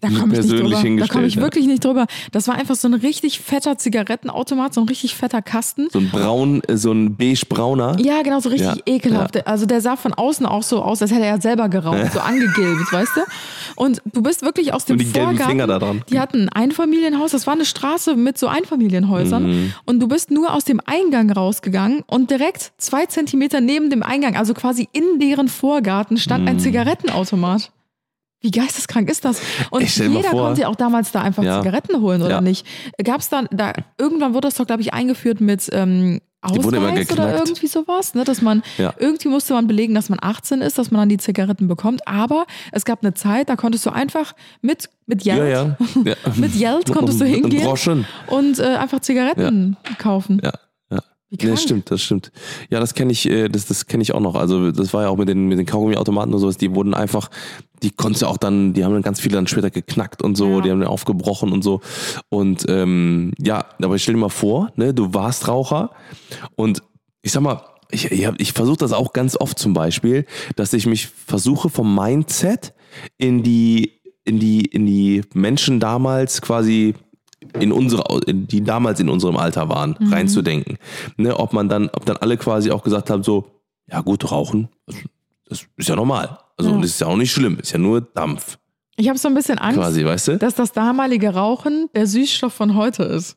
da 0.00 0.08
komme 0.10 0.34
ich 0.38 0.40
nicht 0.44 0.60
drüber. 0.60 0.82
Da 0.98 1.06
komme 1.06 1.26
ich 1.26 1.36
ja. 1.36 1.40
wirklich 1.42 1.66
nicht 1.66 1.84
drüber. 1.84 2.06
Das 2.30 2.46
war 2.46 2.56
einfach 2.56 2.74
so 2.74 2.88
ein 2.88 2.94
richtig 2.94 3.40
fetter 3.40 3.78
Zigarettenautomat, 3.78 4.74
so 4.74 4.82
ein 4.82 4.88
richtig 4.88 5.14
fetter 5.14 5.40
Kasten. 5.40 5.88
So 5.90 5.98
ein 5.98 6.10
braun, 6.10 6.62
äh, 6.68 6.76
so 6.76 6.92
ein 6.92 7.16
beige-brauner. 7.16 7.96
Ja, 8.00 8.22
genau, 8.22 8.40
so 8.40 8.50
richtig 8.50 8.68
Ja, 8.86 8.94
ekelhaft. 8.94 9.46
Also 9.46 9.64
der 9.66 9.80
sah 9.80 9.96
von 9.96 10.12
außen 10.12 10.44
auch 10.44 10.62
so 10.62 10.82
aus, 10.82 11.00
als 11.00 11.10
hätte 11.10 11.24
er 11.24 11.40
selber 11.40 11.68
geraucht, 11.70 12.12
so 12.12 12.20
angegilbt, 12.20 12.92
weißt 12.92 13.16
du? 13.16 13.20
Und 13.76 14.02
du 14.12 14.22
bist 14.22 14.42
wirklich 14.42 14.72
aus 14.74 14.84
dem 14.84 14.94
Und 14.94 14.98
die 15.00 15.04
gelben 15.12 15.28
Vorgarten. 15.30 15.50
Finger 15.50 15.66
da 15.66 15.78
dran. 15.78 16.02
Die 16.10 16.20
hatten 16.20 16.48
ein 16.50 16.64
Einfamilienhaus, 16.64 17.30
das 17.32 17.46
war 17.46 17.54
eine 17.54 17.64
Straße 17.64 18.14
mit 18.16 18.36
so 18.38 18.46
Einfamilienhäusern. 18.48 19.46
Mhm. 19.46 19.72
Und 19.86 20.00
du 20.00 20.08
bist 20.08 20.30
nur 20.30 20.52
aus 20.52 20.64
dem 20.64 20.80
Eingang 20.84 21.30
rausgegangen 21.30 22.02
und 22.06 22.30
direkt 22.30 22.72
zwei 22.78 23.06
Zentimeter 23.06 23.60
neben 23.60 23.90
dem 23.90 24.02
Eingang, 24.02 24.36
also 24.36 24.52
quasi 24.54 24.88
in 24.92 25.18
deren 25.18 25.48
Vorgarten, 25.48 26.16
stand 26.18 26.42
Mhm. 26.42 26.48
ein 26.48 26.58
Zigarettenautomat. 26.60 27.70
Wie 28.44 28.50
geisteskrank 28.50 29.08
ist 29.10 29.24
das? 29.24 29.40
Und 29.70 29.82
jeder 29.96 30.28
konnte 30.28 30.60
ja 30.60 30.68
auch 30.68 30.76
damals 30.76 31.10
da 31.12 31.22
einfach 31.22 31.42
Ja. 31.42 31.62
Zigaretten 31.62 32.02
holen, 32.02 32.20
oder 32.20 32.30
Ja. 32.30 32.40
nicht? 32.42 32.66
Gab 33.02 33.20
es 33.20 33.30
dann, 33.30 33.48
da, 33.50 33.72
irgendwann 33.98 34.34
wurde 34.34 34.48
das 34.48 34.56
doch, 34.56 34.66
glaube 34.66 34.82
ich, 34.82 34.92
eingeführt 34.92 35.40
mit 35.40 35.66
ähm, 35.72 36.20
Ausweis 36.42 37.10
oder 37.10 37.38
irgendwie 37.38 37.66
sowas, 37.68 38.14
ne? 38.14 38.22
dass 38.24 38.42
man, 38.42 38.62
Ja. 38.76 38.92
irgendwie 38.98 39.28
musste 39.28 39.54
man 39.54 39.66
belegen, 39.66 39.94
dass 39.94 40.10
man 40.10 40.18
18 40.20 40.60
ist, 40.60 40.76
dass 40.76 40.90
man 40.90 41.00
dann 41.00 41.08
die 41.08 41.16
Zigaretten 41.16 41.68
bekommt. 41.68 42.06
Aber 42.06 42.44
es 42.70 42.84
gab 42.84 43.02
eine 43.02 43.14
Zeit, 43.14 43.48
da 43.48 43.56
konntest 43.56 43.86
du 43.86 43.90
einfach 43.90 44.34
mit, 44.60 44.90
mit 45.06 45.22
Geld, 45.24 45.76
mit 46.36 46.52
Geld 46.58 46.92
konntest 46.92 47.22
du 47.22 47.24
hingehen 47.24 48.04
und 48.26 48.58
äh, 48.58 48.76
einfach 48.76 49.00
Zigaretten 49.00 49.78
kaufen. 49.98 50.38
Ja, 50.44 50.52
ja. 50.90 50.98
Wie 50.98 50.98
Ja, 50.98 51.00
krank. 51.00 51.13
Das 51.30 51.62
stimmt, 51.62 51.90
das 51.90 52.00
stimmt. 52.02 52.30
Ja, 52.70 52.80
das 52.80 52.94
kenne 52.94 53.12
ich, 53.12 53.28
äh, 53.28 53.48
das, 53.48 53.66
das 53.66 53.86
kenne 53.86 54.02
ich 54.02 54.14
auch 54.14 54.20
noch. 54.20 54.34
Also 54.36 54.70
das 54.70 54.92
war 54.94 55.02
ja 55.02 55.08
auch 55.08 55.16
mit 55.16 55.28
den, 55.28 55.48
mit 55.48 55.58
den 55.58 55.66
Kaugummiautomaten 55.66 56.32
und 56.32 56.40
sowas, 56.40 56.56
die 56.56 56.74
wurden 56.74 56.94
einfach, 56.94 57.28
die 57.82 57.90
konntest 57.90 58.22
du 58.22 58.26
auch 58.26 58.36
dann, 58.36 58.72
die 58.72 58.84
haben 58.84 58.92
dann 58.92 59.02
ganz 59.02 59.20
viele 59.20 59.34
dann 59.34 59.46
später 59.46 59.70
geknackt 59.70 60.22
und 60.22 60.36
so, 60.36 60.48
Ja. 60.56 60.60
die 60.60 60.70
haben 60.70 60.80
dann 60.80 60.88
aufgebrochen 60.88 61.50
und 61.52 61.62
so. 61.64 61.80
Und 62.28 62.64
ähm, 62.68 63.32
ja, 63.38 63.64
aber 63.82 63.98
stell 63.98 64.14
dir 64.14 64.20
mal 64.20 64.28
vor, 64.28 64.72
ne, 64.76 64.94
du 64.94 65.12
warst 65.12 65.48
Raucher 65.48 65.90
und 66.56 66.82
ich 67.22 67.32
sag 67.32 67.42
mal, 67.42 67.62
ich, 67.90 68.10
ich, 68.10 68.28
ich 68.38 68.52
versuche 68.52 68.78
das 68.78 68.92
auch 68.92 69.12
ganz 69.12 69.36
oft 69.36 69.58
zum 69.58 69.72
Beispiel, 69.72 70.26
dass 70.56 70.72
ich 70.72 70.86
mich 70.86 71.06
versuche 71.08 71.68
vom 71.68 71.94
Mindset 71.94 72.74
in 73.18 73.42
die, 73.42 74.00
in 74.24 74.38
die, 74.38 74.64
in 74.64 74.86
die 74.86 75.22
Menschen 75.34 75.80
damals 75.80 76.42
quasi 76.42 76.94
in 77.60 77.72
unsere, 77.72 78.02
die 78.26 78.62
damals 78.62 79.00
in 79.00 79.08
unserem 79.08 79.36
Alter 79.36 79.68
waren, 79.68 79.96
Mhm. 79.98 80.12
reinzudenken. 80.12 80.78
Ne, 81.16 81.38
ob 81.38 81.52
man 81.52 81.68
dann, 81.68 81.88
ob 81.92 82.04
dann 82.06 82.16
alle 82.18 82.36
quasi 82.36 82.70
auch 82.70 82.82
gesagt 82.82 83.10
haben, 83.10 83.22
so, 83.22 83.46
ja 83.90 84.00
gut, 84.00 84.30
rauchen, 84.30 84.68
das, 84.86 84.96
das 85.48 85.66
ist 85.76 85.88
ja 85.88 85.96
normal. 85.96 86.38
Also 86.56 86.70
Ja. 86.70 86.76
das 86.78 86.86
ist 86.90 87.00
ja 87.00 87.06
auch 87.08 87.16
nicht 87.16 87.32
schlimm, 87.32 87.58
ist 87.58 87.72
ja 87.72 87.78
nur 87.78 88.00
Dampf, 88.00 88.58
Ich 88.96 89.08
habe 89.08 89.18
so 89.18 89.28
ein 89.28 89.34
bisschen 89.34 89.58
Angst, 89.58 89.78
quasi, 89.78 90.04
weißt 90.04 90.28
du? 90.28 90.38
dass 90.38 90.54
das 90.54 90.72
damalige 90.72 91.34
Rauchen 91.34 91.88
der 91.94 92.06
Süßstoff 92.06 92.52
von 92.52 92.74
heute 92.76 93.02
ist. 93.04 93.36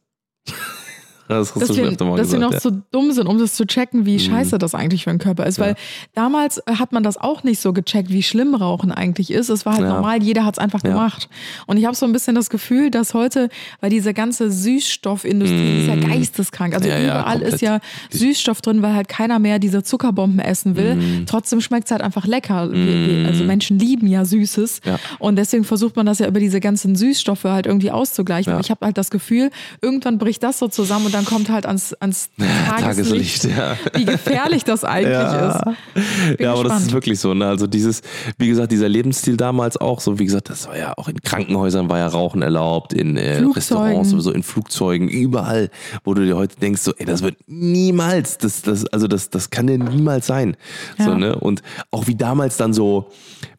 Das 1.28 1.54
hast 1.56 1.62
dass 1.70 1.78
wir, 1.78 1.86
öfter 1.86 2.06
mal 2.06 2.18
dass 2.18 2.32
wir 2.32 2.40
noch 2.40 2.54
ja. 2.54 2.60
so 2.60 2.72
dumm 2.92 3.12
sind, 3.12 3.28
um 3.28 3.38
das 3.38 3.54
zu 3.56 3.66
checken, 3.66 4.06
wie 4.06 4.20
scheiße 4.20 4.58
das 4.58 4.74
eigentlich 4.76 5.04
für 5.04 5.10
den 5.10 5.20
Körper 5.20 5.46
ist. 5.46 5.60
Weil 5.60 5.76
damals 6.14 6.60
äh, 6.60 6.76
hat 6.80 6.92
man 6.94 7.04
das 7.04 7.18
auch 7.18 7.44
nicht 7.44 7.60
so 7.60 7.74
gecheckt, 7.74 8.10
wie 8.10 8.24
schlimm 8.24 8.56
Rauchen 8.56 8.92
eigentlich 8.92 9.32
ist. 9.32 9.50
Es 9.50 9.66
war 9.66 9.74
halt 9.74 9.84
Ja. 9.84 9.94
normal, 9.94 10.24
jeder 10.24 10.46
hat 10.46 10.56
es 10.56 10.60
einfach 10.60 10.84
Ja. 10.84 10.92
gemacht. 10.92 11.30
Und 11.66 11.78
ich 11.78 11.86
habe 11.86 11.96
so 11.96 12.06
ein 12.06 12.12
bisschen 12.14 12.36
das 12.36 12.50
Gefühl, 12.50 12.92
dass 12.92 13.14
heute, 13.14 13.50
weil 13.82 13.90
diese 13.90 14.14
ganze 14.14 14.52
Süßstoffindustrie 14.52 15.58
die 15.58 15.82
ist 15.82 15.88
ja 15.88 15.96
geisteskrank. 16.08 16.74
Also 16.74 16.88
Mm. 16.88 16.92
Ja, 16.92 16.98
ja, 17.00 17.20
überall 17.22 17.42
ist 17.42 17.62
ja 17.62 17.80
Süßstoff 18.12 18.62
drin, 18.62 18.82
weil 18.82 18.94
halt 18.94 19.08
keiner 19.10 19.40
mehr 19.40 19.60
diese 19.60 19.84
Zuckerbomben 19.84 20.40
essen 20.40 20.76
will. 20.76 20.96
Mm. 20.96 21.26
Trotzdem 21.26 21.62
schmeckt 21.62 21.86
es 21.86 21.92
halt 21.92 22.02
einfach 22.02 22.26
lecker. 22.26 22.72
Wir, 22.72 23.28
also 23.28 23.44
Menschen 23.44 23.80
lieben 23.80 24.08
ja 24.08 24.24
Süßes. 24.26 24.82
Ja. 24.86 25.00
Und 25.20 25.36
deswegen 25.38 25.64
versucht 25.64 25.96
man 25.96 26.06
das 26.06 26.20
ja 26.20 26.28
über 26.28 26.40
diese 26.40 26.60
ganzen 26.60 26.96
Süßstoffe 26.96 27.44
halt 27.44 27.66
irgendwie 27.66 27.92
auszugleichen. 27.92 28.52
Ja. 28.52 28.56
Aber 28.56 28.64
ich 28.64 28.72
habe 28.72 28.86
halt 28.86 28.98
das 28.98 29.10
Gefühl, 29.10 29.50
irgendwann 29.82 30.18
bricht 30.18 30.44
das 30.44 30.60
so 30.60 30.68
zusammen 30.68 31.08
und 31.08 31.14
dann 31.18 31.26
kommt 31.26 31.50
halt 31.50 31.66
ans, 31.66 31.94
ans 31.94 32.30
Tageslicht, 32.38 33.44
Tageslicht, 33.44 33.44
ja. 33.46 33.78
wie 33.94 34.06
gefährlich 34.06 34.64
das 34.64 34.84
eigentlich 34.84 35.18
ist. 35.18 36.38
Bin 36.38 36.46
ja, 36.46 36.54
aber 36.54 36.64
das 36.64 36.84
ist 36.84 36.92
wirklich 36.94 37.20
so. 37.20 37.34
Ne? 37.34 37.48
Also 37.48 37.68
dieses, 37.68 38.02
wie 38.38 38.48
gesagt, 38.48 38.72
dieser 38.72 38.88
Lebensstil 38.88 39.36
damals 39.36 39.78
auch, 39.78 40.00
so 40.00 40.20
wie 40.20 40.26
gesagt, 40.26 40.50
das 40.50 40.68
war 40.68 40.78
ja 40.78 40.94
auch 40.98 41.08
in 41.08 41.22
Krankenhäusern 41.22 41.90
war 41.90 41.98
ja 41.98 42.08
Rauchen 42.08 42.42
erlaubt, 42.42 42.94
in 42.94 43.18
äh. 43.18 43.40
Restaurants, 43.40 44.10
sowieso 44.10 44.32
in 44.32 44.44
Flugzeugen, 44.44 45.08
überall, 45.08 45.70
wo 46.04 46.14
du 46.14 46.26
dir 46.26 46.38
heute 46.38 46.56
denkst, 46.60 46.82
so, 46.82 46.94
ey, 46.98 47.06
das 47.06 47.24
wird 47.24 47.36
niemals, 47.48 48.38
das, 48.38 48.62
das, 48.62 48.86
also 48.88 49.08
das, 49.08 49.30
das 49.30 49.50
kann 49.50 49.68
ja 49.68 49.78
niemals 49.78 50.28
sein. 50.28 50.56
So, 50.98 51.12
Ja. 51.12 51.16
ne? 51.18 51.36
Und 51.36 51.64
auch 51.92 52.08
wie 52.08 52.16
damals 52.16 52.58
dann 52.58 52.74
so, 52.74 53.10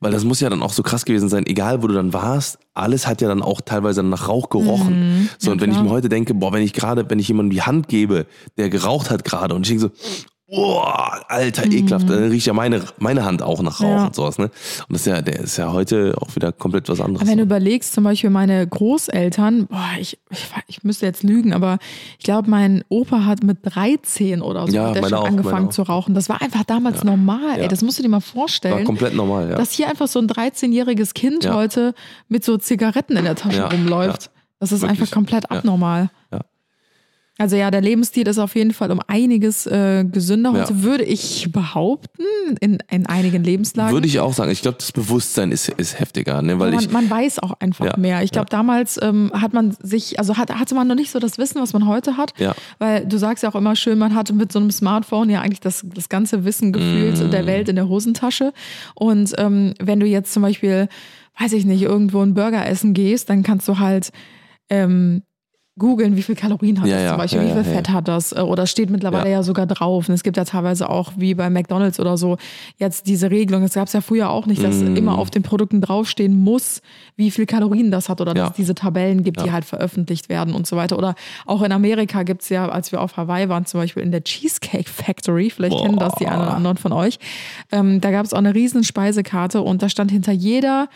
weil 0.00 0.12
das 0.12 0.24
muss 0.24 0.40
ja 0.40 0.48
dann 0.48 0.62
auch 0.62 0.72
so 0.72 0.82
krass 0.82 1.04
gewesen 1.04 1.28
sein, 1.28 1.46
egal 1.46 1.82
wo 1.82 1.88
du 1.88 1.94
dann 1.94 2.12
warst, 2.12 2.58
alles 2.78 3.06
hat 3.06 3.20
ja 3.20 3.28
dann 3.28 3.42
auch 3.42 3.60
teilweise 3.60 4.02
nach 4.02 4.28
Rauch 4.28 4.48
gerochen. 4.50 4.88
so, 4.88 4.94
Mhm. 4.94 5.28
Ja, 5.40 5.52
und 5.52 5.60
wenn 5.60 5.70
klar. 5.70 5.82
ich 5.82 5.88
mir 5.88 5.94
heute 5.94 6.08
denke, 6.08 6.34
boah, 6.34 6.52
wenn 6.52 6.62
ich 6.62 6.72
gerade, 6.72 7.08
wenn 7.10 7.18
ich 7.18 7.28
jemandem 7.28 7.50
die 7.50 7.62
Hand 7.62 7.88
gebe, 7.88 8.26
der 8.56 8.68
geraucht 8.70 9.10
hat 9.10 9.24
gerade 9.24 9.54
und 9.54 9.62
ich 9.62 9.68
denke 9.78 9.82
so, 9.82 9.90
boah, 10.50 11.20
alter, 11.28 11.66
ekelhaft, 11.66 12.08
dann 12.08 12.30
riecht 12.30 12.46
ja 12.46 12.52
meine, 12.54 12.82
meine 12.98 13.24
Hand 13.24 13.42
auch 13.42 13.60
nach 13.62 13.80
Rauch 13.80 13.86
Mhm. 13.88 13.96
Ja. 13.96 14.06
und 14.06 14.14
sowas, 14.14 14.38
ne? 14.38 14.44
Und 14.46 14.92
das 14.92 15.02
ist 15.02 15.06
ja, 15.06 15.20
der 15.20 15.40
ist 15.40 15.56
ja 15.58 15.72
heute 15.72 16.14
auch 16.20 16.34
wieder 16.34 16.52
komplett 16.52 16.88
was 16.88 17.00
anderes. 17.00 17.20
Aber 17.22 17.30
wenn 17.30 17.38
du 17.38 17.44
überlegst, 17.44 17.92
zum 17.92 18.04
Beispiel 18.04 18.30
meine 18.30 18.66
Großeltern, 18.66 19.66
boah, 19.66 19.84
ich, 20.00 20.18
ich, 20.30 20.46
ich 20.66 20.84
müsste 20.84 21.06
jetzt 21.06 21.22
lügen, 21.22 21.52
aber 21.52 21.78
ich 22.18 22.24
glaube, 22.24 22.48
mein 22.50 22.82
Opa 22.88 23.24
hat 23.26 23.42
mit 23.42 23.58
13 23.62 24.40
oder 24.42 24.66
so 24.66 24.72
Ja, 24.74 24.94
schon 24.94 25.12
auch, 25.14 25.26
angefangen 25.26 25.70
zu 25.70 25.82
rauchen. 25.82 26.14
Das 26.14 26.28
war 26.28 26.40
einfach 26.40 26.64
damals 26.64 27.04
normal, 27.04 27.56
ey. 27.56 27.62
Ja. 27.62 27.68
Das 27.68 27.82
musst 27.82 27.98
du 27.98 28.02
dir 28.02 28.08
mal 28.08 28.16
war 28.16 28.20
vorstellen. 28.22 28.84
komplett 28.84 29.14
normal, 29.14 29.50
ja. 29.50 29.56
dass 29.56 29.72
hier 29.72 29.88
einfach 29.88 30.08
so 30.08 30.18
ein 30.18 30.28
13-jähriges 30.28 31.12
Kind 31.14 31.44
Ja. 31.44 31.54
heute 31.54 31.94
mit 32.28 32.44
so 32.44 32.56
Zigaretten 32.56 33.16
in 33.16 33.24
der 33.24 33.34
Tasche 33.36 33.58
Ja, 33.58 33.68
rumläuft. 33.68 34.30
Das 34.60 34.72
ist 34.72 34.80
Wirklich. 34.82 35.00
einfach 35.00 35.14
komplett 35.14 35.44
Ja. 35.50 35.56
abnormal. 35.58 36.10
Ja. 36.32 36.40
Also 37.40 37.54
ja, 37.56 37.70
der 37.70 37.80
Lebensstil 37.80 38.26
ist 38.26 38.38
auf 38.38 38.56
jeden 38.56 38.72
Fall 38.72 38.90
um 38.90 39.00
einiges 39.06 39.64
äh, 39.66 40.04
gesünder 40.04 40.52
Ja. 40.52 40.62
heute, 40.62 40.82
würde 40.82 41.04
ich 41.04 41.50
behaupten, 41.52 42.22
in, 42.60 42.78
in 42.90 43.06
einigen 43.06 43.44
Lebenslagen. 43.44 43.92
Würde 43.94 44.08
ich 44.08 44.18
auch 44.18 44.32
sagen. 44.32 44.50
Ich 44.50 44.60
glaube, 44.60 44.78
das 44.78 44.90
Bewusstsein 44.90 45.52
ist, 45.52 45.68
ist 45.68 46.00
heftiger, 46.00 46.42
ne? 46.42 46.58
Weil 46.58 46.72
man, 46.72 46.80
ich, 46.80 46.90
man 46.90 47.08
weiß 47.08 47.38
auch 47.38 47.52
einfach 47.60 47.84
Ja, 47.86 47.96
mehr. 47.96 48.22
Ich 48.24 48.32
glaube, 48.32 48.50
damals 48.50 48.98
ähm, 49.00 49.30
hat 49.32 49.52
man 49.54 49.70
sich, 49.80 50.18
also 50.18 50.36
hat, 50.36 50.52
hatte 50.52 50.74
man 50.74 50.88
noch 50.88 50.96
nicht 50.96 51.12
so 51.12 51.20
das 51.20 51.38
Wissen, 51.38 51.62
was 51.62 51.72
man 51.72 51.86
heute 51.86 52.16
hat. 52.16 52.32
Ja. 52.38 52.54
Weil 52.80 53.06
du 53.06 53.16
sagst 53.18 53.44
ja 53.44 53.50
auch 53.50 53.54
immer 53.54 53.76
schön, 53.76 53.98
man 53.98 54.14
hatte 54.16 54.32
mit 54.32 54.50
so 54.50 54.58
einem 54.58 54.72
Smartphone 54.72 55.30
ja 55.30 55.40
eigentlich 55.40 55.60
das, 55.60 55.86
das 55.94 56.08
ganze 56.08 56.44
Wissen 56.44 56.72
gefühlt 56.72 57.18
Mm. 57.24 57.30
der 57.30 57.46
Welt 57.46 57.68
in 57.68 57.76
der 57.76 57.88
Hosentasche. 57.88 58.52
Und 58.96 59.32
ähm, 59.38 59.74
wenn 59.80 60.00
du 60.00 60.06
jetzt 60.06 60.32
zum 60.32 60.42
Beispiel, 60.42 60.88
weiß 61.38 61.52
ich 61.52 61.64
nicht, 61.64 61.82
irgendwo 61.82 62.20
einen 62.20 62.34
Burger 62.34 62.66
essen 62.66 62.94
gehst, 62.94 63.30
dann 63.30 63.44
kannst 63.44 63.68
du 63.68 63.78
halt 63.78 64.10
ähm, 64.70 65.22
googeln, 65.78 66.16
wie 66.16 66.22
viel 66.22 66.34
Kalorien 66.34 66.80
hat 66.80 66.88
Ja, 66.88 66.94
das 66.96 67.02
ja, 67.04 67.08
zum 67.10 67.18
Beispiel, 67.18 67.42
ja, 67.42 67.48
wie 67.56 67.64
viel. 67.64 67.72
Fett 67.74 67.88
hat 67.90 68.08
das 68.08 68.32
äh, 68.32 68.40
oder 68.40 68.66
steht 68.66 68.90
mittlerweile 68.90 69.30
Ja. 69.30 69.42
sogar 69.42 69.66
drauf. 69.66 70.08
Und 70.08 70.14
es 70.14 70.22
gibt 70.22 70.36
ja 70.36 70.44
teilweise 70.44 70.88
auch, 70.90 71.12
wie 71.16 71.34
bei 71.34 71.48
McDonalds 71.50 71.98
oder 72.00 72.16
so, 72.16 72.36
jetzt 72.78 73.06
diese 73.06 73.30
Regelung. 73.30 73.62
Es 73.62 73.74
gab 73.74 73.86
es 73.86 73.92
ja 73.92 74.00
früher 74.00 74.30
auch 74.30 74.46
nicht, 74.46 74.62
dass 74.62 74.82
Mm. 74.82 74.96
immer 74.96 75.18
auf 75.18 75.30
den 75.30 75.42
Produkten 75.42 75.80
draufstehen 75.80 76.38
muss, 76.38 76.82
wie 77.16 77.30
viel 77.30 77.46
Kalorien 77.46 77.90
das 77.90 78.08
hat 78.08 78.20
oder 78.20 78.34
dass 78.34 78.50
es 78.50 78.56
diese 78.56 78.74
Tabellen 78.74 79.22
gibt, 79.22 79.42
die 79.42 79.52
halt 79.52 79.64
veröffentlicht 79.64 80.28
werden 80.28 80.54
und 80.54 80.66
so 80.66 80.76
weiter. 80.76 80.98
Oder 80.98 81.14
auch 81.46 81.62
in 81.62 81.72
Amerika 81.72 82.22
gibt 82.22 82.42
es 82.42 82.48
ja, 82.48 82.68
als 82.68 82.92
wir 82.92 83.00
auf 83.00 83.16
Hawaii 83.16 83.48
waren, 83.48 83.64
zum 83.66 83.80
Beispiel 83.80 84.02
in 84.02 84.10
der 84.10 84.24
Cheesecake 84.24 84.88
Factory, 84.88 85.50
vielleicht 85.50 85.76
Boah. 85.76 85.82
kennen 85.84 85.98
das 85.98 86.14
die 86.16 86.26
einen 86.26 86.42
oder 86.42 86.54
anderen 86.54 86.76
von 86.76 86.92
euch, 86.92 87.18
ähm, 87.72 88.00
da 88.00 88.10
gab 88.10 88.24
es 88.26 88.32
auch 88.34 88.38
eine 88.38 88.54
riesen 88.54 88.84
Speisekarte 88.84 89.62
und 89.62 89.82
da 89.82 89.88
stand 89.88 90.10
hinter 90.10 90.32
jeder 90.32 90.88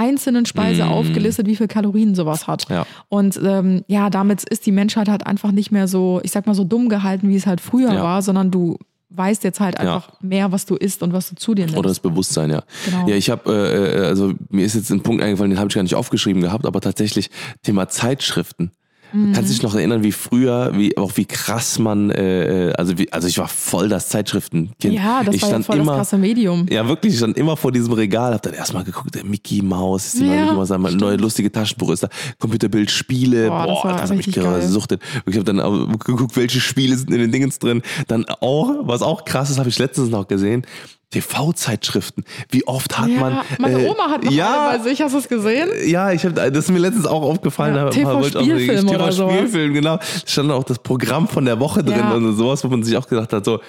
einzelnen 0.00 0.46
Speise 0.46 0.86
aufgelistet, 0.86 1.46
wie 1.46 1.56
viel 1.56 1.68
Kalorien 1.68 2.14
sowas 2.14 2.46
hat. 2.46 2.68
Ja. 2.70 2.86
Und 3.08 3.38
ähm, 3.44 3.84
ja, 3.86 4.08
damit 4.10 4.44
ist 4.44 4.64
die 4.66 4.72
Menschheit 4.72 5.08
halt 5.08 5.26
einfach 5.26 5.52
nicht 5.52 5.70
mehr 5.70 5.86
so, 5.88 6.20
ich 6.22 6.30
sag 6.30 6.46
mal 6.46 6.54
so 6.54 6.64
dumm 6.64 6.88
gehalten, 6.88 7.28
wie 7.28 7.36
es 7.36 7.46
halt 7.46 7.60
früher 7.60 7.92
Ja. 7.92 8.02
war, 8.02 8.22
sondern 8.22 8.50
du 8.50 8.78
weißt 9.10 9.44
jetzt 9.44 9.60
halt 9.60 9.74
Ja. 9.74 9.80
einfach 9.96 10.20
mehr, 10.22 10.52
was 10.52 10.64
du 10.66 10.76
isst 10.76 11.02
und 11.02 11.12
was 11.12 11.28
du 11.28 11.34
zu 11.34 11.54
dir 11.54 11.66
nimmst. 11.66 11.76
Oder 11.78 11.88
das 11.88 12.00
Bewusstsein, 12.00 12.48
ja. 12.50 12.62
Genau. 12.86 13.08
Ja, 13.08 13.16
ich 13.16 13.28
habe, 13.28 13.50
äh, 13.52 14.02
äh, 14.02 14.06
also 14.06 14.32
mir 14.48 14.64
ist 14.64 14.74
jetzt 14.74 14.90
ein 14.90 15.02
Punkt 15.02 15.22
eingefallen, 15.22 15.50
den 15.50 15.58
habe 15.58 15.68
ich 15.68 15.74
gar 15.74 15.82
nicht 15.82 15.94
aufgeschrieben 15.96 16.40
gehabt, 16.40 16.64
aber 16.64 16.80
tatsächlich 16.80 17.28
Thema 17.62 17.88
Zeitschriften. 17.88 18.70
Mhm. 19.12 19.32
Kannst 19.32 19.50
du 19.50 19.54
dich 19.54 19.62
noch 19.62 19.74
erinnern, 19.74 20.02
wie 20.02 20.12
früher, 20.12 20.72
wie 20.74 20.96
auch 20.96 21.16
wie 21.16 21.24
krass 21.24 21.78
man, 21.78 22.10
äh, 22.10 22.68
äh, 22.68 22.72
also 22.74 22.98
wie, 22.98 23.12
also 23.12 23.28
ich 23.28 23.38
war 23.38 23.48
voll 23.48 23.88
das 23.88 24.08
Zeitschriftenkind. 24.08 24.94
ja, 24.94 25.22
das 25.24 25.34
ich 25.34 25.42
war 25.42 25.48
ja 25.48 25.54
stand 25.54 25.66
voll 25.66 25.76
immer, 25.78 25.92
das 25.92 26.08
krasse 26.08 26.18
Medium. 26.18 26.66
Ja, 26.70 26.86
wirklich, 26.88 27.12
ich 27.14 27.18
stand 27.18 27.36
immer 27.36 27.56
vor 27.56 27.72
diesem 27.72 27.92
Regal, 27.92 28.34
hab 28.34 28.42
dann 28.42 28.54
erstmal 28.54 28.84
geguckt, 28.84 29.14
der 29.14 29.24
Mickey 29.24 29.62
Maus, 29.62 30.06
ist 30.06 30.20
die 30.20 30.26
Ja, 30.26 30.52
neue 30.52 30.78
mal 30.78 30.92
neue 30.94 31.16
lustige 31.16 31.50
Taschenbuch 31.50 31.90
ist 31.90 32.02
da, 32.02 32.08
Computerbild, 32.38 32.90
Spiele, 32.90 33.48
Boah, 33.48 33.64
boah, 33.66 33.82
das 33.92 34.00
das, 34.02 34.10
hab 34.10 34.18
ich 34.18 34.26
richtig 34.26 34.44
geil. 34.44 34.60
gesuchtet. 34.60 35.02
Ich 35.26 35.36
habe 35.36 35.44
dann 35.44 35.98
geguckt, 35.98 36.36
welche 36.36 36.60
Spiele 36.60 36.96
sind 36.96 37.12
in 37.12 37.18
den 37.20 37.32
Dingens 37.32 37.58
drin. 37.58 37.82
Dann 38.08 38.24
auch, 38.40 38.70
was 38.82 39.02
auch 39.02 39.24
krass 39.24 39.50
ist, 39.50 39.58
habe 39.58 39.68
ich 39.68 39.78
letztens 39.78 40.10
noch 40.10 40.28
gesehen, 40.28 40.64
TV-Zeitschriften. 41.10 42.24
Wie 42.50 42.66
oft 42.66 42.98
hat 42.98 43.08
Ja, 43.08 43.20
man. 43.20 43.38
meine 43.58 43.82
äh, 43.82 43.88
Oma 43.88 44.10
hat 44.10 44.24
noch 44.24 44.30
ja, 44.32 44.70
bei 44.72 44.78
sich, 44.82 45.00
hast 45.02 45.12
du 45.14 45.18
es 45.18 45.28
gesehen? 45.28 45.68
ja, 45.86 46.12
ich 46.12 46.24
hab, 46.24 46.34
das 46.34 46.48
ist 46.56 46.70
mir 46.70 46.78
letztens 46.78 47.06
auch 47.06 47.22
aufgefallen. 47.22 47.74
Ja, 47.74 47.90
TV-Spielfilm 47.90 48.88
oder 48.88 49.12
sowas. 49.12 49.34
TV-Spielfilm, 49.34 49.74
genau. 49.74 49.96
Da 49.96 50.02
stand 50.26 50.50
auch 50.52 50.64
das 50.64 50.78
Programm 50.78 51.28
von 51.28 51.44
der 51.44 51.58
Woche 51.60 51.82
drin 51.82 51.98
Ja. 51.98 52.12
und 52.12 52.36
sowas, 52.36 52.62
wo 52.64 52.68
man 52.68 52.82
sich 52.82 52.96
auch 52.96 53.08
gedacht 53.08 53.32
hat, 53.32 53.44
so, 53.44 53.60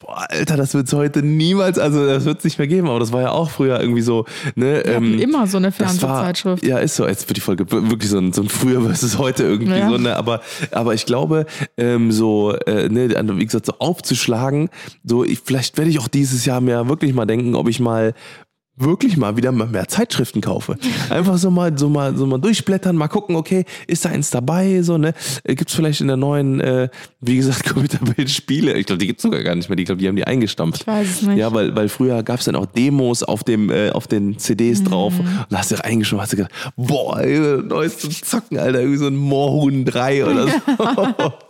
boah, 0.00 0.26
Alter, 0.28 0.56
das 0.56 0.74
wird's 0.74 0.92
heute 0.92 1.22
niemals, 1.22 1.78
also 1.78 2.04
das 2.04 2.24
wird's 2.24 2.42
nicht 2.42 2.58
mehr 2.58 2.66
geben. 2.66 2.88
Aber 2.88 2.98
das 2.98 3.12
war 3.12 3.20
ja 3.20 3.30
auch 3.30 3.50
früher 3.50 3.78
irgendwie 3.80 4.00
so, 4.00 4.24
ne? 4.56 4.82
Wir 4.84 4.94
hatten 4.96 5.18
immer 5.18 5.46
so 5.46 5.58
eine 5.58 5.70
Fernsehzeitschrift. 5.70 6.64
Ja, 6.64 6.78
ist 6.78 6.96
so. 6.96 7.06
Jetzt 7.06 7.28
wird 7.28 7.36
die 7.36 7.40
Folge 7.42 7.70
wirklich 7.70 8.10
so 8.10 8.18
ein, 8.18 8.32
so 8.32 8.42
ein 8.42 8.48
früher 8.48 8.82
versus 8.82 9.18
heute 9.18 9.44
irgendwie 9.44 9.78
Ja. 9.78 9.88
so, 9.88 9.98
ne? 9.98 10.16
Aber, 10.16 10.40
aber 10.72 10.94
ich 10.94 11.06
glaube, 11.06 11.46
ähm, 11.76 12.10
so, 12.10 12.52
äh, 12.66 12.88
ne, 12.88 13.10
wie 13.38 13.44
gesagt, 13.44 13.66
so 13.66 13.74
aufzuschlagen, 13.78 14.70
so, 15.04 15.24
ich, 15.24 15.40
vielleicht 15.44 15.76
werde 15.78 15.90
ich 15.90 15.98
auch 16.00 16.08
dieses 16.08 16.44
Jahr 16.44 16.60
mehr 16.60 16.88
wirklich 16.88 17.14
mal 17.14 17.26
denken, 17.26 17.54
ob 17.54 17.68
ich 17.68 17.78
mal 17.78 18.14
wirklich 18.80 19.16
mal 19.16 19.36
wieder 19.36 19.52
mal 19.52 19.66
mehr 19.66 19.88
Zeitschriften 19.88 20.40
kaufe. 20.40 20.76
Einfach 21.10 21.36
so 21.38 21.50
mal, 21.50 21.76
so 21.76 21.88
mal, 21.88 22.16
so 22.16 22.26
mal 22.26 22.38
durchblättern, 22.38 22.96
mal 22.96 23.08
gucken, 23.08 23.36
okay, 23.36 23.64
ist 23.86 24.04
da 24.04 24.10
eins 24.10 24.30
dabei, 24.30 24.82
so, 24.82 24.98
ne? 24.98 25.14
Äh, 25.44 25.54
Gibt's 25.54 25.74
vielleicht 25.74 26.00
in 26.00 26.08
der 26.08 26.16
neuen, 26.16 26.60
äh, 26.60 26.88
wie 27.20 27.36
gesagt, 27.36 27.64
Computerbild-Spiele? 27.68 28.78
Ich 28.78 28.86
glaube, 28.86 28.98
die 28.98 29.06
gibt's 29.06 29.22
sogar 29.22 29.42
gar 29.42 29.54
nicht 29.54 29.68
mehr. 29.68 29.76
Die, 29.76 29.84
glaube, 29.84 30.00
die 30.00 30.08
haben 30.08 30.16
die 30.16 30.26
eingestampft. 30.26 30.82
Ich 30.82 30.86
weiß 30.86 31.08
es 31.08 31.22
nicht. 31.22 31.38
Ja, 31.38 31.52
weil, 31.52 31.74
weil 31.76 31.88
früher 31.88 32.22
gab's 32.22 32.44
dann 32.44 32.56
auch 32.56 32.66
Demos 32.66 33.22
auf 33.22 33.44
dem, 33.44 33.70
äh, 33.70 33.90
auf 33.90 34.06
den 34.06 34.38
CDs 34.38 34.82
drauf. 34.82 35.18
Und 35.18 35.46
da 35.50 35.58
hast 35.58 35.70
du 35.70 35.76
reingeschoben, 35.76 36.22
hast 36.22 36.32
du 36.32 36.36
gedacht, 36.38 36.52
boah, 36.76 37.20
ey, 37.20 37.62
neues 37.62 37.98
zum 37.98 38.10
Zocken, 38.10 38.58
Alter, 38.58 38.80
irgendwie 38.80 38.98
so 38.98 39.06
ein 39.06 39.16
Moorhuhn 39.16 39.84
3 39.84 40.24
oder 40.24 40.48
so. 40.48 40.52
ja, 40.78 41.34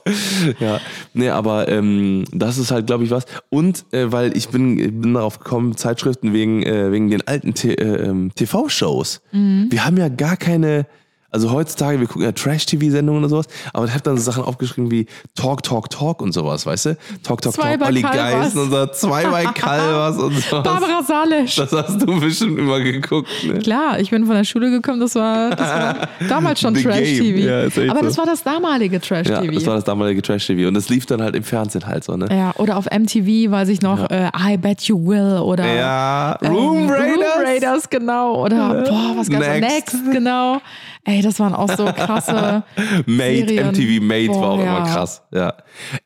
nee, 1.14 1.28
aber 1.28 1.68
ähm, 1.68 2.24
das 2.32 2.58
ist 2.58 2.70
halt, 2.70 2.86
glaube 2.86 3.04
ich, 3.04 3.10
was. 3.10 3.24
Und 3.48 3.84
äh, 3.92 4.10
weil 4.10 4.36
ich 4.36 4.48
bin, 4.48 4.78
ich 4.78 5.00
bin 5.00 5.14
darauf 5.14 5.38
gekommen, 5.38 5.76
Zeitschriften 5.76 6.32
wegen, 6.32 6.62
äh, 6.62 6.92
wegen 6.92 7.10
den 7.10 7.26
alten 7.26 7.54
äh, 7.68 7.72
ähm, 7.74 8.32
TV-Shows. 8.34 9.22
Mhm. 9.32 9.68
Wir 9.70 9.84
haben 9.84 9.96
ja 9.96 10.08
gar 10.08 10.36
keine. 10.36 10.86
Also 11.32 11.50
heutzutage, 11.52 12.00
wir 12.00 12.06
gucken 12.06 12.22
ja 12.22 12.32
Trash-TV-Sendungen 12.32 13.20
oder 13.22 13.28
sowas, 13.28 13.46
aber 13.72 13.84
ich 13.86 13.92
habe 13.92 14.02
dann 14.02 14.16
so 14.16 14.22
Sachen 14.22 14.42
aufgeschrieben 14.44 14.90
wie 14.90 15.06
Talk, 15.36 15.62
Talk, 15.62 15.88
Talk 15.90 16.20
und 16.22 16.32
sowas, 16.32 16.66
weißt 16.66 16.86
du? 16.86 16.96
Talk, 17.22 17.40
Talk, 17.42 17.54
Zwei 17.54 17.76
Talk, 17.76 17.88
Olli. 17.88 18.02
Geist 18.02 18.56
und 18.56 18.70
so, 18.70 18.86
zwei 18.88 19.24
bei 19.26 19.44
Calvas 19.44 20.16
und 20.18 20.34
sowas. 20.36 20.62
Barbara 20.64 21.02
Salisch. 21.02 21.56
Das 21.56 21.72
hast 21.72 22.00
du 22.02 22.18
bestimmt 22.20 22.58
immer 22.58 22.80
geguckt, 22.80 23.28
ne? 23.46 23.58
Klar, 23.60 24.00
ich 24.00 24.10
bin 24.10 24.26
von 24.26 24.34
der 24.34 24.44
Schule 24.44 24.70
gekommen, 24.70 25.00
das 25.00 25.14
war, 25.14 25.50
das 25.50 25.68
war 25.68 26.08
damals 26.28 26.60
schon. 26.60 26.74
Trash-TV. 26.74 27.38
Ja, 27.38 27.90
Aber 27.90 28.00
so. 28.00 28.04
das 28.06 28.18
war 28.18 28.26
das 28.26 28.42
damalige 28.42 28.96
Ja, 28.96 29.00
Trash-TV. 29.00 29.52
das 29.54 29.66
war 29.66 29.74
das 29.76 29.84
damalige 29.84 30.22
Trash-TV 30.22 30.66
und 30.68 30.74
das 30.74 30.88
lief 30.88 31.06
dann 31.06 31.22
halt 31.22 31.36
im 31.36 31.44
Fernsehen 31.44 31.86
halt 31.86 32.04
so, 32.04 32.16
ne? 32.16 32.26
Ja, 32.30 32.52
oder 32.56 32.76
auf 32.76 32.86
MTV, 32.86 33.50
weiß 33.50 33.68
ich 33.68 33.82
noch, 33.82 34.10
äh, 34.10 34.30
I 34.36 34.56
Bet 34.56 34.82
You 34.82 35.06
Will 35.06 35.38
oder 35.40 35.64
Ja, 35.72 36.38
ähm, 36.42 36.52
Room 36.52 36.90
Raiders. 36.90 37.06
Room 37.16 37.44
Raiders, 37.46 37.90
genau. 37.90 38.44
Oder 38.44 38.82
boah, 38.82 39.12
was 39.16 39.28
da? 39.28 39.38
Next. 39.38 39.60
Next, 39.94 40.12
genau. 40.12 40.60
Ey, 41.04 41.22
das 41.22 41.40
waren 41.40 41.54
auch 41.54 41.70
so 41.74 41.86
krasse. 41.86 42.62
Made, 43.06 43.48
Serien. 43.48 43.68
MTV 43.68 44.04
Made 44.04 44.28
war 44.28 44.50
auch 44.50 44.56
Boah, 44.56 44.62
immer 44.62 44.86
ja. 44.86 44.92
krass. 44.94 45.22
Ja. 45.32 45.54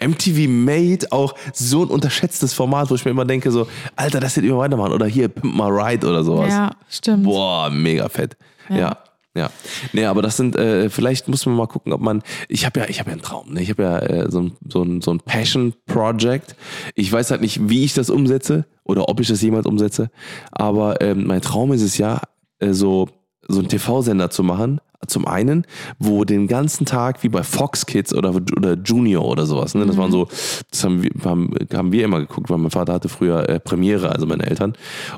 MTV 0.01 0.49
Made 0.49 1.07
auch 1.11 1.35
so 1.53 1.83
ein 1.83 1.89
unterschätztes 1.89 2.55
Format, 2.55 2.91
wo 2.91 2.95
ich 2.95 3.05
mir 3.05 3.11
immer 3.11 3.25
denke, 3.25 3.51
so, 3.51 3.67
Alter, 3.97 4.21
das 4.21 4.37
hätte 4.37 4.47
ich 4.47 4.53
immer 4.53 4.61
weitermachen. 4.61 4.93
Oder 4.93 5.07
hier, 5.07 5.29
Pimp 5.29 5.55
My 5.55 5.69
Ride 5.69 6.07
oder 6.07 6.23
sowas. 6.23 6.51
Ja, 6.51 6.71
stimmt. 6.89 7.25
Boah, 7.25 7.71
mega 7.71 8.09
fett. 8.09 8.37
Ja. 8.69 8.77
Ja. 8.77 8.97
ja. 9.35 9.51
Nee, 9.93 10.05
aber 10.05 10.23
das 10.23 10.37
sind, 10.37 10.55
äh, 10.55 10.89
vielleicht 10.89 11.27
muss 11.27 11.45
man 11.45 11.57
mal 11.57 11.67
gucken, 11.67 11.93
ob 11.93 12.01
man, 12.01 12.23
ich 12.49 12.65
habe 12.65 12.79
ja, 12.79 12.89
ich 12.89 13.01
habe 13.01 13.11
ja 13.11 13.15
einen 13.15 13.23
Traum, 13.23 13.53
ne? 13.53 13.63
ich 13.63 13.71
habe 13.71 13.83
ja 13.83 13.99
äh, 13.99 14.31
so 14.31 14.43
ein, 14.43 14.53
so 14.69 14.83
ein, 14.83 15.01
so 15.01 15.11
ein 15.11 15.19
Passion-Project. 15.19 16.55
Ich 16.95 17.11
weiß 17.11 17.33
halt 17.33 17.41
nicht, 17.41 17.69
wie 17.69 17.85
ich 17.85 17.95
das 17.95 18.11
umsetze 18.11 18.67
oder 18.85 19.09
ob 19.09 19.19
ich 19.19 19.27
das 19.27 19.43
jemals 19.43 19.67
umsetze, 19.67 20.11
aber 20.53 21.01
ähm, 21.01 21.27
mein 21.27 21.41
Traum 21.41 21.73
ist 21.73 21.83
es 21.83 21.99
ja, 21.99 22.21
äh, 22.61 22.73
so, 22.73 23.09
so 23.49 23.61
einen 23.61 23.69
TV-Sender 23.69 24.31
zu 24.31 24.43
machen, 24.43 24.81
zum 25.07 25.27
einen, 25.27 25.67
wo 25.99 26.25
den 26.25 26.47
ganzen 26.47 26.87
Tag, 26.87 27.23
wie 27.23 27.29
bei 27.29 27.43
Fox 27.43 27.87
Kids 27.87 28.15
oder, 28.15 28.35
oder 28.35 28.75
Junior 28.75 29.25
oder 29.27 29.47
sowas, 29.47 29.75
ne? 29.75 29.87
das 29.87 29.97
waren 29.97 30.11
so, 30.11 30.29
das 30.71 30.85
haben 30.85 31.03
wir, 31.03 31.11
haben, 31.25 31.55
haben 31.73 31.93
wir 31.93 32.05
immer 32.05 32.21
geguckt, 32.21 32.51
weil 32.51 32.59
mein 32.59 32.71
Vater 32.71 32.95
hatte 32.95 33.09
früher 33.09 33.49
äh, 33.49 33.61
Premiere, 33.61 34.11
also 34.11 34.27
meine 34.27 34.47
Eltern. 34.47 34.75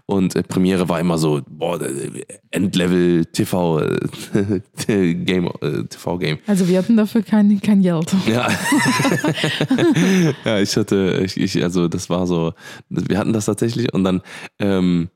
Und 0.06 0.34
äh, 0.36 0.42
Premiere 0.42 0.88
war 0.88 1.00
immer 1.00 1.18
so, 1.18 1.40
boah, 1.48 1.80
äh, 1.80 2.24
Endlevel 2.50 3.24
TV 3.26 3.80
äh, 3.80 4.64
Game, 5.14 5.46
äh, 5.60 5.84
TV 5.84 6.18
Game. 6.18 6.38
Also 6.46 6.68
wir 6.68 6.78
hatten 6.78 6.96
dafür 6.96 7.22
kein, 7.22 7.60
kein 7.60 7.82
Geld. 7.82 8.14
Ja. 8.26 8.48
ja, 10.44 10.58
ich 10.58 10.76
hatte, 10.76 11.22
ich, 11.24 11.36
ich, 11.36 11.62
also 11.62 11.86
das 11.86 12.10
war 12.10 12.26
so, 12.26 12.54
wir 12.88 13.18
hatten 13.18 13.32
das 13.32 13.46
tatsächlich 13.46 13.92
und 13.94 14.02
dann 14.04 14.20
ähm, 14.58 15.08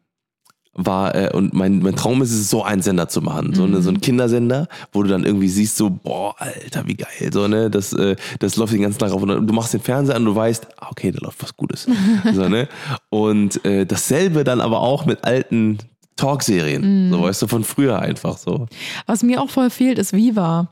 war, 0.72 1.14
äh, 1.14 1.30
und 1.32 1.52
mein, 1.52 1.80
mein 1.80 1.96
Traum 1.96 2.22
ist 2.22 2.32
es, 2.32 2.48
so 2.48 2.62
einen 2.62 2.80
Sender 2.80 3.08
zu 3.08 3.20
machen. 3.22 3.54
So, 3.54 3.64
eine, 3.64 3.82
so 3.82 3.90
ein 3.90 4.00
Kindersender, 4.00 4.68
wo 4.92 5.02
du 5.02 5.08
dann 5.08 5.24
irgendwie 5.24 5.48
siehst, 5.48 5.76
so, 5.76 5.90
boah, 5.90 6.34
Alter, 6.38 6.86
wie 6.86 6.94
geil, 6.94 7.30
so, 7.32 7.48
ne, 7.48 7.68
das, 7.70 7.92
äh, 7.92 8.14
das 8.38 8.56
läuft 8.56 8.72
den 8.72 8.82
ganzen 8.82 8.98
Tag 8.98 9.10
auf 9.12 9.20
und 9.22 9.28
dann- 9.28 9.46
du 9.46 9.52
machst 9.52 9.74
den 9.74 9.80
Fernseher 9.80 10.14
an 10.16 10.22
und 10.22 10.34
du 10.34 10.36
weißt, 10.36 10.68
ah, 10.78 10.88
okay, 10.90 11.10
da 11.10 11.18
läuft 11.22 11.42
was 11.42 11.56
Gutes. 11.56 11.86
so, 12.34 12.48
ne? 12.48 12.68
Und 13.08 13.64
äh, 13.64 13.84
dasselbe 13.84 14.44
dann 14.44 14.60
aber 14.60 14.80
auch 14.80 15.06
mit 15.06 15.24
alten 15.24 15.78
Talkserien, 16.16 17.10
so 17.10 17.22
weißt 17.22 17.42
du, 17.42 17.46
von 17.48 17.64
früher 17.64 17.98
einfach 17.98 18.36
so. 18.38 18.66
Was 19.06 19.22
mir 19.22 19.40
auch 19.42 19.48
voll 19.50 19.70
fehlt, 19.70 19.98
ist 19.98 20.12
Viva. 20.12 20.68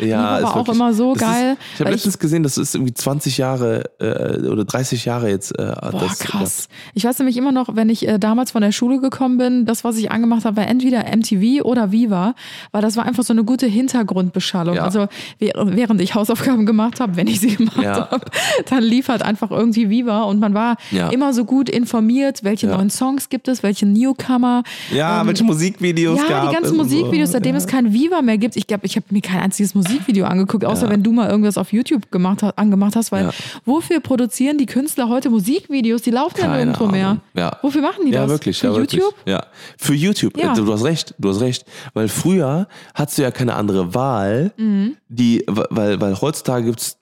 Ja, 0.00 0.36
ist 0.38 0.42
war 0.44 0.50
auch 0.52 0.56
wirklich- 0.56 0.76
immer 0.76 0.92
so 0.94 1.12
geil, 1.14 1.52
Ist, 1.52 1.58
ich 1.74 1.80
habe 1.80 1.90
letztens 1.90 2.18
gesehen, 2.18 2.42
das 2.42 2.58
ist 2.58 2.74
irgendwie 2.74 2.94
20 2.94 3.38
Jahre 3.38 3.84
äh, 4.00 4.46
oder 4.48 4.64
30 4.64 5.04
Jahre 5.04 5.28
jetzt. 5.28 5.58
Äh, 5.58 5.74
Boah, 5.90 6.08
krass. 6.18 6.68
Ich 6.94 7.04
weiß 7.04 7.18
nämlich 7.18 7.36
immer 7.36 7.52
noch, 7.52 7.76
wenn 7.76 7.88
ich 7.90 8.06
äh, 8.08 8.18
damals 8.18 8.50
von 8.52 8.62
der 8.62 8.72
Schule 8.72 9.00
gekommen 9.00 9.38
bin, 9.38 9.66
das, 9.66 9.84
was 9.84 9.96
ich 9.96 10.10
angemacht 10.10 10.44
habe, 10.44 10.56
war 10.56 10.66
entweder 10.66 11.04
MTV 11.14 11.64
oder 11.64 11.92
Viva, 11.92 12.34
weil 12.72 12.82
das 12.82 12.96
war 12.96 13.04
einfach 13.06 13.22
so 13.24 13.32
eine 13.32 13.44
gute 13.44 13.66
Hintergrundbeschallung. 13.66 14.76
Ja. 14.76 14.84
Also 14.84 15.06
während 15.38 16.00
ich 16.00 16.14
Hausaufgaben 16.14 16.66
gemacht 16.66 17.00
habe, 17.00 17.16
wenn 17.16 17.26
ich 17.26 17.40
sie 17.40 17.56
gemacht 17.56 17.82
Ja. 17.82 18.10
habe, 18.10 18.26
dann 18.68 18.82
lief 18.82 19.08
halt 19.08 19.22
einfach 19.22 19.50
irgendwie 19.50 19.90
Viva 19.90 20.22
und 20.22 20.40
man 20.40 20.54
war 20.54 20.76
Ja. 20.90 21.08
immer 21.10 21.32
so 21.32 21.44
gut 21.44 21.68
informiert, 21.68 22.44
welche 22.44 22.66
neuen 22.66 22.90
Songs 22.90 23.28
gibt 23.28 23.48
es, 23.48 23.62
welche 23.62 23.86
Newcomer. 23.86 24.62
Ja, 24.92 25.20
Ähm, 25.20 25.26
welche 25.28 25.44
Musikvideos 25.44 26.18
ja, 26.28 26.46
die 26.46 26.54
ganzen. 26.54 26.76
Musikvideos, 26.76 27.32
seitdem 27.32 27.54
es 27.56 27.66
kein 27.66 27.92
Viva 27.92 28.22
mehr 28.22 28.38
gibt. 28.38 28.56
Ich 28.56 28.66
glaube, 28.66 28.86
ich 28.86 28.96
habe 28.96 29.06
mir 29.10 29.20
kein 29.20 29.40
einziges 29.40 29.71
Musikvideo 29.74 30.24
angeguckt, 30.26 30.64
außer 30.64 30.84
Ja. 30.86 30.90
wenn 30.90 31.02
du 31.02 31.12
mal 31.12 31.28
irgendwas 31.30 31.58
auf 31.58 31.72
YouTube 31.72 32.10
gemacht 32.10 32.42
angemacht 32.56 32.96
hast, 32.96 33.12
weil 33.12 33.26
Ja. 33.26 33.30
wofür 33.64 34.00
produzieren 34.00 34.58
die 34.58 34.66
Künstler 34.66 35.08
heute 35.08 35.30
Musikvideos? 35.30 36.02
Die 36.02 36.10
laufen 36.10 36.38
ja 36.40 36.48
nirgendwo 36.56 36.86
mehr. 36.86 37.18
Ja. 37.34 37.58
Wofür 37.62 37.82
machen 37.82 38.04
die 38.06 38.12
Ja, 38.12 38.22
das? 38.22 38.30
wirklich. 38.30 38.58
Für 38.58 38.68
YouTube? 38.68 39.00
Wirklich. 39.00 39.14
Ja, 39.26 39.44
für 39.78 39.94
YouTube. 39.94 40.34
Du 40.34 40.72
hast 40.72 40.84
recht, 40.84 41.14
du 41.18 41.28
hast 41.30 41.40
recht. 41.40 41.64
Weil 41.94 42.08
früher 42.08 42.66
hattest 42.94 43.18
du 43.18 43.22
ja 43.22 43.30
keine 43.30 43.54
andere 43.54 43.94
Wahl, 43.94 44.52
Mhm. 44.56 44.96
die, 45.08 45.44
weil, 45.46 46.00
weil 46.00 46.20
heutzutage 46.20 46.66
gibt's, 46.66 46.98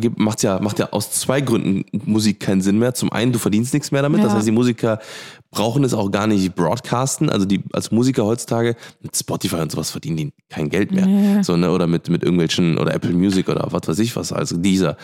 gibt, 0.00 0.18
macht's 0.18 0.42
ja, 0.42 0.58
macht 0.60 0.78
ja 0.78 0.88
aus 0.92 1.10
zwei 1.10 1.40
Gründen 1.40 1.84
Musik 2.06 2.40
keinen 2.40 2.62
Sinn 2.62 2.78
mehr. 2.78 2.94
Zum 2.94 3.12
einen, 3.12 3.32
du 3.32 3.38
verdienst 3.38 3.74
nichts 3.74 3.90
mehr 3.90 4.00
damit. 4.02 4.22
Das 4.24 4.32
heißt, 4.32 4.46
die 4.46 4.50
Musiker 4.52 4.98
brauchen 5.52 5.84
es 5.84 5.94
auch 5.94 6.10
gar 6.10 6.26
nicht 6.26 6.56
broadcasten. 6.56 7.30
Also 7.30 7.46
die 7.46 7.62
als 7.72 7.92
Musiker 7.92 8.24
heutzutage 8.24 8.74
mit 9.00 9.16
Spotify 9.16 9.56
und 9.56 9.70
sowas 9.70 9.90
verdienen 9.90 10.16
die 10.16 10.32
kein 10.48 10.68
Geld 10.68 10.90
mehr. 10.90 11.06
Nee. 11.06 11.42
So, 11.42 11.56
ne, 11.56 11.70
oder 11.70 11.86
mit, 11.86 12.08
mit 12.08 12.24
irgendwelchen, 12.24 12.78
oder 12.78 12.92
Apple 12.92 13.12
Music 13.12 13.48
oder 13.48 13.68
was 13.70 13.86
weiß 13.86 13.98
ich 14.00 14.16
was, 14.16 14.32
also 14.32 14.56
dieser 14.56 14.96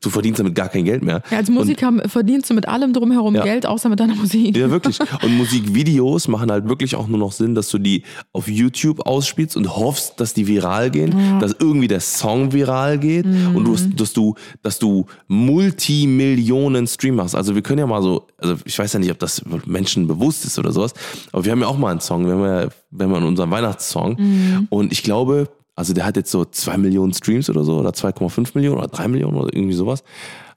du 0.00 0.10
verdienst 0.10 0.40
damit 0.40 0.54
gar 0.54 0.68
kein 0.68 0.84
Geld 0.84 1.02
mehr. 1.02 1.22
Ja, 1.30 1.38
als 1.38 1.50
Musiker 1.50 1.92
verdienst 2.06 2.50
du 2.50 2.54
mit 2.54 2.68
allem 2.68 2.92
drumherum 2.92 3.34
Ja. 3.34 3.42
Geld, 3.44 3.66
außer 3.66 3.88
mit 3.88 4.00
deiner 4.00 4.14
Musik. 4.14 4.56
Ja, 4.56 4.70
wirklich. 4.70 4.98
Und 5.22 5.36
Musikvideos 5.36 6.28
machen 6.28 6.50
halt 6.50 6.68
wirklich 6.68 6.94
auch 6.94 7.08
nur 7.08 7.18
noch 7.18 7.32
Sinn, 7.32 7.54
dass 7.54 7.68
du 7.70 7.78
die 7.78 8.02
auf 8.32 8.48
YouTube 8.48 9.06
ausspielst 9.06 9.56
und 9.56 9.76
hoffst, 9.76 10.20
dass 10.20 10.34
die 10.34 10.46
viral 10.46 10.90
gehen, 10.90 11.14
dass 11.40 11.56
irgendwie 11.58 11.88
der 11.88 12.00
Song 12.00 12.52
viral 12.52 12.98
geht 12.98 13.26
und 13.26 13.64
du, 13.64 13.76
dass 13.96 14.12
du, 14.12 14.34
dass 14.62 14.78
du 14.78 15.06
Multimillionen 15.26 16.86
Stream 16.86 17.16
machst. 17.16 17.34
Also 17.34 17.54
wir 17.54 17.62
können 17.62 17.78
ja 17.78 17.86
mal 17.86 18.02
so, 18.02 18.26
also 18.38 18.56
ich 18.64 18.78
weiß 18.78 18.92
ja 18.92 18.98
nicht, 18.98 19.10
ob 19.10 19.18
das 19.18 19.42
Menschen 19.66 20.06
bewusst 20.06 20.44
ist 20.44 20.58
oder 20.58 20.72
sowas, 20.72 20.94
aber 21.32 21.44
wir 21.44 21.52
haben 21.52 21.60
ja 21.60 21.66
auch 21.66 21.78
mal 21.78 21.90
einen 21.90 22.00
Song, 22.00 22.26
wir 22.26 22.34
haben 22.34 22.44
ja, 22.44 22.68
wir 22.90 23.06
haben 23.06 23.12
ja 23.22 23.28
unseren 23.28 23.50
Weihnachtssong 23.50 24.66
und 24.70 24.92
ich 24.92 25.02
glaube, 25.02 25.48
also 25.78 25.92
der 25.92 26.04
hat 26.04 26.16
jetzt 26.16 26.32
so 26.32 26.44
zwei 26.44 26.76
Millionen 26.76 27.14
Streams 27.14 27.48
oder 27.48 27.62
so 27.62 27.78
oder 27.78 27.90
2,5 27.90 28.50
Millionen 28.54 28.78
oder 28.78 28.88
drei 28.88 29.06
Millionen 29.06 29.36
oder 29.36 29.54
irgendwie 29.54 29.76
sowas. 29.76 30.02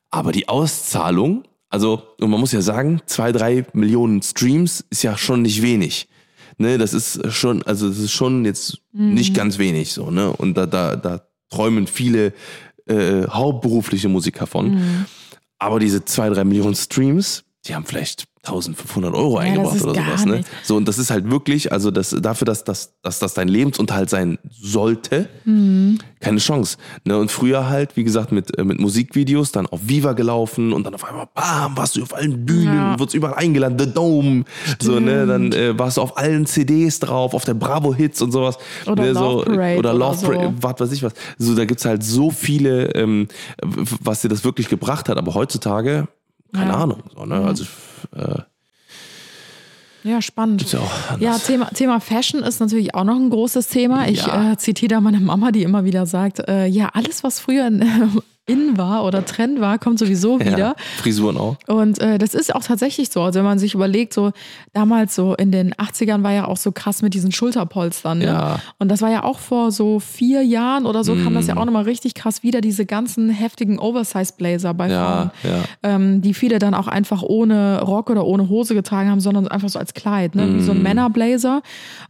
Aber 0.10 0.32
die 0.32 0.50
Auszahlung, 0.50 1.44
also, 1.70 2.02
und 2.20 2.32
man 2.32 2.40
muss 2.40 2.54
ja 2.54 2.62
sagen, 2.62 3.02
zwei, 3.06 3.32
drei 3.32 3.64
Millionen 3.74 4.24
Streams 4.24 4.84
ist 4.90 5.04
ja 5.04 5.16
schon 5.20 5.44
nicht 5.44 5.62
wenig. 5.62 6.10
Ne, 6.58 6.80
das 6.80 6.96
ist 6.96 7.32
schon, 7.32 7.62
also 7.64 7.88
das 7.88 8.00
ist 8.00 8.12
schon 8.12 8.46
jetzt 8.46 8.82
nicht 8.94 9.36
ganz 9.36 9.60
wenig 9.60 9.94
so, 9.94 10.10
ne? 10.10 10.32
Und 10.32 10.58
da, 10.58 10.66
da, 10.66 10.96
da 10.96 11.22
träumen 11.52 11.86
viele 11.86 12.34
äh, 12.88 13.28
hauptberufliche 13.28 14.10
Musiker 14.10 14.48
von. 14.48 15.06
Aber 15.60 15.80
diese 15.80 16.04
zwei, 16.04 16.30
drei 16.30 16.44
Millionen 16.46 16.76
Streams, 16.76 17.44
die 17.68 17.76
haben 17.76 17.86
vielleicht 17.86 18.26
1500 18.44 19.14
Euro 19.14 19.36
das 19.38 19.46
eingebracht 19.46 19.82
oder 19.84 19.94
sowas. 19.94 20.26
Ne? 20.26 20.42
So, 20.64 20.76
und 20.76 20.88
das 20.88 20.98
ist 20.98 21.12
halt 21.12 21.30
wirklich, 21.30 21.72
also 21.72 21.92
das, 21.92 22.10
dafür, 22.22 22.46
dass, 22.46 22.64
dass, 22.64 23.00
dass 23.04 23.20
das 23.20 23.36
dein 23.36 23.48
Lebensunterhalt 23.48 24.10
sein 24.10 24.40
sollte, 24.50 25.30
Mhm. 25.46 26.00
keine 26.20 26.40
Chance. 26.40 26.78
Ne? 27.06 27.18
Und 27.20 27.30
früher 27.32 27.70
halt, 27.70 27.96
wie 27.98 28.04
gesagt, 28.04 28.32
mit, 28.32 28.58
äh, 28.58 28.64
mit 28.64 28.80
Musikvideos, 28.80 29.52
dann 29.52 29.68
auf 29.68 29.82
Viva 29.84 30.14
gelaufen 30.14 30.74
und 30.74 30.84
dann 30.86 30.96
auf 30.96 31.04
einmal, 31.06 31.28
bam, 31.36 31.78
warst 31.78 31.96
du 31.98 32.02
auf 32.02 32.16
allen 32.16 32.44
Bühnen, 32.46 32.74
Ja. 32.76 33.00
wurdest 33.00 33.14
überall 33.14 33.36
eingeladen, 33.36 33.78
The 33.78 33.94
Dome. 33.94 34.44
So, 34.82 35.00
ne? 35.00 35.28
Dann 35.28 35.52
äh, 35.52 35.78
warst 35.78 35.98
du 35.98 36.02
auf 36.02 36.18
allen 36.18 36.48
CDs 36.48 37.00
drauf, 37.00 37.36
auf 37.36 37.46
der 37.46 37.54
Bravo 37.54 37.94
Hits 37.94 38.24
und 38.24 38.32
sowas. 38.32 38.58
Oder 38.88 39.04
ne? 39.04 39.12
Love 39.12 39.44
so, 39.46 39.52
Parade 39.52 39.78
Oder 39.78 39.94
Love 39.94 40.18
so. 40.18 40.28
Parade, 40.28 40.54
was 40.60 40.80
weiß 40.80 40.92
ich 40.94 41.04
was. 41.04 41.14
So, 41.38 41.54
da 41.54 41.66
gibt's 41.66 41.86
halt 41.86 42.04
so 42.04 42.32
viele, 42.32 42.86
ähm, 42.96 43.28
was 44.02 44.22
dir 44.22 44.30
das 44.30 44.44
wirklich 44.44 44.68
gebracht 44.68 45.10
hat. 45.10 45.18
Aber 45.20 45.36
heutzutage, 45.36 46.08
keine 46.54 46.72
Ja. 46.72 46.78
Ahnung. 46.78 47.04
So, 47.16 47.24
ne? 47.26 47.36
Also, 47.36 47.66
äh, 48.16 48.42
Ja, 50.04 50.22
spannend. 50.22 50.62
Ja, 51.20 51.38
Thema, 51.38 51.70
Thema 51.70 52.00
Fashion 52.00 52.42
ist 52.42 52.60
natürlich 52.60 52.96
auch 52.96 53.04
noch 53.04 53.16
ein 53.16 53.30
großes 53.30 53.68
Thema. 53.68 54.08
Ich 54.08 54.26
Ja. 54.26 54.54
äh, 54.54 54.58
zitiere 54.58 54.96
da 54.96 55.02
meine 55.02 55.20
Mama, 55.20 55.52
die 55.52 55.62
immer 55.64 55.84
wieder 55.86 56.06
sagt, 56.08 56.40
äh, 56.48 56.66
ja, 56.66 56.90
alles, 56.94 57.24
was 57.24 57.40
früher 57.40 57.68
in, 57.68 57.82
in 58.48 58.76
war 58.78 59.06
oder 59.06 59.24
Trend 59.24 59.62
war, 59.62 59.78
kommt 59.78 60.00
sowieso 60.00 60.40
wieder. 60.40 60.58
Ja, 60.58 60.76
Frisuren 60.98 61.38
auch. 61.38 61.58
Und 61.68 62.00
äh, 62.00 62.18
das 62.18 62.34
ist 62.34 62.54
auch 62.56 62.64
tatsächlich 62.64 63.10
so. 63.10 63.22
Also 63.22 63.38
wenn 63.40 63.46
man 63.46 63.60
sich 63.60 63.76
überlegt, 63.76 64.14
so 64.14 64.32
damals 64.74 65.16
so 65.16 65.36
in 65.36 65.52
den 65.52 65.74
80ern 65.76 66.24
war 66.24 66.32
ja 66.34 66.48
auch 66.48 66.58
so 66.58 66.72
krass 66.72 67.02
mit 67.02 67.14
diesen 67.14 67.32
Schulterpolstern. 67.32 68.18
Ne? 68.18 68.26
Ja. 68.26 68.60
Und 68.80 68.90
das 68.90 69.02
war 69.02 69.12
ja 69.12 69.24
auch 69.24 69.40
vor 69.40 69.72
so 69.72 70.00
vier 70.00 70.42
Jahren 70.42 70.86
oder 70.86 71.04
so, 71.04 71.16
kam 71.16 71.34
das 71.36 71.46
Mm. 71.46 71.50
ja 71.50 71.58
auch 71.58 71.66
nochmal 71.66 71.84
richtig 71.84 72.14
krass 72.16 72.42
wieder, 72.44 72.62
diese 72.62 72.86
ganzen 72.86 73.30
heftigen 73.30 73.78
Oversize-Blazer 73.80 74.74
bei 74.74 74.88
Frauen. 74.90 75.32
Ja, 75.44 75.50
ja. 75.50 75.64
Ähm, 75.84 76.22
die 76.22 76.34
viele 76.34 76.58
dann 76.60 76.74
auch 76.74 76.88
einfach 76.88 77.22
ohne 77.22 77.82
Rock 77.82 78.10
oder 78.10 78.26
ohne 78.26 78.50
Hose 78.50 78.74
getragen 78.74 79.10
haben, 79.10 79.20
sondern 79.22 79.48
einfach 79.48 79.70
so 79.70 79.78
als 79.80 79.94
Kleid, 79.94 80.36
ne? 80.36 80.56
wie 80.56 80.62
so 80.62 80.74
Mm. 80.74 80.78
ein 80.78 80.84
Männerblazer 80.84 81.62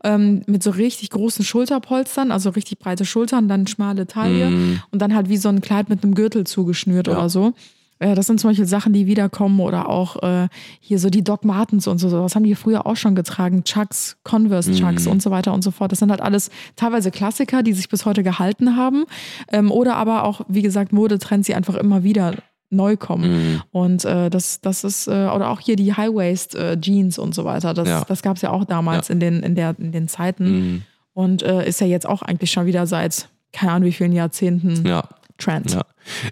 ähm, 0.03 0.41
mit 0.47 0.63
so 0.63 0.71
richtig 0.71 1.09
großen 1.09 1.43
Schulterpolstern, 1.43 2.31
also 2.31 2.51
richtig 2.51 2.79
breite 2.79 3.05
Schultern, 3.05 3.47
dann 3.47 3.67
schmale 3.67 4.07
Taille 4.07 4.47
und 4.91 5.01
dann 5.01 5.13
halt 5.13 5.29
wie 5.29 5.37
so 5.37 5.49
ein 5.49 5.61
Kleid 5.61 5.89
mit 5.89 6.03
einem 6.03 6.15
Gürtel 6.21 6.45
zugeschnürt 6.45 7.07
Mm. 7.07 7.11
Ja. 7.11 7.17
oder 7.17 7.29
so. 7.29 7.53
Äh, 7.99 8.15
Das 8.15 8.25
sind 8.27 8.39
zum 8.39 8.49
Beispiel 8.49 8.65
Sachen, 8.67 8.93
die 8.93 9.05
wiederkommen 9.05 9.59
oder 9.59 9.87
auch 9.89 10.21
äh, 10.23 10.47
hier 10.79 10.97
so 10.99 11.09
die 11.09 11.23
Doc 11.23 11.45
Martens 11.45 11.87
und 11.87 11.97
so. 11.99 12.09
Das 12.09 12.35
haben 12.35 12.43
die 12.43 12.55
früher 12.55 12.85
auch 12.87 12.95
schon 12.95 13.13
getragen. 13.15 13.63
Chucks, 13.63 14.17
Converse 14.23 14.71
Chucks 14.73 15.05
Mhm. 15.05 15.11
und 15.11 15.21
so 15.21 15.29
weiter 15.31 15.53
und 15.53 15.63
so 15.63 15.71
fort. 15.71 15.91
Das 15.91 15.99
sind 15.99 16.09
halt 16.11 16.21
alles 16.21 16.49
teilweise 16.75 17.11
Klassiker, 17.11 17.61
die 17.63 17.73
sich 17.73 17.89
bis 17.89 18.05
heute 18.05 18.23
gehalten 18.23 18.75
haben. 18.75 19.05
Ähm, 19.51 19.71
oder 19.71 19.95
aber 19.97 20.23
auch, 20.23 20.41
wie 20.47 20.61
gesagt, 20.63 20.93
Modetrends, 20.93 21.45
die 21.47 21.55
einfach 21.55 21.75
immer 21.75 22.03
wieder 22.03 22.33
neu 22.73 22.95
kommen. 22.97 23.29
Mhm. 23.31 23.61
Und 23.71 24.05
äh, 24.05 24.29
das, 24.29 24.61
das 24.61 24.83
ist, 24.83 25.07
äh, 25.07 25.27
oder 25.35 25.49
auch 25.49 25.59
hier 25.59 25.75
die 25.75 25.93
High-Waist-Jeans 25.93 27.19
und 27.19 27.35
so 27.35 27.43
weiter. 27.45 27.73
Das, 27.73 27.87
Ja. 27.87 28.03
das 28.07 28.21
gab 28.21 28.35
es 28.37 28.41
ja 28.41 28.49
auch 28.51 28.65
damals 28.65 29.09
in, 29.09 29.19
den, 29.19 29.43
in, 29.43 29.55
der, 29.55 29.75
in 29.77 29.91
den 29.91 30.07
Zeiten. 30.07 30.45
Mhm. 30.51 30.81
Und 31.13 31.43
äh, 31.43 31.67
ist 31.67 31.81
ja 31.81 31.87
jetzt 31.87 32.07
auch 32.07 32.21
eigentlich 32.21 32.51
schon 32.51 32.65
wieder 32.65 32.87
seit, 32.87 33.27
keine 33.51 33.73
Ahnung, 33.73 33.87
wie 33.89 33.91
vielen 33.91 34.13
Jahrzehnten 34.13 34.85
Ja. 34.87 35.03
Trend. 35.41 35.73
Ja. 35.73 35.83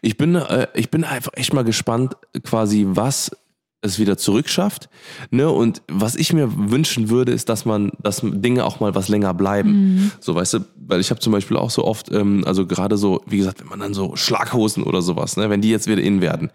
Ich 0.02 0.18
bin, 0.18 0.36
äh, 0.36 0.68
ich 0.74 0.90
bin 0.90 1.04
einfach 1.04 1.32
echt 1.36 1.54
mal 1.54 1.64
gespannt, 1.64 2.16
quasi, 2.44 2.86
was 2.88 3.32
es 3.82 4.00
wieder 4.00 4.18
zurückschafft. 4.18 4.90
Ne? 5.32 5.50
Und 5.50 5.82
was 5.88 6.16
ich 6.16 6.34
mir 6.34 6.50
wünschen 6.72 7.10
würde, 7.10 7.32
ist, 7.32 7.50
dass 7.50 7.66
man, 7.66 7.92
dass 8.02 8.22
Dinge 8.24 8.66
auch 8.66 8.80
mal 8.80 8.94
was 8.94 9.08
länger 9.08 9.34
bleiben. 9.34 10.12
So, 10.20 10.36
weißt 10.36 10.56
du, 10.56 10.60
weil 10.76 11.00
ich 11.00 11.12
habe 11.12 11.22
zum 11.22 11.32
Beispiel 11.32 11.56
auch 11.58 11.70
so 11.70 11.86
oft, 11.86 12.12
ähm, 12.12 12.44
also 12.46 12.66
gerade 12.66 12.98
so, 12.98 13.22
wie 13.26 13.38
gesagt, 13.38 13.62
wenn 13.62 13.68
man 13.68 13.80
dann 13.80 13.94
so 13.94 14.16
Schlaghosen 14.16 14.84
oder 14.84 15.02
sowas, 15.02 15.38
ne, 15.38 15.50
wenn 15.50 15.62
die 15.62 15.70
jetzt 15.70 15.88
wieder 15.88 16.02
in 16.02 16.20
werden, 16.22 16.52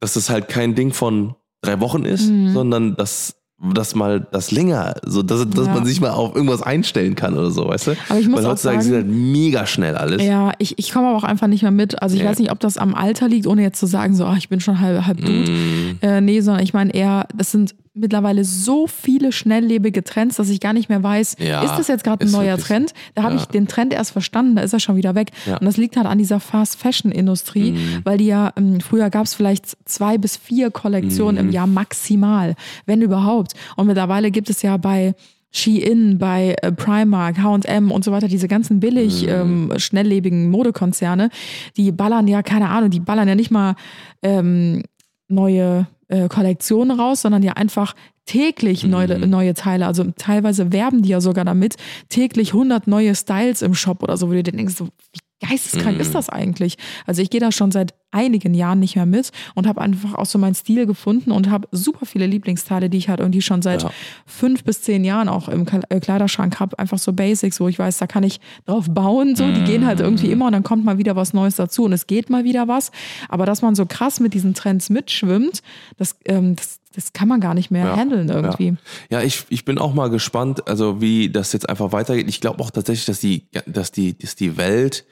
dass 0.00 0.14
das 0.14 0.30
halt 0.30 0.48
kein 0.48 0.74
Ding 0.74 0.92
von 0.92 1.36
drei 1.62 1.78
Wochen 1.80 2.04
ist, 2.04 2.26
sondern 2.26 2.96
dass 2.96 3.36
dass 3.74 3.94
mal 3.94 4.26
das 4.32 4.50
länger, 4.52 4.94
so 5.04 5.22
dass, 5.22 5.48
dass 5.50 5.66
Ja. 5.66 5.74
man 5.74 5.84
sich 5.84 6.00
mal 6.00 6.10
auf 6.10 6.34
irgendwas 6.34 6.62
einstellen 6.62 7.14
kann 7.14 7.34
oder 7.36 7.50
so, 7.50 7.68
weißt 7.68 7.88
du? 7.88 7.90
Aber 8.08 8.18
ich 8.18 8.26
muss 8.28 8.38
Weil 8.42 8.46
heutzutage 8.50 8.82
sagen- 8.82 8.88
ist 8.90 8.94
halt 8.94 9.06
mega 9.08 9.66
schnell 9.66 9.96
alles. 9.96 10.22
Ja, 10.24 10.52
ich, 10.58 10.78
ich 10.78 10.92
komme 10.92 11.08
aber 11.08 11.18
auch 11.18 11.24
einfach 11.24 11.46
nicht 11.46 11.60
mehr 11.62 11.70
mit. 11.70 12.02
Also 12.02 12.16
ich 12.16 12.22
Ja. 12.22 12.30
weiß 12.30 12.38
nicht, 12.38 12.50
ob 12.52 12.60
das 12.60 12.78
am 12.78 12.94
Alter 12.94 13.28
liegt, 13.28 13.46
ohne 13.46 13.62
jetzt 13.62 13.78
zu 13.78 13.86
sagen, 13.86 14.14
so, 14.16 14.24
ach, 14.24 14.38
ich 14.38 14.48
bin 14.48 14.60
schon 14.60 14.80
halb, 14.80 15.04
halb 15.06 15.18
Dude. 15.20 15.50
Mm. 15.50 15.98
Äh, 16.00 16.20
nee, 16.22 16.40
sondern 16.40 16.62
ich 16.62 16.72
meine 16.72 16.94
eher, 16.94 17.26
das 17.36 17.50
sind 17.52 17.74
mittlerweile 17.92 18.44
so 18.44 18.86
viele 18.86 19.32
schnelllebige 19.32 20.04
Trends, 20.04 20.36
dass 20.36 20.48
ich 20.48 20.60
gar 20.60 20.72
nicht 20.72 20.88
mehr 20.88 21.02
weiß, 21.02 21.36
Ja, 21.40 21.62
ist 21.62 21.76
das 21.76 21.88
jetzt 21.88 22.04
gerade 22.04 22.24
ein 22.24 22.30
neuer 22.30 22.52
wirklich- 22.56 22.66
Trend? 22.66 22.94
Da 23.16 23.24
habe 23.24 23.34
ja. 23.34 23.40
ich 23.40 23.46
den 23.46 23.66
Trend 23.66 23.92
erst 23.92 24.12
verstanden, 24.12 24.54
da 24.56 24.62
ist 24.62 24.72
er 24.72 24.78
schon 24.80 24.96
wieder 24.96 25.14
weg. 25.16 25.30
Ja. 25.46 25.56
Und 25.58 25.64
das 25.66 25.76
liegt 25.76 25.96
halt 25.96 26.06
an 26.06 26.18
dieser 26.18 26.38
Fast-Fashion-Industrie, 26.38 27.72
Mhm. 27.72 28.00
weil 28.04 28.18
die 28.18 28.26
ja, 28.26 28.52
ähm, 28.56 28.80
früher 28.80 29.10
gab 29.10 29.24
es 29.26 29.34
vielleicht 29.34 29.66
zwei 29.88 30.18
bis 30.18 30.36
vier 30.36 30.70
Kollektionen 30.70 31.42
Mhm. 31.42 31.48
im 31.48 31.52
Jahr 31.54 31.66
maximal, 31.66 32.54
wenn 32.86 33.02
überhaupt. 33.02 33.54
Und 33.76 33.86
mittlerweile 33.88 34.30
gibt 34.30 34.50
es 34.50 34.62
ja 34.62 34.76
bei 34.76 35.14
Shein, 35.52 36.16
bei 36.18 36.54
äh, 36.62 36.70
Primark, 36.70 37.38
H&M 37.42 37.90
und 37.90 38.04
so 38.04 38.12
weiter, 38.12 38.28
diese 38.28 38.46
ganzen 38.46 38.78
billig, 38.78 39.26
ähm, 39.26 39.72
schnelllebigen 39.78 40.48
Modekonzerne, 40.48 41.28
die 41.76 41.90
ballern 41.90 42.28
ja, 42.28 42.42
keine 42.44 42.68
Ahnung, 42.68 42.90
die 42.90 43.00
ballern 43.00 43.26
ja 43.26 43.34
nicht 43.34 43.50
mal 43.50 43.74
ähm, 44.22 44.84
neue 45.26 45.88
äh, 46.10 46.28
Kollektionen 46.28 46.98
raus, 46.98 47.22
sondern 47.22 47.42
ja 47.42 47.54
einfach 47.54 47.94
täglich 48.26 48.84
neue, 48.84 49.26
neue 49.26 49.54
Teile. 49.54 49.86
Also 49.86 50.04
teilweise 50.16 50.72
werben 50.72 51.02
die 51.02 51.08
ja 51.08 51.20
sogar 51.20 51.44
damit, 51.44 51.76
täglich 52.08 52.52
100 52.52 52.86
neue 52.86 53.14
Styles 53.14 53.62
im 53.62 53.74
Shop 53.74 54.02
oder 54.02 54.16
so, 54.16 54.28
wo 54.28 54.32
du 54.32 54.42
dir 54.42 54.52
denkst, 54.52 54.74
so, 54.74 54.86
wie 54.86 55.20
geisteskrank 55.40 55.98
ist 55.98 56.14
das 56.14 56.28
eigentlich? 56.28 56.76
Also 57.06 57.22
ich 57.22 57.30
gehe 57.30 57.40
da 57.40 57.50
schon 57.52 57.70
seit 57.70 57.94
einigen 58.12 58.54
Jahren 58.54 58.80
nicht 58.80 58.96
mehr 58.96 59.06
mit 59.06 59.30
und 59.54 59.66
habe 59.68 59.80
einfach 59.80 60.14
auch 60.14 60.26
so 60.26 60.36
meinen 60.38 60.54
Stil 60.54 60.84
gefunden 60.86 61.30
und 61.30 61.48
habe 61.48 61.68
super 61.70 62.06
viele 62.06 62.26
Lieblingsteile, 62.26 62.90
die 62.90 62.98
ich 62.98 63.08
halt 63.08 63.20
irgendwie 63.20 63.40
schon 63.42 63.62
seit 63.62 63.82
Ja. 63.84 63.90
fünf 64.26 64.64
bis 64.64 64.82
zehn 64.82 65.04
Jahren 65.04 65.28
auch 65.28 65.48
im 65.48 65.64
äh, 65.88 66.00
Kleiderschrank 66.00 66.58
habe. 66.60 66.78
Einfach 66.78 66.98
so 66.98 67.12
Basics, 67.12 67.60
wo 67.60 67.68
ich 67.68 67.78
weiß, 67.78 67.98
da 67.98 68.06
kann 68.06 68.24
ich 68.24 68.40
drauf 68.66 68.86
bauen. 68.90 69.36
So, 69.36 69.46
die 69.52 69.62
gehen 69.62 69.86
halt 69.86 70.00
irgendwie 70.00 70.30
immer 70.30 70.46
und 70.46 70.52
dann 70.52 70.64
kommt 70.64 70.84
mal 70.84 70.98
wieder 70.98 71.14
was 71.16 71.32
Neues 71.32 71.56
dazu 71.56 71.84
und 71.84 71.92
es 71.92 72.06
geht 72.08 72.30
mal 72.30 72.42
wieder 72.44 72.66
was. 72.68 72.90
Aber 73.28 73.46
dass 73.46 73.62
man 73.62 73.74
so 73.76 73.86
krass 73.86 74.18
mit 74.20 74.34
diesen 74.34 74.54
Trends 74.54 74.90
mitschwimmt, 74.90 75.62
das, 75.96 76.16
ähm, 76.24 76.56
das, 76.56 76.80
das 76.94 77.12
kann 77.12 77.28
man 77.28 77.40
gar 77.40 77.54
nicht 77.54 77.70
mehr 77.70 77.84
Ja, 77.86 77.96
handeln 77.96 78.28
irgendwie. 78.28 78.74
Ja, 79.10 79.22
ich, 79.22 79.44
ich 79.50 79.64
bin 79.64 79.78
auch 79.78 79.94
mal 79.94 80.10
gespannt, 80.10 80.66
also 80.68 81.00
wie 81.00 81.30
das 81.30 81.52
jetzt 81.52 81.68
einfach 81.68 81.92
weitergeht. 81.92 82.28
Ich 82.28 82.40
glaube 82.40 82.60
auch 82.60 82.72
tatsächlich, 82.72 83.06
dass 83.06 83.20
die, 83.20 83.46
dass 83.66 83.92
die, 83.92 84.18
dass 84.18 84.34
die 84.34 84.56
Welt 84.56 85.04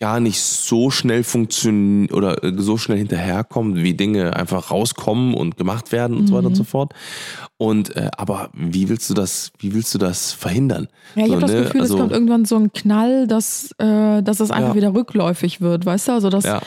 gar 0.00 0.18
nicht 0.18 0.40
so 0.40 0.90
schnell 0.90 1.22
funktioniert 1.22 2.12
oder 2.12 2.42
äh, 2.42 2.52
so 2.56 2.78
schnell 2.78 2.98
hinterherkommt, 2.98 3.76
wie 3.76 3.92
Dinge 3.94 4.34
einfach 4.34 4.70
rauskommen 4.70 5.34
und 5.34 5.56
gemacht 5.58 5.92
werden 5.92 6.16
und 6.16 6.26
so 6.26 6.34
weiter 6.34 6.46
und 6.46 6.52
Mhm. 6.54 6.56
so 6.56 6.64
fort. 6.64 6.94
Und 7.58 7.94
äh, 7.96 8.10
aber 8.16 8.48
wie 8.54 8.88
willst 8.88 9.10
du 9.10 9.14
das, 9.14 9.52
wie 9.58 9.74
willst 9.74 9.94
du 9.94 9.98
das 9.98 10.32
verhindern? 10.32 10.88
Ja, 11.14 11.24
ich 11.24 11.28
So, 11.28 11.32
habe 11.34 11.42
das 11.42 11.50
ne? 11.52 11.62
Gefühl, 11.64 11.80
Also- 11.82 11.94
es 11.94 12.00
kommt 12.00 12.12
irgendwann 12.12 12.44
so 12.46 12.56
ein 12.56 12.72
Knall, 12.72 13.26
dass, 13.26 13.72
äh, 13.78 14.22
dass 14.22 14.40
es 14.40 14.50
einfach 14.50 14.70
Ja. 14.70 14.74
wieder 14.74 14.94
rückläufig 14.94 15.60
wird, 15.60 15.84
weißt 15.84 16.08
du? 16.08 16.12
Also 16.12 16.30
dass 16.30 16.44
Ja. 16.44 16.62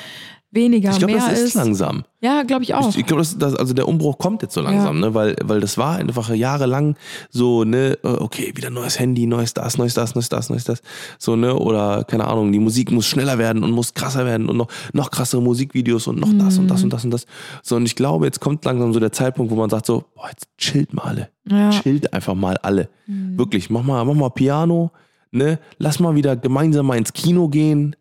Weniger 0.53 0.91
Ich 0.91 0.99
glaube, 0.99 1.13
mehr 1.13 1.27
das 1.27 1.39
ist, 1.39 1.47
ist. 1.49 1.53
langsam. 1.55 2.03
Ja, 2.21 2.43
glaube 2.43 2.63
ich 2.63 2.73
auch. 2.73 2.89
Ich, 2.89 2.99
ich 2.99 3.05
glaube, 3.05 3.21
das, 3.21 3.37
das, 3.37 3.55
also 3.55 3.73
der 3.73 3.87
Umbruch 3.87 4.17
kommt 4.17 4.41
jetzt 4.43 4.53
so 4.53 4.61
langsam, 4.61 4.99
ne? 4.99 5.13
Weil, 5.13 5.35
weil 5.43 5.59
das 5.59 5.77
war 5.77 5.97
einfach 5.97 6.33
jahrelang 6.33 6.95
so, 7.29 7.63
ne, 7.65 7.97
äh, 8.03 8.07
okay, 8.07 8.53
wieder 8.55 8.69
neues 8.69 8.97
Handy, 8.97 9.25
neues 9.25 9.53
das, 9.53 9.77
neues 9.77 9.93
das, 9.93 10.15
neues 10.15 10.29
das, 10.29 10.49
neues 10.49 10.63
das. 10.63 10.81
So, 11.19 11.35
ne? 11.35 11.55
Oder, 11.55 12.05
keine 12.05 12.27
Ahnung, 12.27 12.51
die 12.51 12.59
Musik 12.59 12.91
muss 12.91 13.07
schneller 13.07 13.37
werden 13.37 13.63
und 13.63 13.71
muss 13.71 13.93
krasser 13.93 14.25
werden 14.25 14.47
und 14.47 14.55
noch, 14.55 14.67
noch 14.93 15.11
krassere 15.11 15.41
Musikvideos 15.41 16.07
und 16.07 16.19
noch 16.19 16.31
das 16.37 16.57
und 16.57 16.67
das 16.69 16.83
und 16.83 16.93
das 16.93 17.03
und 17.03 17.11
das. 17.11 17.25
So, 17.61 17.75
und 17.75 17.85
ich 17.85 17.95
glaube, 17.95 18.25
jetzt 18.25 18.39
kommt 18.39 18.63
langsam 18.63 18.93
so 18.93 18.99
der 18.99 19.11
Zeitpunkt, 19.11 19.51
wo 19.51 19.55
man 19.55 19.69
sagt 19.69 19.85
so, 19.85 20.05
boah, 20.15 20.29
jetzt 20.29 20.47
chillt 20.57 20.93
mal 20.93 21.03
alle. 21.03 21.29
Ja. 21.49 21.71
Chillt 21.71 22.13
einfach 22.13 22.35
mal 22.35 22.57
alle. 22.57 22.89
Wirklich, 23.05 23.69
mach 23.69 23.83
mal, 23.83 24.05
mach 24.05 24.13
mal 24.13 24.29
Piano, 24.29 24.91
ne? 25.33 25.59
Lass 25.79 25.99
mal 25.99 26.15
wieder 26.15 26.35
gemeinsam 26.37 26.85
mal 26.85 26.97
ins 26.97 27.11
Kino 27.11 27.49
gehen. 27.49 27.95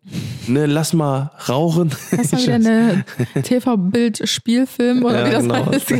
ne, 0.47 0.65
lass 0.65 0.93
mal 0.93 1.31
rauchen. 1.49 1.89
Das 2.11 2.31
war 2.31 2.39
wieder 2.39 2.55
eine 2.55 3.05
TV-Bild-Spielfilm 3.43 5.03
oder 5.03 5.19
Ja, 5.21 5.27
wie 5.27 5.31
das 5.31 5.43
genau. 5.43 5.65
heißt. 5.71 5.93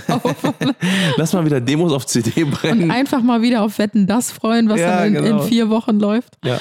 lass 1.17 1.33
mal 1.33 1.45
wieder 1.45 1.59
Demos 1.61 1.91
auf 1.91 2.05
CD 2.05 2.43
Und 2.43 2.51
brennen. 2.51 2.91
einfach 2.91 3.21
mal 3.21 3.41
wieder 3.41 3.61
auf 3.63 3.79
Wetten 3.79 4.07
das 4.07 4.31
freuen, 4.31 4.69
was 4.69 4.79
Ja, 4.79 4.99
dann 4.99 5.15
in, 5.15 5.23
genau. 5.23 5.41
in 5.43 5.47
vier 5.49 5.69
Wochen 5.69 5.99
läuft. 5.99 6.35
Ja, 6.45 6.59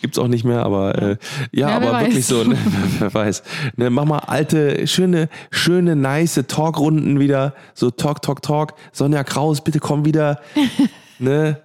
gibt's 0.00 0.18
auch 0.18 0.28
nicht 0.28 0.44
mehr, 0.44 0.64
aber 0.64 0.96
äh, 1.00 1.16
ja, 1.52 1.70
Ja, 1.70 1.76
aber 1.76 1.92
weiß. 1.92 2.06
wirklich 2.06 2.26
so, 2.26 2.44
ne, 2.44 2.56
wer 2.98 3.12
weiß. 3.12 3.42
Ne, 3.76 3.90
mach 3.90 4.04
mal 4.04 4.18
alte, 4.18 4.86
schöne, 4.86 5.28
schöne, 5.50 5.96
nice 5.96 6.42
Talkrunden 6.48 7.20
wieder, 7.20 7.54
so 7.74 7.90
Talk, 7.90 8.22
Talk, 8.22 8.42
Talk. 8.42 8.74
Sonja 8.92 9.24
Kraus, 9.24 9.62
bitte 9.62 9.78
komm 9.80 10.04
wieder. 10.04 10.40
ne? 11.18 11.60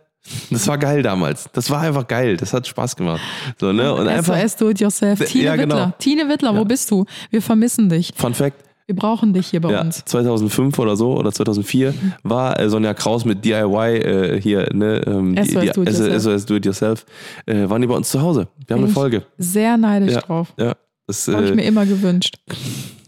Das 0.52 0.68
war 0.68 0.78
geil 0.78 1.02
damals. 1.02 1.50
Das 1.54 1.70
war 1.70 1.82
einfach 1.82 2.08
geil. 2.08 2.38
Das 2.38 2.54
hat 2.54 2.68
Spaß 2.68 2.96
gemacht. 2.96 3.22
So, 3.60 3.72
ne? 3.72 3.94
Und 3.94 4.08
einfach, 4.08 4.38
SOS 4.40 4.56
Do 4.58 4.70
It 4.70 4.80
Yourself. 4.80 5.20
Tine 5.26 5.44
Ja, 5.44 5.56
genau. 5.56 5.76
Wittler. 5.76 5.94
Tine 5.98 6.30
Wittler, 6.30 6.54
Ja. 6.54 6.60
wo 6.60 6.66
bist 6.66 6.92
du? 6.92 7.06
Wir 7.32 7.42
vermissen 7.42 7.90
dich. 7.90 8.12
Fun 8.16 8.34
Fact, 8.34 8.58
Wir 8.86 8.96
brauchen 8.96 9.34
dich 9.34 9.48
hier 9.48 9.62
bei 9.62 9.72
ja, 9.72 9.82
uns. 9.82 10.04
2005 10.06 10.78
oder 10.80 10.96
so 10.96 11.16
oder 11.16 11.32
2004 11.32 11.94
war 12.24 12.60
äh, 12.60 12.70
Sonja 12.70 12.94
Kraus 12.96 13.24
mit 13.24 13.46
DIY 13.46 13.98
äh, 13.98 14.42
hier, 14.42 14.68
ne? 14.74 15.02
Ähm, 15.06 15.36
SOS 15.38 15.48
die- 15.48 15.54
Do 15.54 15.82
It 15.84 15.90
Yourself. 15.90 16.24
SOS 16.24 16.46
Do 16.48 16.56
It 16.56 16.66
Yourself, 16.66 17.06
äh, 17.46 17.70
waren 17.70 17.82
die 17.82 17.88
bei 17.88 17.96
uns 17.96 18.10
zu 18.10 18.22
Hause. 18.22 18.48
Wir 18.68 18.74
haben 18.76 18.82
Bin 18.82 18.86
eine 18.86 18.94
Folge. 18.94 19.24
Sehr 19.38 19.78
neidisch 19.78 20.16
drauf. 20.18 20.54
Ja, 20.58 20.74
das 21.08 21.28
Habe 21.28 21.46
ich 21.46 21.52
äh, 21.52 21.56
mir 21.56 21.64
immer 21.66 21.86
gewünscht. 21.86 22.38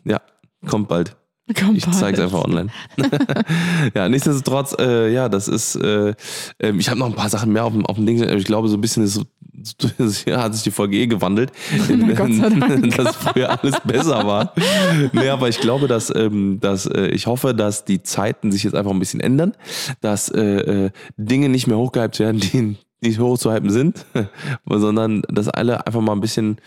ja, 0.06 0.22
kommt 0.68 0.88
bald. 0.88 1.16
Ich 1.76 1.90
zeig's 1.92 2.20
einfach 2.20 2.44
online. 2.44 2.70
ja, 3.96 4.10
nichtsdestotrotz, 4.10 4.76
äh, 4.80 5.12
ja, 5.12 5.30
das 5.30 5.48
ist, 5.48 5.76
äh, 5.76 6.14
ähm, 6.60 6.80
ich 6.80 6.90
habe 6.90 7.00
noch 7.00 7.08
ein 7.08 7.16
paar 7.16 7.30
Sachen 7.30 7.52
mehr 7.52 7.66
auf 7.66 7.74
dem, 7.74 7.86
auf 7.86 7.96
dem 7.96 8.06
Ding. 8.06 8.22
Ich 8.24 8.46
glaube, 8.46 8.68
so 8.68 8.78
ein 8.78 8.82
bisschen 8.82 9.04
ist, 9.04 9.22
ja, 10.26 10.42
hat 10.42 10.54
sich 10.54 10.64
die 10.64 10.72
Folge 10.72 10.98
eh 10.98 11.08
gewandelt. 11.08 11.52
Dass 12.98 13.16
früher 13.16 13.60
alles 13.60 13.80
besser 13.84 14.26
war. 14.26 14.54
Nee, 15.14 15.30
aber 15.30 15.50
ich 15.50 15.60
glaube, 15.60 15.88
dass, 15.88 16.14
ähm, 16.16 16.60
dass 16.60 16.86
äh, 16.86 17.08
ich 17.08 17.28
hoffe, 17.28 17.54
dass 17.54 17.86
die 17.86 18.02
Zeiten 18.04 18.52
sich 18.52 18.64
jetzt 18.64 18.76
einfach 18.76 18.92
ein 18.92 19.00
bisschen 19.00 19.20
ändern, 19.20 19.54
dass 20.00 20.30
äh, 20.30 20.86
äh, 20.86 20.90
Dinge 21.18 21.50
nicht 21.50 21.68
mehr 21.68 21.78
hochgehypt 21.78 22.20
werden, 22.20 22.40
die 22.40 22.78
nicht 23.02 23.20
hochzuhypen 23.20 23.70
sind, 23.70 24.06
sondern 24.66 25.24
dass 25.28 25.50
alle 25.50 25.86
einfach 25.86 26.02
mal 26.02 26.14
ein 26.14 26.22
bisschen, 26.22 26.58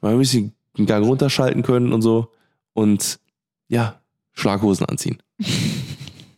mal 0.00 0.12
ein 0.12 0.18
bisschen 0.18 0.52
einen 0.76 0.86
Gang 0.86 1.04
runterschalten 1.04 1.62
können 1.62 1.92
und 1.92 2.02
so 2.02 2.28
und 2.74 3.18
ja, 3.68 4.01
Schlaghosen 4.34 4.86
anziehen. 4.86 5.18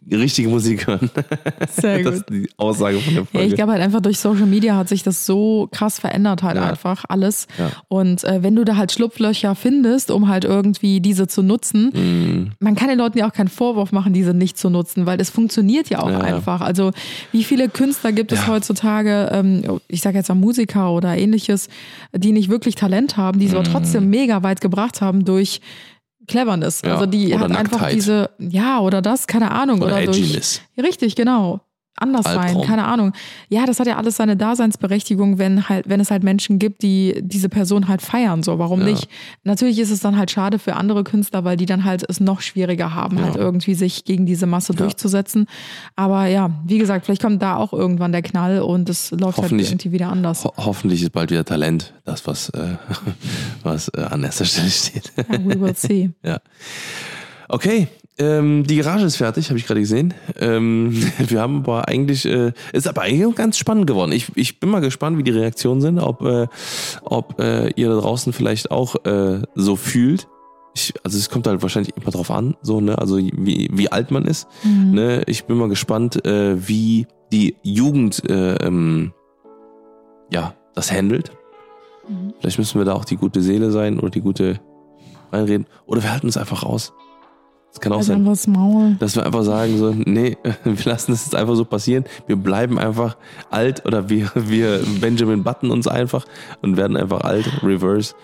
Die 0.07 0.17
richtige 0.17 0.49
Musik 0.49 0.87
hören. 0.87 1.11
Sehr 1.71 2.03
Das 2.03 2.05
gut. 2.05 2.15
ist 2.15 2.25
die 2.31 2.49
Aussage 2.59 2.99
von 2.99 3.15
der 3.15 3.23
Ja, 3.23 3.29
Folge. 3.31 3.47
ich 3.49 3.55
glaube 3.55 3.73
halt 3.73 3.81
einfach 3.83 4.01
durch 4.01 4.19
Social 4.19 4.45
Media 4.47 4.77
hat 4.77 4.89
sich 4.89 5.03
das 5.03 5.25
so 5.25 5.69
krass 5.73 5.99
verändert 5.99 6.43
halt 6.43 6.57
Ja. 6.57 6.65
einfach 6.65 7.05
alles. 7.09 7.47
Ja. 7.59 7.71
Und 7.89 8.23
äh, 8.25 8.43
wenn 8.43 8.55
du 8.55 8.65
da 8.65 8.77
halt 8.77 8.93
Schlupflöcher 8.93 9.55
findest, 9.55 10.11
um 10.11 10.29
halt 10.29 10.45
irgendwie 10.45 11.01
diese 11.01 11.27
zu 11.27 11.43
nutzen, 11.43 11.91
Mm, 11.95 12.53
man 12.61 12.75
kann 12.75 12.89
den 12.89 12.99
Leuten 12.99 13.17
ja 13.19 13.27
auch 13.29 13.33
keinen 13.33 13.49
Vorwurf 13.49 13.93
machen, 13.93 14.13
diese 14.13 14.35
nicht 14.35 14.59
zu 14.59 14.69
nutzen, 14.69 15.07
weil 15.07 15.21
es 15.21 15.31
funktioniert 15.31 15.89
ja 15.89 16.01
auch 16.01 16.11
Ja, 16.11 16.19
ja. 16.19 16.35
einfach. 16.37 16.61
Also 16.61 16.91
wie 17.33 17.45
viele 17.45 17.69
Künstler 17.71 18.13
gibt 18.13 18.33
es 18.33 18.41
Ja. 18.41 18.49
heutzutage, 18.49 19.31
ähm, 19.33 19.81
ich 19.89 20.01
sage 20.03 20.19
jetzt 20.19 20.29
mal 20.29 20.35
Musiker 20.35 20.93
oder 20.93 21.17
ähnliches, 21.17 21.69
die 22.15 22.33
nicht 22.33 22.51
wirklich 22.51 22.75
Talent 22.75 23.17
haben, 23.17 23.39
die 23.39 23.47
es 23.47 23.53
Mhm. 23.53 23.59
aber 23.59 23.71
trotzdem 23.71 24.11
mega 24.11 24.43
weit 24.43 24.61
gebracht 24.61 25.01
haben 25.01 25.25
durch 25.25 25.61
Cleverness. 26.27 26.83
Ja, 26.85 26.95
Also 26.95 27.07
die 27.07 27.35
hat 27.37 27.45
einfach 27.51 27.73
Nacktheit. 27.73 27.95
diese, 27.95 28.31
ja, 28.39 28.81
oder 28.81 29.03
das, 29.03 29.27
keine 29.27 29.51
Ahnung. 29.51 29.81
oder 29.83 29.97
Oder, 29.97 30.05
durch, 30.07 30.19
Edginess. 30.21 30.61
Richtig, 30.79 31.17
genau. 31.17 31.61
Anders 31.97 32.25
sein, 32.25 32.39
Albtraum. 32.39 32.67
keine 32.67 32.85
Ahnung. 32.87 33.13
Ja, 33.49 33.67
das 33.67 33.79
hat 33.79 33.87
ja 33.87 33.97
alles 33.97 34.17
seine 34.17 34.37
Daseinsberechtigung, 34.37 35.39
wenn 35.39 35.69
halt, 35.69 35.89
wenn 35.89 36.01
es 36.01 36.11
halt 36.11 36.25
Menschen 36.25 36.59
gibt, 36.59 36.83
die 36.83 37.21
diese 37.23 37.49
Person 37.49 37.87
halt 37.87 38.03
feiern. 38.03 38.43
So, 38.43 38.59
warum 38.59 38.81
Ja. 38.81 38.87
nicht? 38.87 39.09
Natürlich 39.45 39.79
ist 39.79 39.91
es 39.91 40.01
dann 40.01 40.17
halt 40.17 40.31
schade 40.33 40.59
für 40.59 40.75
andere 40.75 41.05
Künstler, 41.05 41.45
weil 41.45 41.57
die 41.57 41.67
dann 41.67 41.85
halt 41.85 42.05
es 42.09 42.19
noch 42.19 42.41
schwieriger 42.41 42.95
haben, 42.95 43.19
Ja. 43.19 43.25
halt 43.25 43.37
irgendwie 43.37 43.75
sich 43.75 44.05
gegen 44.05 44.27
diese 44.27 44.47
Masse 44.47 44.75
durchzusetzen. 44.75 45.47
Aber 45.95 46.27
ja, 46.27 46.51
wie 46.67 46.79
gesagt, 46.79 47.05
vielleicht 47.05 47.23
kommt 47.23 47.41
da 47.43 47.57
auch 47.57 47.73
irgendwann 47.73 48.11
der 48.13 48.23
Knall 48.23 48.61
und 48.63 48.89
es 48.89 49.13
läuft 49.13 49.39
halt 49.39 49.53
irgendwie 49.53 49.93
wieder 49.93 50.09
anders. 50.09 50.45
Ho 50.45 50.53
hoffentlich 50.57 51.03
ist 51.03 51.13
bald 51.13 51.31
wieder 51.31 51.45
Talent, 51.45 51.95
das, 52.05 52.27
was, 52.27 52.49
äh, 52.51 52.77
was 53.63 53.89
äh, 53.91 54.01
an 54.03 54.25
erster 54.25 54.45
Stelle 54.45 54.71
steht. 54.71 55.13
Ja, 55.17 55.25
we 55.45 55.61
will 55.61 55.77
see. 55.77 56.11
Ja. 56.25 56.41
Okay, 57.49 57.89
ähm, 58.17 58.65
die 58.65 58.77
Garage 58.77 59.07
ist 59.07 59.17
fertig, 59.17 59.49
habe 59.49 59.59
ich 59.59 59.67
gerade 59.67 59.81
gesehen. 59.81 60.15
Ähm, 60.39 60.93
wir 61.19 61.41
haben 61.41 61.59
aber 61.59 61.89
eigentlich, 61.89 62.25
äh, 62.27 62.53
ist 62.73 62.87
aber 62.87 63.03
eigentlich 63.03 63.35
ganz 63.35 63.59
spannend 63.59 63.87
geworden. 63.87 64.13
Ich, 64.13 64.31
ich 64.37 64.61
bin 64.61 64.71
mal 64.71 64.81
gespannt, 64.81 65.19
wie 65.19 65.25
die 65.25 65.33
Reaktionen 65.33 65.81
sind, 65.81 65.99
ob, 65.99 66.23
äh, 66.23 66.47
ob 67.03 67.41
äh, 67.41 67.71
ihr 67.71 67.89
da 67.89 67.97
draußen 67.97 68.33
vielleicht 68.33 68.71
auch 68.71 69.05
äh, 69.05 69.43
so 69.55 69.77
fühlt. 69.77 70.29
Ich, 70.77 70.93
also 71.03 71.19
es 71.19 71.29
kommt 71.29 71.47
halt 71.47 71.63
wahrscheinlich 71.63 71.97
immer 71.97 72.11
drauf 72.11 72.31
an, 72.31 72.57
so, 72.63 72.81
ne, 72.81 72.99
also 72.99 73.17
wie, 73.17 73.69
wie 73.73 73.93
alt 73.93 74.11
man 74.11 74.25
ist. 74.25 74.49
Mhm. 74.65 74.91
Ne? 74.93 75.23
Ich 75.27 75.45
bin 75.45 75.57
mal 75.57 75.69
gespannt, 75.69 76.25
äh, 76.25 76.69
wie 76.69 77.07
die 77.33 77.57
Jugend 77.63 78.29
äh, 78.29 78.55
ähm, 78.57 79.13
ja, 80.31 80.55
das 80.75 80.93
handelt. 80.93 81.31
Mhm. 82.09 82.35
Vielleicht 82.41 82.59
müssen 82.59 82.79
wir 82.79 82.85
da 82.85 82.95
auch 82.95 83.05
die 83.05 83.17
gute 83.17 83.41
Seele 83.41 83.71
sein 83.71 83.99
oder 83.99 84.11
die 84.11 84.21
gute 84.21 84.61
reinreden. 85.33 85.67
Oder 85.87 86.03
wir 86.03 86.13
halten 86.13 86.27
uns 86.27 86.37
einfach 86.37 86.65
raus. 86.65 86.93
Das 87.75 87.81
kann 87.81 87.93
auch 87.93 87.97
Also 87.97 88.13
sein. 88.13 88.25
das 88.25 88.47
Maul. 88.47 88.95
Dass 89.01 89.17
wir 89.17 89.27
einfach 89.27 89.43
sagen 89.43 89.77
so, 89.79 89.93
nee, 89.93 90.37
wir 90.65 90.85
lassen 90.85 91.11
das 91.11 91.25
jetzt 91.25 91.35
einfach 91.35 91.57
so 91.57 91.65
passieren. 91.65 92.05
Wir 92.29 92.37
bleiben 92.37 92.79
einfach 92.79 93.17
alt 93.51 93.85
oder 93.85 94.09
wir, 94.09 94.31
wir 94.37 94.81
Benjamin 95.01 95.43
Button 95.43 95.73
uns 95.73 95.89
einfach 95.89 96.25
und 96.63 96.77
werden 96.77 96.97
einfach 96.97 97.23
alt, 97.23 97.51
reverse. 97.65 98.15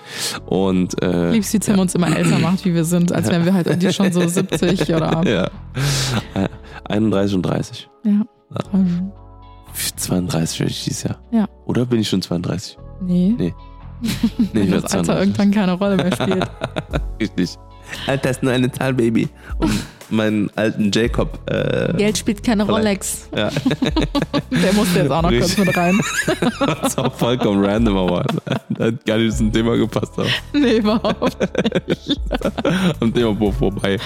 Und 0.46 1.02
äh, 1.02 1.32
Liebst, 1.32 1.52
wie 1.52 1.58
Tim 1.58 1.80
uns 1.80 1.96
immer 1.96 2.16
älter 2.16 2.38
macht, 2.38 2.64
wie 2.64 2.72
wir 2.74 2.84
sind, 2.84 3.10
als 3.10 3.28
wären 3.28 3.44
wir 3.44 3.52
halt 3.52 3.66
irgendwie 3.66 3.92
schon 3.92 4.12
so 4.12 4.24
70 4.24 4.94
oder. 4.94 5.22
ja. 5.28 5.44
Äh, 6.40 6.48
31 6.84 7.34
und 7.34 7.42
30. 7.42 7.90
Ja. 8.04 8.22
32 9.96 10.60
werde 10.60 10.70
ich 10.70 10.84
dieses 10.84 11.02
Jahr. 11.02 11.18
Ja. 11.32 11.48
Oder 11.66 11.86
bin 11.86 11.98
ich 11.98 12.08
schon 12.08 12.22
32? 12.22 12.78
Nee. 13.00 13.34
Nee. 13.36 13.54
Nee, 14.52 14.62
ich 14.62 14.70
werde 14.70 14.82
das 14.82 14.94
Alter 14.94 15.04
32. 15.16 15.18
irgendwann 15.20 15.50
keine 15.50 15.72
Rolle 15.72 15.96
mehr 15.96 16.12
spielt. 16.12 16.50
Richtig. 17.20 17.58
Alter 18.06 18.30
ist 18.30 18.42
nur 18.42 18.52
eine 18.52 18.70
Zahl, 18.70 18.94
Baby. 18.94 19.28
Um 19.58 19.70
meinen 20.10 20.50
alten 20.56 20.90
Jacob. 20.92 21.38
Äh, 21.50 21.94
Geld 21.96 22.18
spielt 22.18 22.42
keine. 22.42 22.64
Rolex. 22.64 23.28
ja, 23.36 23.50
Der 24.50 24.72
musste 24.74 24.98
jetzt 25.00 25.10
auch 25.10 25.22
noch 25.22 25.30
kurz 25.30 25.44
Richtig. 25.56 25.66
mit 25.66 25.76
rein. 25.76 26.00
das 26.80 26.88
ist 26.92 26.98
auch 26.98 27.14
vollkommen 27.14 27.64
random, 27.64 27.96
aber 27.96 28.24
da 28.70 28.86
hat 28.86 29.04
gar 29.06 29.18
nicht 29.18 29.36
zum 29.36 29.52
Thema 29.52 29.76
gepasst. 29.76 30.12
Aber 30.16 30.26
Nee, 30.52 30.76
überhaupt. 30.78 31.36
am 33.00 33.12
Thema 33.14 33.34
vor- 33.36 33.52
vorbei. 33.52 33.96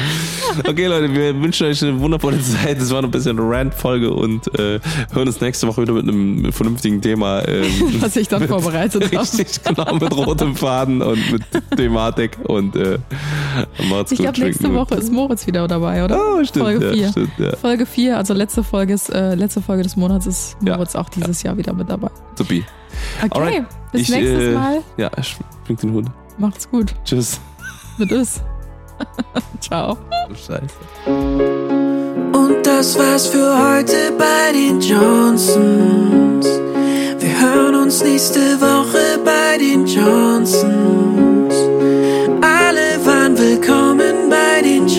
Okay, 0.67 0.87
Leute, 0.87 1.13
wir 1.13 1.41
wünschen 1.41 1.67
euch 1.67 1.83
eine 1.83 1.99
wundervolle 2.01 2.41
Zeit. 2.41 2.81
Das 2.81 2.91
war 2.91 3.03
noch 3.03 3.09
ein 3.09 3.13
bisschen 3.13 3.39
eine 3.39 3.49
Rant-Folge 3.49 4.13
und 4.13 4.47
äh, 4.59 4.81
hören 5.13 5.29
uns 5.29 5.41
nächste 5.41 5.67
Woche 5.67 5.83
wieder 5.83 5.93
mit 5.95 6.03
einem 6.09 6.53
vernünftigen 6.53 7.01
Thema. 7.01 7.47
Ähm, 7.49 7.65
Was 8.01 8.17
ich 8.17 8.29
dann 8.29 8.47
vorbereitet 8.49 9.05
habe. 9.05 9.21
Richtig, 9.21 9.63
genau, 9.65 9.95
mit 9.95 10.15
rotem 10.17 10.55
Faden 10.57 11.03
und 11.03 11.33
mit 11.33 11.43
Thematik 11.77 12.39
und 12.45 12.77
äh, 12.77 12.99
macht's 13.91 14.13
Ich 14.13 14.19
gut. 14.19 14.27
glaube, 14.35 14.41
nächste 14.41 14.73
Woche 14.75 14.95
ist 14.97 15.13
Moritz 15.13 15.47
wieder 15.47 15.67
dabei, 15.69 15.94
oder? 16.03 16.19
Oh, 16.19 16.45
stimmt. 16.45 16.65
Folge 16.65 16.87
ja, 16.87 16.93
4. 16.93 17.09
Stimmt, 17.11 17.39
ja. 17.39 17.57
Folge 17.57 17.87
4, 17.87 18.17
also 18.17 18.35
letzte 18.35 18.65
Folge, 18.65 18.95
ist, 18.95 19.11
äh, 19.11 19.35
letzte 19.35 19.61
Folge 19.61 19.83
des 19.83 19.97
Monats 19.97 20.27
ist 20.27 20.57
Ja. 20.63 20.75
Moritz 20.77 20.97
auch 20.97 21.09
dieses 21.09 21.43
Jahr 21.43 21.57
wieder 21.57 21.73
mit 21.73 21.89
dabei. 21.89 22.09
Supi. 22.37 22.65
Okay, 23.23 23.31
Alright. 23.31 23.65
bis 23.93 24.01
Ich, 24.03 24.09
nächstes 24.11 24.43
äh, 24.43 24.53
Mal. 24.53 24.83
Ja, 24.97 25.11
schwingt 25.23 25.83
den 25.83 25.93
Hut. 25.93 26.07
Macht's 26.39 26.69
gut. 26.69 26.95
Tschüss. 27.05 27.41
Mit 27.99 28.11
uns. 28.13 28.41
Ciao. 29.61 29.97
Scheiße. 30.31 30.75
Und 32.33 32.65
das 32.67 32.99
war's 32.99 33.27
für 33.27 33.39
heute 33.39 34.13
bei 34.19 34.53
den 34.53 34.81
Johnsons. 34.81 36.47
Wir 36.47 37.41
hören 37.41 37.75
uns 37.77 38.03
nächste 38.03 38.41
Woche 38.61 39.19
bei 39.25 39.59
den 39.59 39.87
Johnsons. 39.87 41.55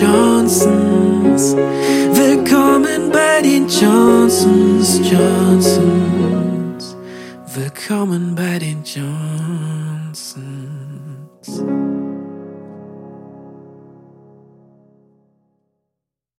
Johnsons. 0.00 1.56
Willkommen 1.56 3.10
bei 3.10 3.40
den 3.40 3.66
Johnsons, 3.66 5.00
Johnsons. 5.10 6.96
Willkommen 7.54 8.34
bei 8.34 8.58
den 8.58 8.82
Johnsons. 8.84 9.75